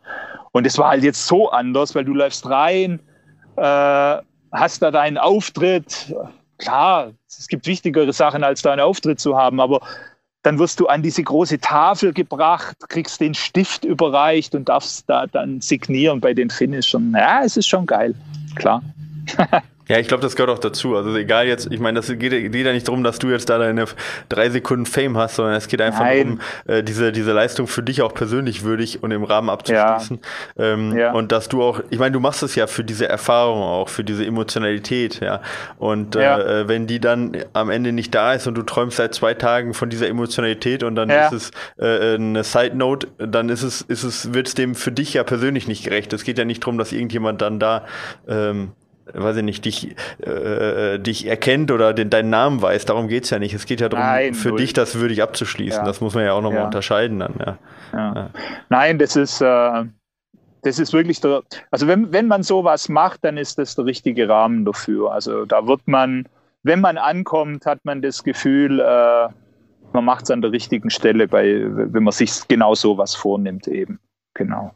[0.53, 3.01] Und es war halt jetzt so anders, weil du läufst rein,
[3.57, 4.17] äh,
[4.53, 6.15] hast da deinen Auftritt.
[6.59, 9.81] Klar, es gibt wichtigere Sachen, als da einen Auftritt zu haben, aber
[10.45, 15.27] dann wirst du an diese große Tafel gebracht, kriegst den Stift überreicht und darfst da
[15.27, 17.15] dann signieren bei den Finishern.
[17.17, 18.15] Ja, es ist schon geil,
[18.55, 18.83] klar.
[19.89, 20.97] Ja, ich glaube, das gehört auch dazu.
[20.97, 23.59] Also egal jetzt, ich meine, das geht, geht ja nicht darum, dass du jetzt da
[23.59, 23.85] deine
[24.29, 26.39] drei Sekunden Fame hast, sondern es geht einfach Nein.
[26.67, 30.21] darum, äh, diese, diese Leistung für dich auch persönlich würdig und im Rahmen abzuschließen.
[30.57, 30.65] Ja.
[30.65, 31.13] Ähm, ja.
[31.13, 34.05] Und dass du auch, ich meine, du machst es ja für diese Erfahrung auch, für
[34.05, 35.43] diese Emotionalität, ja.
[35.79, 36.39] Und ja.
[36.39, 39.75] Äh, wenn die dann am Ende nicht da ist und du träumst seit zwei Tagen
[39.75, 44.03] von dieser Emotionalität und dann ist es äh, eine Side Note, dann ist es, ist
[44.03, 46.13] es, wird es dem für dich ja persönlich nicht gerecht.
[46.13, 47.85] Es geht ja nicht darum, dass irgendjemand dann da
[48.27, 48.73] ähm,
[49.13, 52.85] weiß ich nicht, dich, äh, dich erkennt oder den, deinen Namen weiß.
[52.87, 53.55] Darum geht es ja nicht.
[53.55, 54.59] Es geht ja darum, Nein, für null.
[54.59, 55.81] dich das würdig abzuschließen.
[55.81, 55.85] Ja.
[55.85, 56.65] Das muss man ja auch nochmal ja.
[56.67, 57.35] unterscheiden dann.
[57.39, 57.59] Ja.
[57.93, 58.31] ja.
[58.71, 59.85] Nein, das ist, äh,
[60.63, 64.29] das ist wirklich der, also wenn, wenn man sowas macht, dann ist das der richtige
[64.29, 65.13] Rahmen dafür.
[65.13, 66.27] Also da wird man,
[66.63, 69.29] wenn man ankommt, hat man das Gefühl, äh,
[69.93, 74.01] man macht es an der richtigen Stelle, bei, wenn man sich genau sowas vornimmt eben.
[74.33, 74.75] Genau.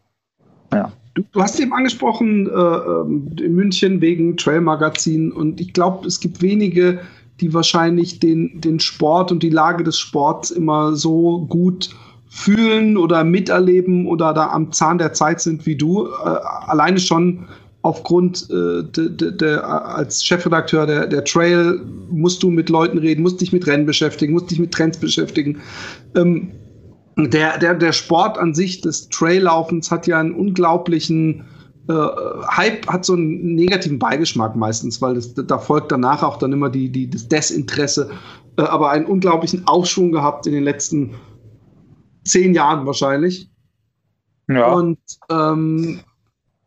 [0.73, 0.93] Ja.
[1.15, 6.07] Du, du hast eben angesprochen, äh, ähm, in München wegen Trail Magazin und ich glaube,
[6.07, 7.01] es gibt wenige,
[7.41, 11.91] die wahrscheinlich den, den Sport und die Lage des Sports immer so gut
[12.29, 16.07] fühlen oder miterleben oder da am Zahn der Zeit sind wie du.
[16.07, 16.29] Äh,
[16.67, 17.47] alleine schon
[17.83, 23.23] aufgrund äh, de, de, de, als Chefredakteur der, der Trail musst du mit Leuten reden,
[23.23, 25.61] musst dich mit Rennen beschäftigen, musst dich mit Trends beschäftigen.
[26.15, 26.51] Ähm,
[27.19, 31.45] der, der, der Sport an sich des Traillaufens hat ja einen unglaublichen
[31.89, 36.53] äh, Hype, hat so einen negativen Beigeschmack meistens, weil das, da folgt danach auch dann
[36.53, 38.11] immer die, die, das Desinteresse,
[38.57, 41.15] äh, aber einen unglaublichen Aufschwung gehabt in den letzten
[42.25, 43.51] zehn Jahren wahrscheinlich.
[44.49, 44.73] Ja.
[44.73, 44.99] Und
[45.31, 46.01] ähm,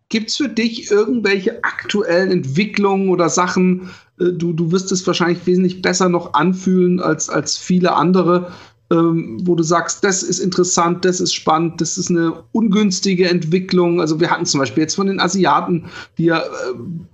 [0.10, 3.90] gibt es für dich irgendwelche aktuellen Entwicklungen oder Sachen,
[4.20, 8.52] äh, du, du wirst es wahrscheinlich wesentlich besser noch anfühlen als, als viele andere,
[8.92, 14.02] ähm, wo du sagst, das ist interessant, das ist spannend, das ist eine ungünstige Entwicklung.
[14.02, 15.86] Also wir hatten zum Beispiel jetzt von den Asiaten,
[16.18, 16.44] die ja äh,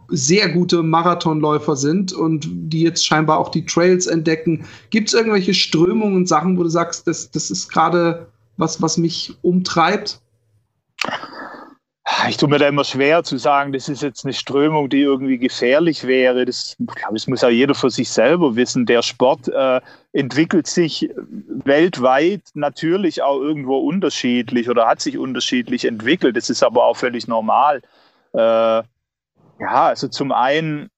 [0.09, 4.65] sehr gute Marathonläufer sind und die jetzt scheinbar auch die Trails entdecken.
[4.89, 8.97] Gibt es irgendwelche Strömungen und Sachen, wo du sagst, das, das ist gerade was, was
[8.97, 10.19] mich umtreibt?
[12.29, 15.37] Ich tue mir da immer schwer zu sagen, das ist jetzt eine Strömung, die irgendwie
[15.37, 16.45] gefährlich wäre.
[16.45, 18.85] Das, ich glaube, das muss ja jeder für sich selber wissen.
[18.85, 19.81] Der Sport äh,
[20.13, 26.35] entwickelt sich weltweit natürlich auch irgendwo unterschiedlich oder hat sich unterschiedlich entwickelt.
[26.35, 27.81] Das ist aber auch völlig normal.
[28.33, 28.83] Äh, ja,
[29.59, 30.89] also zum einen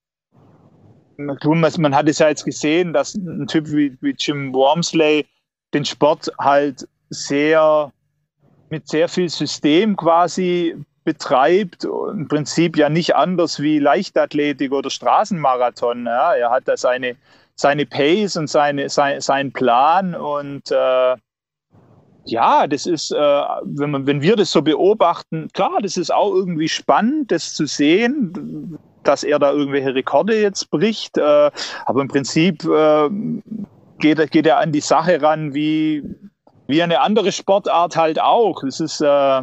[1.17, 5.25] man hat es ja jetzt gesehen, dass ein Typ wie, wie Jim Wormsley
[5.73, 7.91] den Sport halt sehr
[8.69, 10.75] mit sehr viel System quasi
[11.09, 11.85] betreibt.
[11.85, 16.05] Im Prinzip ja nicht anders wie Leichtathletik oder Straßenmarathon.
[16.05, 16.35] Ja.
[16.35, 17.15] Er hat da seine,
[17.55, 21.15] seine Pace und seine, sein, seinen Plan und äh,
[22.25, 26.31] ja, das ist, äh, wenn, man, wenn wir das so beobachten, klar, das ist auch
[26.31, 31.17] irgendwie spannend, das zu sehen, dass er da irgendwelche Rekorde jetzt bricht.
[31.17, 31.49] Äh,
[31.87, 33.09] aber im Prinzip äh,
[33.97, 36.03] geht, geht er an die Sache ran wie,
[36.67, 38.61] wie eine andere Sportart halt auch.
[38.61, 39.41] Das ist, äh,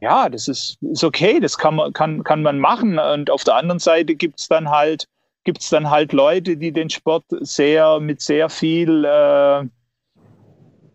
[0.00, 2.98] ja, das ist, ist okay, das kann man, kann, kann man machen.
[2.98, 5.06] Und auf der anderen Seite gibt es dann halt,
[5.44, 9.64] gibt's dann halt Leute, die den Sport sehr mit sehr viel äh,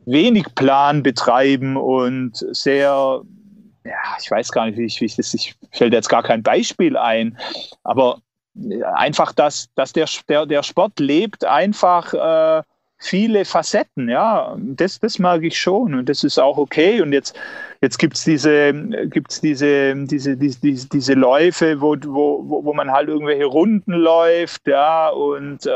[0.06, 3.22] wenig Plan betreiben und sehr,
[3.86, 6.44] ja, ich weiß gar nicht, wie ich, wie ich das, ich fällt jetzt gar kein
[6.44, 7.38] Beispiel ein,
[7.84, 8.20] aber
[8.96, 12.64] einfach, dass, dass der, der, der Sport lebt einfach äh,
[12.98, 17.38] viele Facetten, ja, das, das mag ich schon und das ist auch okay und jetzt
[17.82, 18.74] Jetzt gibt es diese,
[19.08, 25.10] gibt's diese, diese, diese, diese Läufe, wo, wo, wo man halt irgendwelche Runden läuft, ja,
[25.10, 25.70] und äh,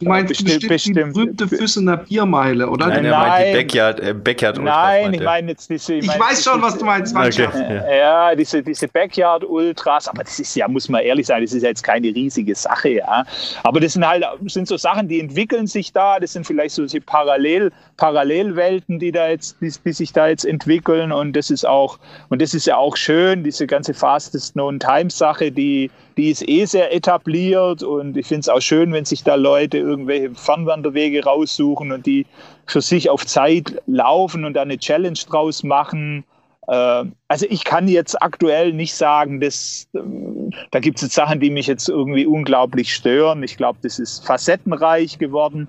[0.00, 2.86] Du meinst besti bestimmt, bestimmt die berühmte Füssener Biermeile, oder?
[2.86, 4.74] Nein, er meint die Backyard, äh, Backyard Ultras.
[4.74, 5.94] Nein, ich meine jetzt diese.
[5.94, 7.14] Ich, ich weiß schon, was du meinst.
[7.14, 7.94] Okay, ja.
[8.30, 11.62] ja, diese, diese Backyard Ultras, aber das ist ja, muss man ehrlich sein, das ist
[11.62, 13.24] jetzt keine riesige Sache, ja.
[13.62, 16.86] Aber das sind halt, sind so Sachen, die entwickeln sich da, das sind vielleicht so
[17.04, 21.98] Parallel, Parallelwelten, die da jetzt, die, die sich da jetzt entwickeln Und das ist auch,
[22.28, 26.48] und das ist ja auch schön, diese ganze Fastest Known Time Sache, die, die ist
[26.48, 27.82] eh sehr etabliert.
[27.82, 32.26] Und ich finde es auch schön, wenn sich da Leute irgendwelche Fernwanderwege raussuchen und die
[32.66, 36.24] für sich auf Zeit laufen und da eine Challenge draus machen.
[36.68, 41.50] Äh, also ich kann jetzt aktuell nicht sagen, dass, da gibt es jetzt Sachen, die
[41.50, 43.42] mich jetzt irgendwie unglaublich stören.
[43.42, 45.68] Ich glaube, das ist facettenreich geworden.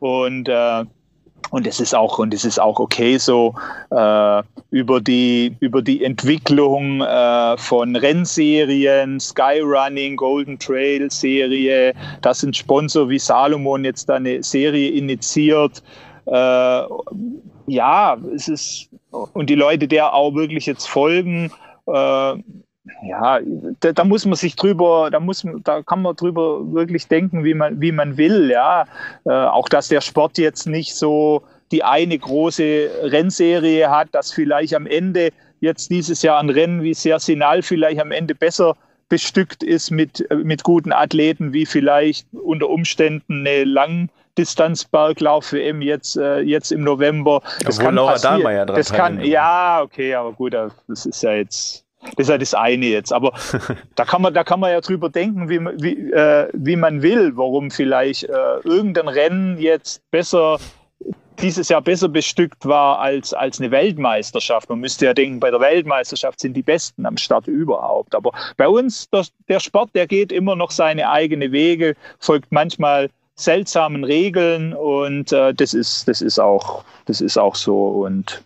[0.00, 0.84] Und äh,
[1.50, 3.54] und es ist auch und es ist auch okay so
[3.90, 12.52] äh, über die über die Entwicklung äh, von Rennserien, Skyrunning, Golden Trail Serie, dass ein
[12.52, 15.82] Sponsor wie Salomon jetzt da eine Serie initiiert.
[16.26, 16.82] Äh,
[17.68, 21.50] ja, es ist und die Leute, der auch wirklich jetzt folgen,
[21.86, 22.34] äh,
[23.02, 23.40] ja,
[23.80, 27.54] da, da, muss man sich drüber, da muss, da kann man drüber wirklich denken, wie
[27.54, 28.86] man, wie man will, ja.
[29.24, 34.74] Äh, auch dass der Sport jetzt nicht so die eine große Rennserie hat, dass vielleicht
[34.74, 35.30] am Ende
[35.60, 38.76] jetzt dieses Jahr ein Rennen wie Sersinal vielleicht am Ende besser
[39.08, 46.72] bestückt ist mit, mit guten Athleten, wie vielleicht unter Umständen eine Langdistanzberglauf-WM jetzt, äh, jetzt
[46.72, 47.42] im November.
[47.64, 51.34] Das Obwohl kann Laura Dahlmeier dran das kann, Ja, okay, aber gut, das ist ja
[51.34, 51.85] jetzt
[52.16, 53.12] das ist ja das eine jetzt.
[53.12, 53.32] Aber
[53.94, 57.36] da kann man, da kann man ja drüber denken, wie, wie, äh, wie man will,
[57.36, 60.58] warum vielleicht äh, irgendein Rennen jetzt besser
[61.40, 64.68] dieses Jahr besser bestückt war als, als eine Weltmeisterschaft.
[64.68, 68.14] Man müsste ja denken, bei der Weltmeisterschaft sind die Besten am Start überhaupt.
[68.14, 73.10] Aber bei uns, der, der Sport, der geht immer noch seine eigene Wege, folgt manchmal
[73.34, 77.86] seltsamen Regeln und äh, das, ist, das, ist auch, das ist auch so.
[77.88, 78.42] Und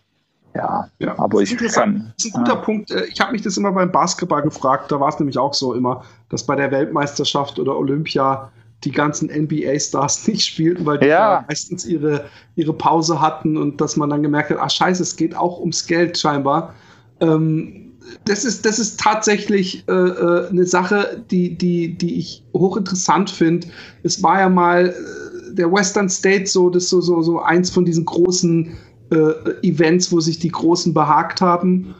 [0.55, 2.13] ja, ja aber ich kann.
[2.17, 2.61] Das ist ein guter ja.
[2.61, 2.91] Punkt.
[2.91, 4.91] Äh, ich habe mich das immer beim Basketball gefragt.
[4.91, 8.51] Da war es nämlich auch so immer, dass bei der Weltmeisterschaft oder Olympia
[8.83, 11.45] die ganzen NBA-Stars nicht spielten, weil die ja.
[11.47, 12.25] meistens ihre,
[12.55, 15.85] ihre Pause hatten und dass man dann gemerkt hat, ach scheiße, es geht auch ums
[15.85, 16.73] Geld scheinbar.
[17.19, 17.91] Ähm,
[18.25, 23.67] das, ist, das ist tatsächlich äh, äh eine Sache, die, die, die ich hochinteressant finde.
[24.03, 27.85] Es war ja mal äh, der Western State so, das so, so, so eins von
[27.85, 28.75] diesen großen
[29.11, 31.93] äh, Events, wo sich die Großen behagt haben.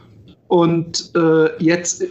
[0.48, 2.04] Und äh, jetzt,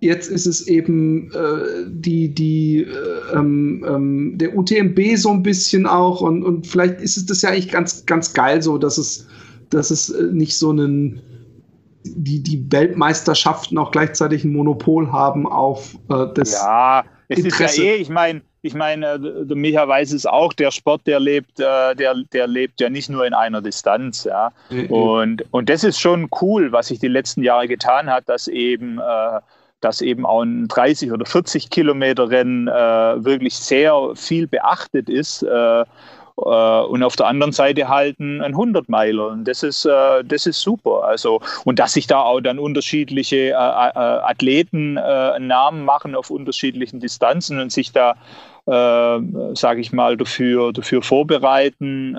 [0.00, 5.86] jetzt ist es eben äh, die, die, äh, ähm, ähm, der UTMB so ein bisschen
[5.86, 6.20] auch.
[6.20, 9.26] Und, und vielleicht ist es das ja eigentlich ganz, ganz geil so, dass es,
[9.70, 11.20] dass es äh, nicht so einen
[12.04, 16.52] die, die Weltmeisterschaften auch gleichzeitig ein Monopol haben auf äh, das.
[16.52, 17.64] Ja, es Interesse.
[17.64, 21.18] ist ja eh, ich meine, ich meine, der Micha weiß es auch, der Sport, der
[21.18, 24.52] lebt, äh, der, der lebt ja nicht nur in einer Distanz, ja.
[24.70, 24.86] Mhm.
[24.86, 28.98] Und, und das ist schon cool, was sich die letzten Jahre getan hat, dass eben,
[29.00, 29.40] äh,
[29.80, 32.72] dass eben auch ein 30 oder 40 Kilometer Rennen äh,
[33.24, 35.42] wirklich sehr viel beachtet ist.
[35.42, 35.84] Äh,
[36.34, 39.28] und auf der anderen Seite halt ein 100 Meiler.
[39.28, 41.04] Und das ist, das ist super.
[41.04, 47.60] Also, und dass sich da auch dann unterschiedliche Athleten einen Namen machen auf unterschiedlichen Distanzen
[47.60, 48.16] und sich da,
[48.64, 52.14] sage ich mal, dafür, dafür vorbereiten.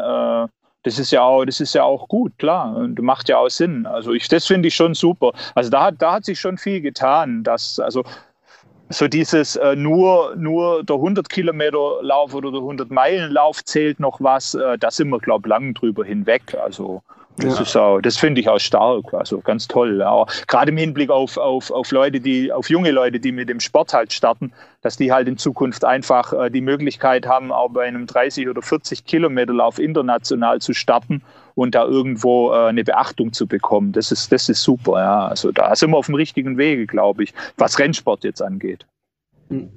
[0.84, 2.76] das ist ja auch, das ist ja auch gut, klar.
[2.76, 3.86] Und macht ja auch Sinn.
[3.86, 5.32] Also ich, das finde ich schon super.
[5.56, 7.44] Also da hat, da hat sich schon viel getan.
[7.44, 8.04] Dass, also
[8.89, 14.00] so dieses äh, nur, nur der 100 Kilometer Lauf oder der 100 Meilen Lauf zählt
[14.00, 16.56] noch was, äh, da sind wir, glaube ich, lang drüber hinweg.
[16.62, 17.02] Also
[17.38, 17.62] das, ja.
[17.62, 19.98] ist auch, das finde ich auch stark, also ganz toll.
[20.00, 20.26] Ja.
[20.48, 23.94] Gerade im Hinblick auf, auf, auf Leute, die, auf junge Leute, die mit dem Sport
[23.94, 28.06] halt starten, dass die halt in Zukunft einfach äh, die Möglichkeit haben, auch bei einem
[28.06, 31.22] 30 oder 40 Kilometer Lauf international zu starten
[31.56, 33.92] und da irgendwo äh, eine Beachtung zu bekommen.
[33.94, 35.28] Das ist, das ist super, ja.
[35.28, 38.86] Also da sind wir auf dem richtigen Wege, glaube ich, was Rennsport jetzt angeht.
[39.50, 39.70] Mhm.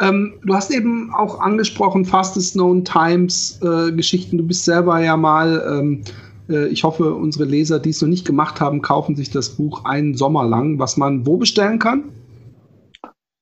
[0.00, 4.38] Ähm, du hast eben auch angesprochen, Fastest Known Times äh, Geschichten.
[4.38, 8.26] Du bist selber ja mal, ähm, äh, ich hoffe, unsere Leser, die es noch nicht
[8.26, 12.04] gemacht haben, kaufen sich das Buch einen Sommer lang, was man wo bestellen kann?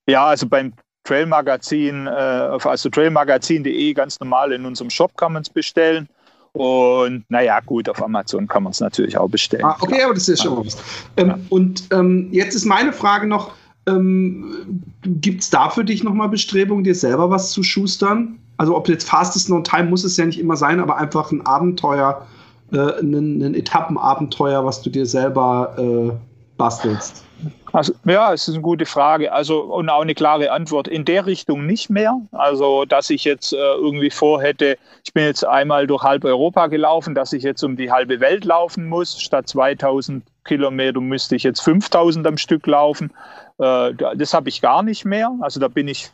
[0.09, 0.73] Ja, also beim
[1.05, 6.09] Trailmagazin, äh, also trailmagazin.de ganz normal in unserem Shop kann man es bestellen.
[6.53, 9.65] Und naja, gut, auf Amazon kann man es natürlich auch bestellen.
[9.65, 10.77] Ah, okay, aber das ist ja schon was.
[11.17, 11.39] Ähm, ja.
[11.51, 13.53] Und ähm, jetzt ist meine Frage noch,
[13.87, 18.39] ähm, Gibt es da für dich nochmal Bestrebungen, dir selber was zu schustern?
[18.57, 21.47] Also ob jetzt Fastest No Time muss es ja nicht immer sein, aber einfach ein
[21.47, 22.27] Abenteuer,
[22.73, 26.13] äh, ein, ein Etappenabenteuer, was du dir selber äh,
[26.57, 27.25] bastelst.
[27.73, 29.33] Also, ja, es ist eine gute Frage.
[29.33, 30.89] Also, und auch eine klare Antwort.
[30.89, 32.19] In der Richtung nicht mehr.
[32.33, 37.15] Also, dass ich jetzt äh, irgendwie vorhätte, ich bin jetzt einmal durch halb Europa gelaufen,
[37.15, 39.21] dass ich jetzt um die halbe Welt laufen muss.
[39.21, 43.13] Statt 2000 Kilometer müsste ich jetzt 5000 am Stück laufen.
[43.59, 45.31] Äh, das habe ich gar nicht mehr.
[45.41, 46.11] Also, da bin ich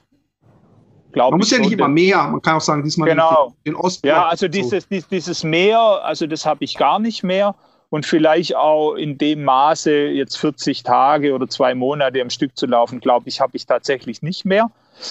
[1.14, 3.54] man muss ja nicht immer mehr, man kann auch sagen, diesmal genau.
[3.66, 4.06] den Osten.
[4.06, 4.98] Ja, also dieses, so.
[5.10, 7.54] dieses Meer, also das habe ich gar nicht mehr
[7.92, 12.66] und vielleicht auch in dem Maße jetzt 40 Tage oder zwei Monate am Stück zu
[12.66, 14.70] laufen, glaube ich, habe ich tatsächlich nicht mehr.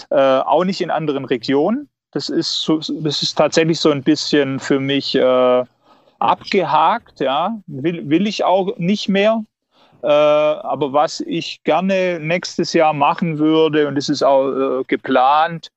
[0.09, 1.89] Äh, auch nicht in anderen Regionen.
[2.11, 5.63] Das ist, so, das ist tatsächlich so ein bisschen für mich äh,
[6.17, 7.19] abgehakt.
[7.19, 9.43] Ja, will, will ich auch nicht mehr.
[10.01, 15.69] Äh, aber was ich gerne nächstes Jahr machen würde, und das ist auch äh, geplant,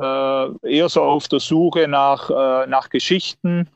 [0.00, 3.68] eher so auf der Suche nach, äh, nach Geschichten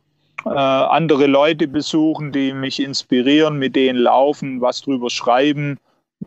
[0.46, 5.78] äh, andere Leute besuchen, die mich inspirieren, mit denen laufen, was drüber schreiben,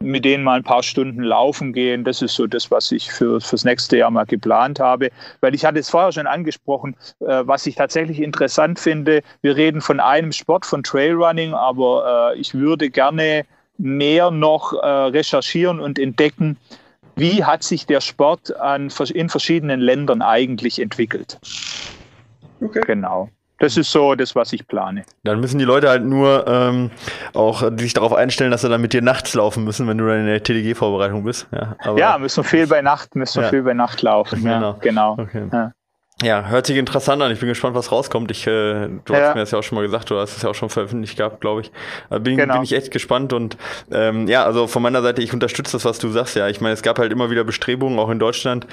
[0.01, 2.03] mit denen mal ein paar Stunden laufen gehen.
[2.03, 5.09] Das ist so das, was ich für fürs nächste Jahr mal geplant habe.
[5.41, 9.21] Weil ich hatte es vorher schon angesprochen, äh, was ich tatsächlich interessant finde.
[9.41, 13.45] Wir reden von einem Sport, von Trailrunning, aber äh, ich würde gerne
[13.77, 16.57] mehr noch äh, recherchieren und entdecken,
[17.19, 21.39] wie hat sich der Sport an, in verschiedenen Ländern eigentlich entwickelt.
[22.61, 22.81] Okay.
[22.85, 23.29] Genau.
[23.59, 25.03] Das ist so das, was ich plane.
[25.23, 26.91] Dann müssen die Leute halt nur ähm,
[27.33, 30.21] auch sich darauf einstellen, dass sie dann mit dir nachts laufen müssen, wenn du dann
[30.21, 31.47] in der TDG-Vorbereitung bist.
[31.51, 33.49] Ja, aber, ja, müssen viel bei Nacht, müssen ja.
[33.49, 34.43] viel bei Nacht laufen.
[34.43, 34.71] Genau.
[34.71, 35.17] Ja, genau.
[35.19, 35.43] Okay.
[35.51, 35.73] Ja.
[36.21, 37.31] Ja, hört sich interessant an.
[37.31, 38.29] Ich bin gespannt, was rauskommt.
[38.29, 39.21] Ich, äh, du ja.
[39.21, 41.17] hast mir das ja auch schon mal gesagt, du hast es ja auch schon veröffentlicht
[41.17, 41.71] gehabt, glaube ich.
[42.09, 42.55] Also bin, genau.
[42.55, 43.55] bin ich echt gespannt und
[43.89, 46.35] ähm, ja, also von meiner Seite, ich unterstütze das, was du sagst.
[46.35, 48.67] Ja, ich meine, es gab halt immer wieder Bestrebungen, auch in Deutschland,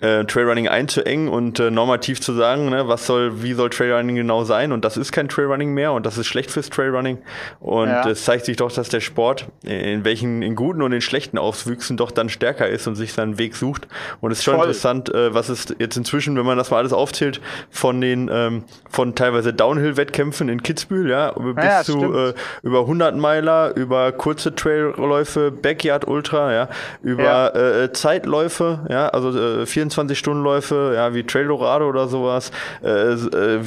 [0.00, 4.44] äh, Trailrunning einzuengen und äh, normativ zu sagen, ne, was soll, wie soll Trailrunning genau
[4.44, 4.72] sein?
[4.72, 7.18] Und das ist kein Trailrunning mehr und das ist schlecht fürs Trailrunning.
[7.60, 8.08] Und ja.
[8.08, 11.98] es zeigt sich doch, dass der Sport in welchen, in guten und in schlechten Auswüchsen
[11.98, 13.86] doch dann stärker ist und sich seinen Weg sucht.
[14.22, 14.64] Und es ist schon Voll.
[14.64, 18.64] interessant, äh, was ist jetzt inzwischen, wenn man das mal alles aufzählt, von den von
[19.06, 24.54] von teilweise Downhill-Wettkämpfen in Kitzbühel, ja, bis ja, zu äh, über 100 Meiler, über kurze
[24.54, 26.68] Trailläufe, Backyard Ultra, ja,
[27.02, 27.82] über ja.
[27.84, 32.50] Äh, Zeitläufe, ja, also äh, 24-Stunden-Läufe, ja, wie Trail Dorado oder sowas,
[32.82, 33.60] äh, äh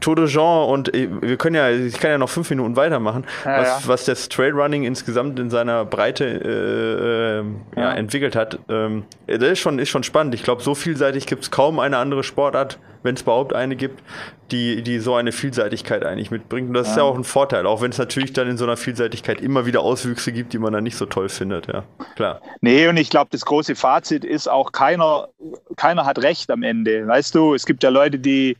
[0.00, 3.24] Tour de Jean und äh, wir können ja, ich kann ja noch fünf Minuten weitermachen,
[3.44, 3.88] ja, was, ja.
[3.88, 7.44] was das Trailrunning insgesamt in seiner Breite äh, äh,
[7.80, 7.92] ja.
[7.92, 8.58] entwickelt hat.
[8.68, 10.34] Ähm, das ist schon, ist schon spannend.
[10.34, 14.02] Ich glaube, so vielseitig gibt es kaum eine andere Sportart, wenn es überhaupt eine gibt,
[14.50, 16.68] die, die so eine Vielseitigkeit eigentlich mitbringt.
[16.68, 18.76] Und das ist ja auch ein Vorteil, auch wenn es natürlich dann in so einer
[18.76, 21.84] Vielseitigkeit immer wieder Auswüchse gibt, die man dann nicht so toll findet, ja.
[22.16, 22.40] Klar.
[22.60, 25.28] Nee, und ich glaube, das große Fazit ist auch, keiner,
[25.76, 27.06] keiner hat recht am Ende.
[27.06, 28.56] Weißt du, es gibt ja Leute, die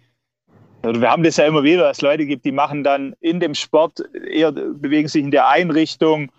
[0.82, 3.54] wir haben das ja immer wieder, dass es Leute gibt, die machen dann in dem
[3.54, 6.30] Sport eher, bewegen sich in der Einrichtung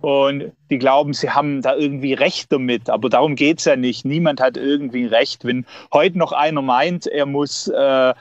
[0.00, 2.88] und die glauben, sie haben da irgendwie Recht damit.
[2.88, 4.04] Aber darum geht es ja nicht.
[4.06, 5.44] Niemand hat irgendwie Recht.
[5.44, 8.14] Wenn heute noch einer meint, er muss äh,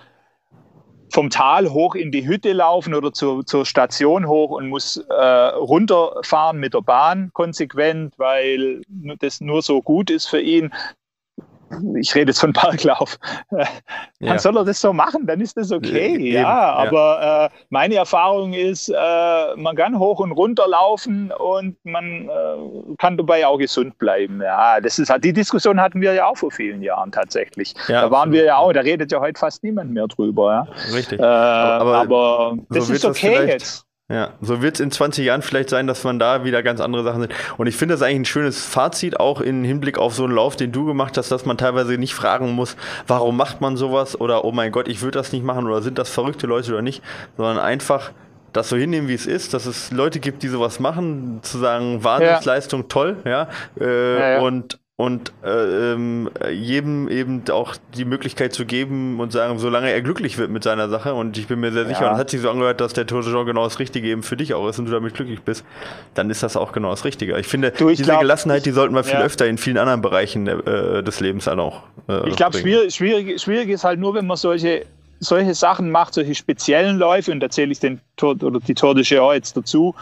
[1.12, 5.24] vom Tal hoch in die Hütte laufen oder zur, zur Station hoch und muss äh,
[5.24, 8.82] runterfahren mit der Bahn konsequent, weil
[9.20, 10.72] das nur so gut ist für ihn,
[12.00, 13.18] ich rede jetzt von Parklauf,
[13.50, 13.68] dann
[14.20, 14.40] ja.
[14.40, 16.14] soll er das so machen, dann ist das okay.
[16.16, 21.78] Eben, ja, aber äh, meine Erfahrung ist, äh, man kann hoch und runter laufen und
[21.84, 24.42] man äh, kann dabei auch gesund bleiben.
[24.42, 27.74] Ja, das ist halt, die Diskussion hatten wir ja auch vor vielen Jahren tatsächlich.
[27.88, 30.68] Ja, da waren wir ja auch, da redet ja heute fast niemand mehr drüber.
[30.68, 30.94] Ja.
[30.94, 31.20] Richtig.
[31.20, 33.89] Äh, aber, aber, das so ist okay jetzt.
[34.12, 37.04] Ja, so wird es in 20 Jahren vielleicht sein, dass man da wieder ganz andere
[37.04, 37.34] Sachen sind.
[37.58, 40.56] Und ich finde das eigentlich ein schönes Fazit, auch im Hinblick auf so einen Lauf,
[40.56, 42.76] den du gemacht hast, dass man teilweise nicht fragen muss,
[43.06, 46.00] warum macht man sowas oder oh mein Gott, ich würde das nicht machen oder sind
[46.00, 47.04] das verrückte Leute oder nicht,
[47.38, 48.12] sondern einfach
[48.52, 52.04] das so hinnehmen, wie es ist, dass es Leute gibt, die sowas machen, zu sagen,
[52.04, 52.88] Wahnsinnsleistung, ja.
[52.90, 53.48] toll, ja,
[53.80, 54.40] äh, ja, ja.
[54.40, 60.02] und und äh, ähm, jedem eben auch die Möglichkeit zu geben und sagen, solange er
[60.02, 62.12] glücklich wird mit seiner Sache und ich bin mir sehr sicher ja.
[62.12, 64.36] und hat sich so angehört, dass der Tour de Jean genau das Richtige eben für
[64.36, 65.64] dich auch ist und du damit glücklich bist,
[66.16, 67.40] dann ist das auch genau das Richtige.
[67.40, 69.22] Ich finde, du, ich diese glaub, Gelassenheit, die sollten wir viel ja.
[69.22, 71.84] öfter in vielen anderen Bereichen äh, des Lebens dann auch.
[72.10, 74.86] Äh, ich glaube, schwierig, schwierig, schwierig ist halt nur, wenn man solche
[75.22, 78.96] solche Sachen macht, solche speziellen Läufe, und da zähle ich den Tour oder die Tour
[78.96, 79.96] de Géant jetzt dazu,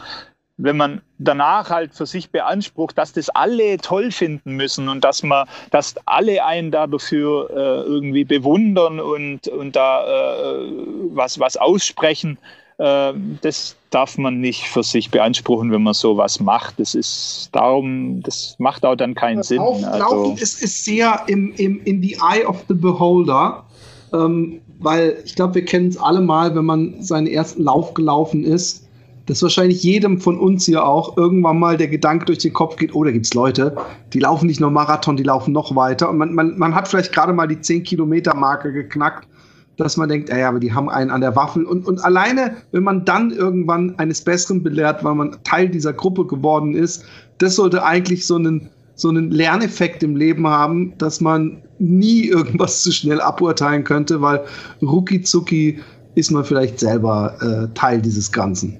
[0.58, 5.22] wenn man danach halt für sich beansprucht, dass das alle toll finden müssen und dass
[5.24, 10.72] man, dass alle einen da dafür äh, irgendwie bewundern und, und da äh,
[11.14, 12.40] was, was aussprechen,
[12.80, 16.80] äh, das darf man nicht für sich beanspruchen, wenn man sowas macht.
[16.80, 19.60] Das ist darum, das macht auch dann keinen Sinn.
[19.60, 23.64] Auflaufen also, ist, ist sehr im, im, in the eye of the beholder.
[24.12, 28.44] Ähm, weil ich glaube, wir kennen es alle mal, wenn man seinen ersten Lauf gelaufen
[28.44, 28.87] ist
[29.28, 32.96] dass wahrscheinlich jedem von uns hier auch irgendwann mal der Gedanke durch den Kopf geht,
[32.96, 33.76] oh, da gibt es Leute,
[34.14, 36.10] die laufen nicht nur Marathon, die laufen noch weiter.
[36.10, 39.28] Und man, man, man hat vielleicht gerade mal die 10-Kilometer-Marke geknackt,
[39.76, 41.66] dass man denkt, ja, aber die haben einen an der Waffel.
[41.66, 46.26] Und, und alleine, wenn man dann irgendwann eines Besseren belehrt, weil man Teil dieser Gruppe
[46.26, 47.04] geworden ist,
[47.38, 52.82] das sollte eigentlich so einen, so einen Lerneffekt im Leben haben, dass man nie irgendwas
[52.82, 54.44] zu schnell aburteilen könnte, weil
[54.82, 55.80] rucki zucki
[56.18, 58.80] ist man vielleicht selber äh, Teil dieses Ganzen.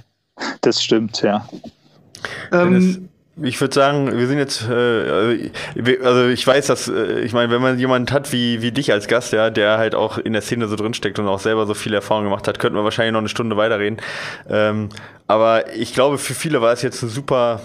[0.60, 1.48] das stimmt, ja.
[2.50, 3.08] Ähm,
[3.40, 5.50] ich würde sagen, wir sind jetzt, äh,
[6.02, 9.06] also ich weiß, dass, äh, ich meine, wenn man jemanden hat wie, wie dich als
[9.06, 11.94] Gast, ja, der halt auch in der Szene so drinsteckt und auch selber so viel
[11.94, 14.00] Erfahrung gemacht hat, könnten wir wahrscheinlich noch eine Stunde weiterreden.
[14.48, 14.88] Ähm,
[15.28, 17.60] aber ich glaube, für viele war es jetzt eine super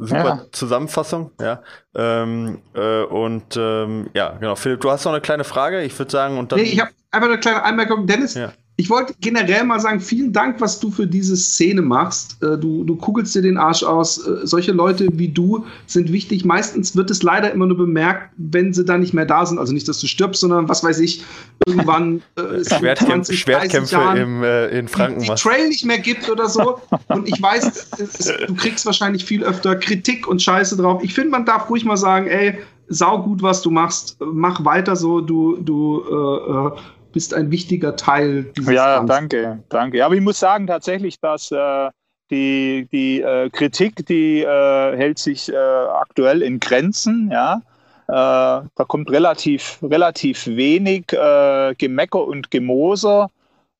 [0.00, 0.46] super ja.
[0.52, 1.62] Zusammenfassung, ja.
[1.94, 4.56] Ähm, äh, und ähm, ja, genau.
[4.56, 6.60] Philipp, du hast noch eine kleine Frage, ich würde sagen, und dann.
[6.60, 8.06] Nee, ich habe einfach eine kleine Anmerkung.
[8.06, 8.52] Dennis, ja.
[8.80, 12.42] Ich wollte generell mal sagen, vielen Dank, was du für diese Szene machst.
[12.42, 14.26] Äh, du, du kugelst dir den Arsch aus.
[14.26, 16.46] Äh, solche Leute wie du sind wichtig.
[16.46, 19.58] Meistens wird es leider immer nur bemerkt, wenn sie dann nicht mehr da sind.
[19.58, 21.22] Also nicht, dass du stirbst, sondern was weiß ich,
[21.66, 25.20] irgendwann äh, Schwertkämpf 20, Schwertkämpfe Jahren, im, äh, in Franken.
[25.20, 26.80] Die, die Trail nicht mehr gibt oder so.
[27.08, 31.04] Und ich weiß, es, du kriegst wahrscheinlich viel öfter Kritik und Scheiße drauf.
[31.04, 32.58] Ich finde, man darf ruhig mal sagen, ey,
[32.88, 34.16] sau gut, was du machst.
[34.20, 35.20] Mach weiter so.
[35.20, 36.80] Du, du, äh, äh
[37.12, 39.06] bist ein wichtiger Teil dieses Ja, Ganzen.
[39.08, 40.04] danke, danke.
[40.04, 41.90] Aber ich muss sagen tatsächlich, dass äh,
[42.30, 47.60] die, die äh, Kritik, die äh, hält sich äh, aktuell in Grenzen, ja.
[48.08, 53.30] Äh, da kommt relativ, relativ wenig äh, Gemecker und Gemoser.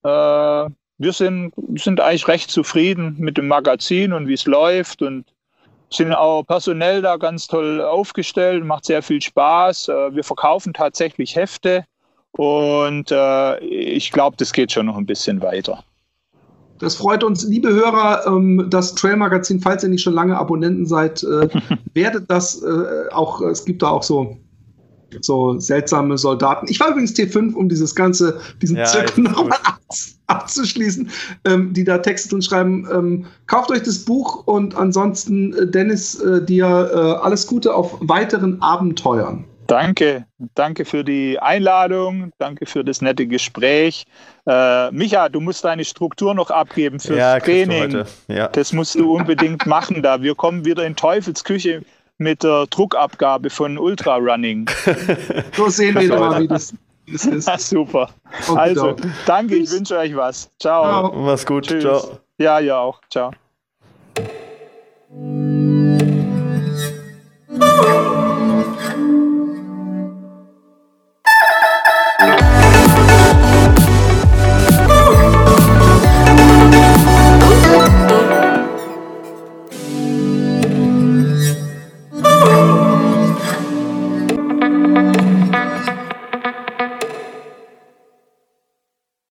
[0.02, 5.24] wir sind, sind eigentlich recht zufrieden mit dem Magazin und wie es läuft und
[5.90, 9.88] sind auch personell da ganz toll aufgestellt, macht sehr viel Spaß.
[9.88, 11.84] wir verkaufen tatsächlich Hefte.
[12.32, 15.82] Und äh, ich glaube, das geht schon noch ein bisschen weiter.
[16.80, 20.86] Das freut uns, liebe Hörer, ähm, das Trail Magazin, falls ihr nicht schon lange Abonnenten
[20.86, 21.48] seid, äh,
[21.94, 24.38] werdet das äh, auch, es gibt da auch so,
[25.20, 26.66] so seltsame Soldaten.
[26.70, 29.58] Ich war übrigens T5, um dieses ganze, diesen ja, Zirkel nochmal
[30.28, 31.10] abzuschließen,
[31.44, 32.88] ähm, die da Texte drin schreiben.
[32.90, 37.98] Ähm, kauft euch das Buch und ansonsten, äh, Dennis, äh, dir äh, alles Gute auf
[38.00, 39.44] weiteren Abenteuern.
[39.70, 40.26] Danke,
[40.56, 44.04] danke für die Einladung, danke für das nette Gespräch.
[44.44, 48.04] Äh, Micha, du musst deine Struktur noch abgeben fürs ja, Training.
[48.26, 48.48] Ja.
[48.48, 50.22] Das musst du unbedingt machen da.
[50.22, 51.82] Wir kommen wieder in Teufelsküche
[52.18, 54.68] mit der Druckabgabe von Ultra Running.
[55.56, 56.74] so sehen wir mal, wie das,
[57.06, 57.46] das ist.
[57.46, 58.10] Na, super.
[58.52, 60.50] Also, danke, ich wünsche euch was.
[60.58, 60.82] Ciao.
[60.82, 61.12] ciao.
[61.14, 61.68] Mach's gut.
[61.68, 61.82] Tschüss.
[61.82, 62.18] Ciao.
[62.38, 63.00] Ja, ja auch.
[63.08, 63.30] Ciao.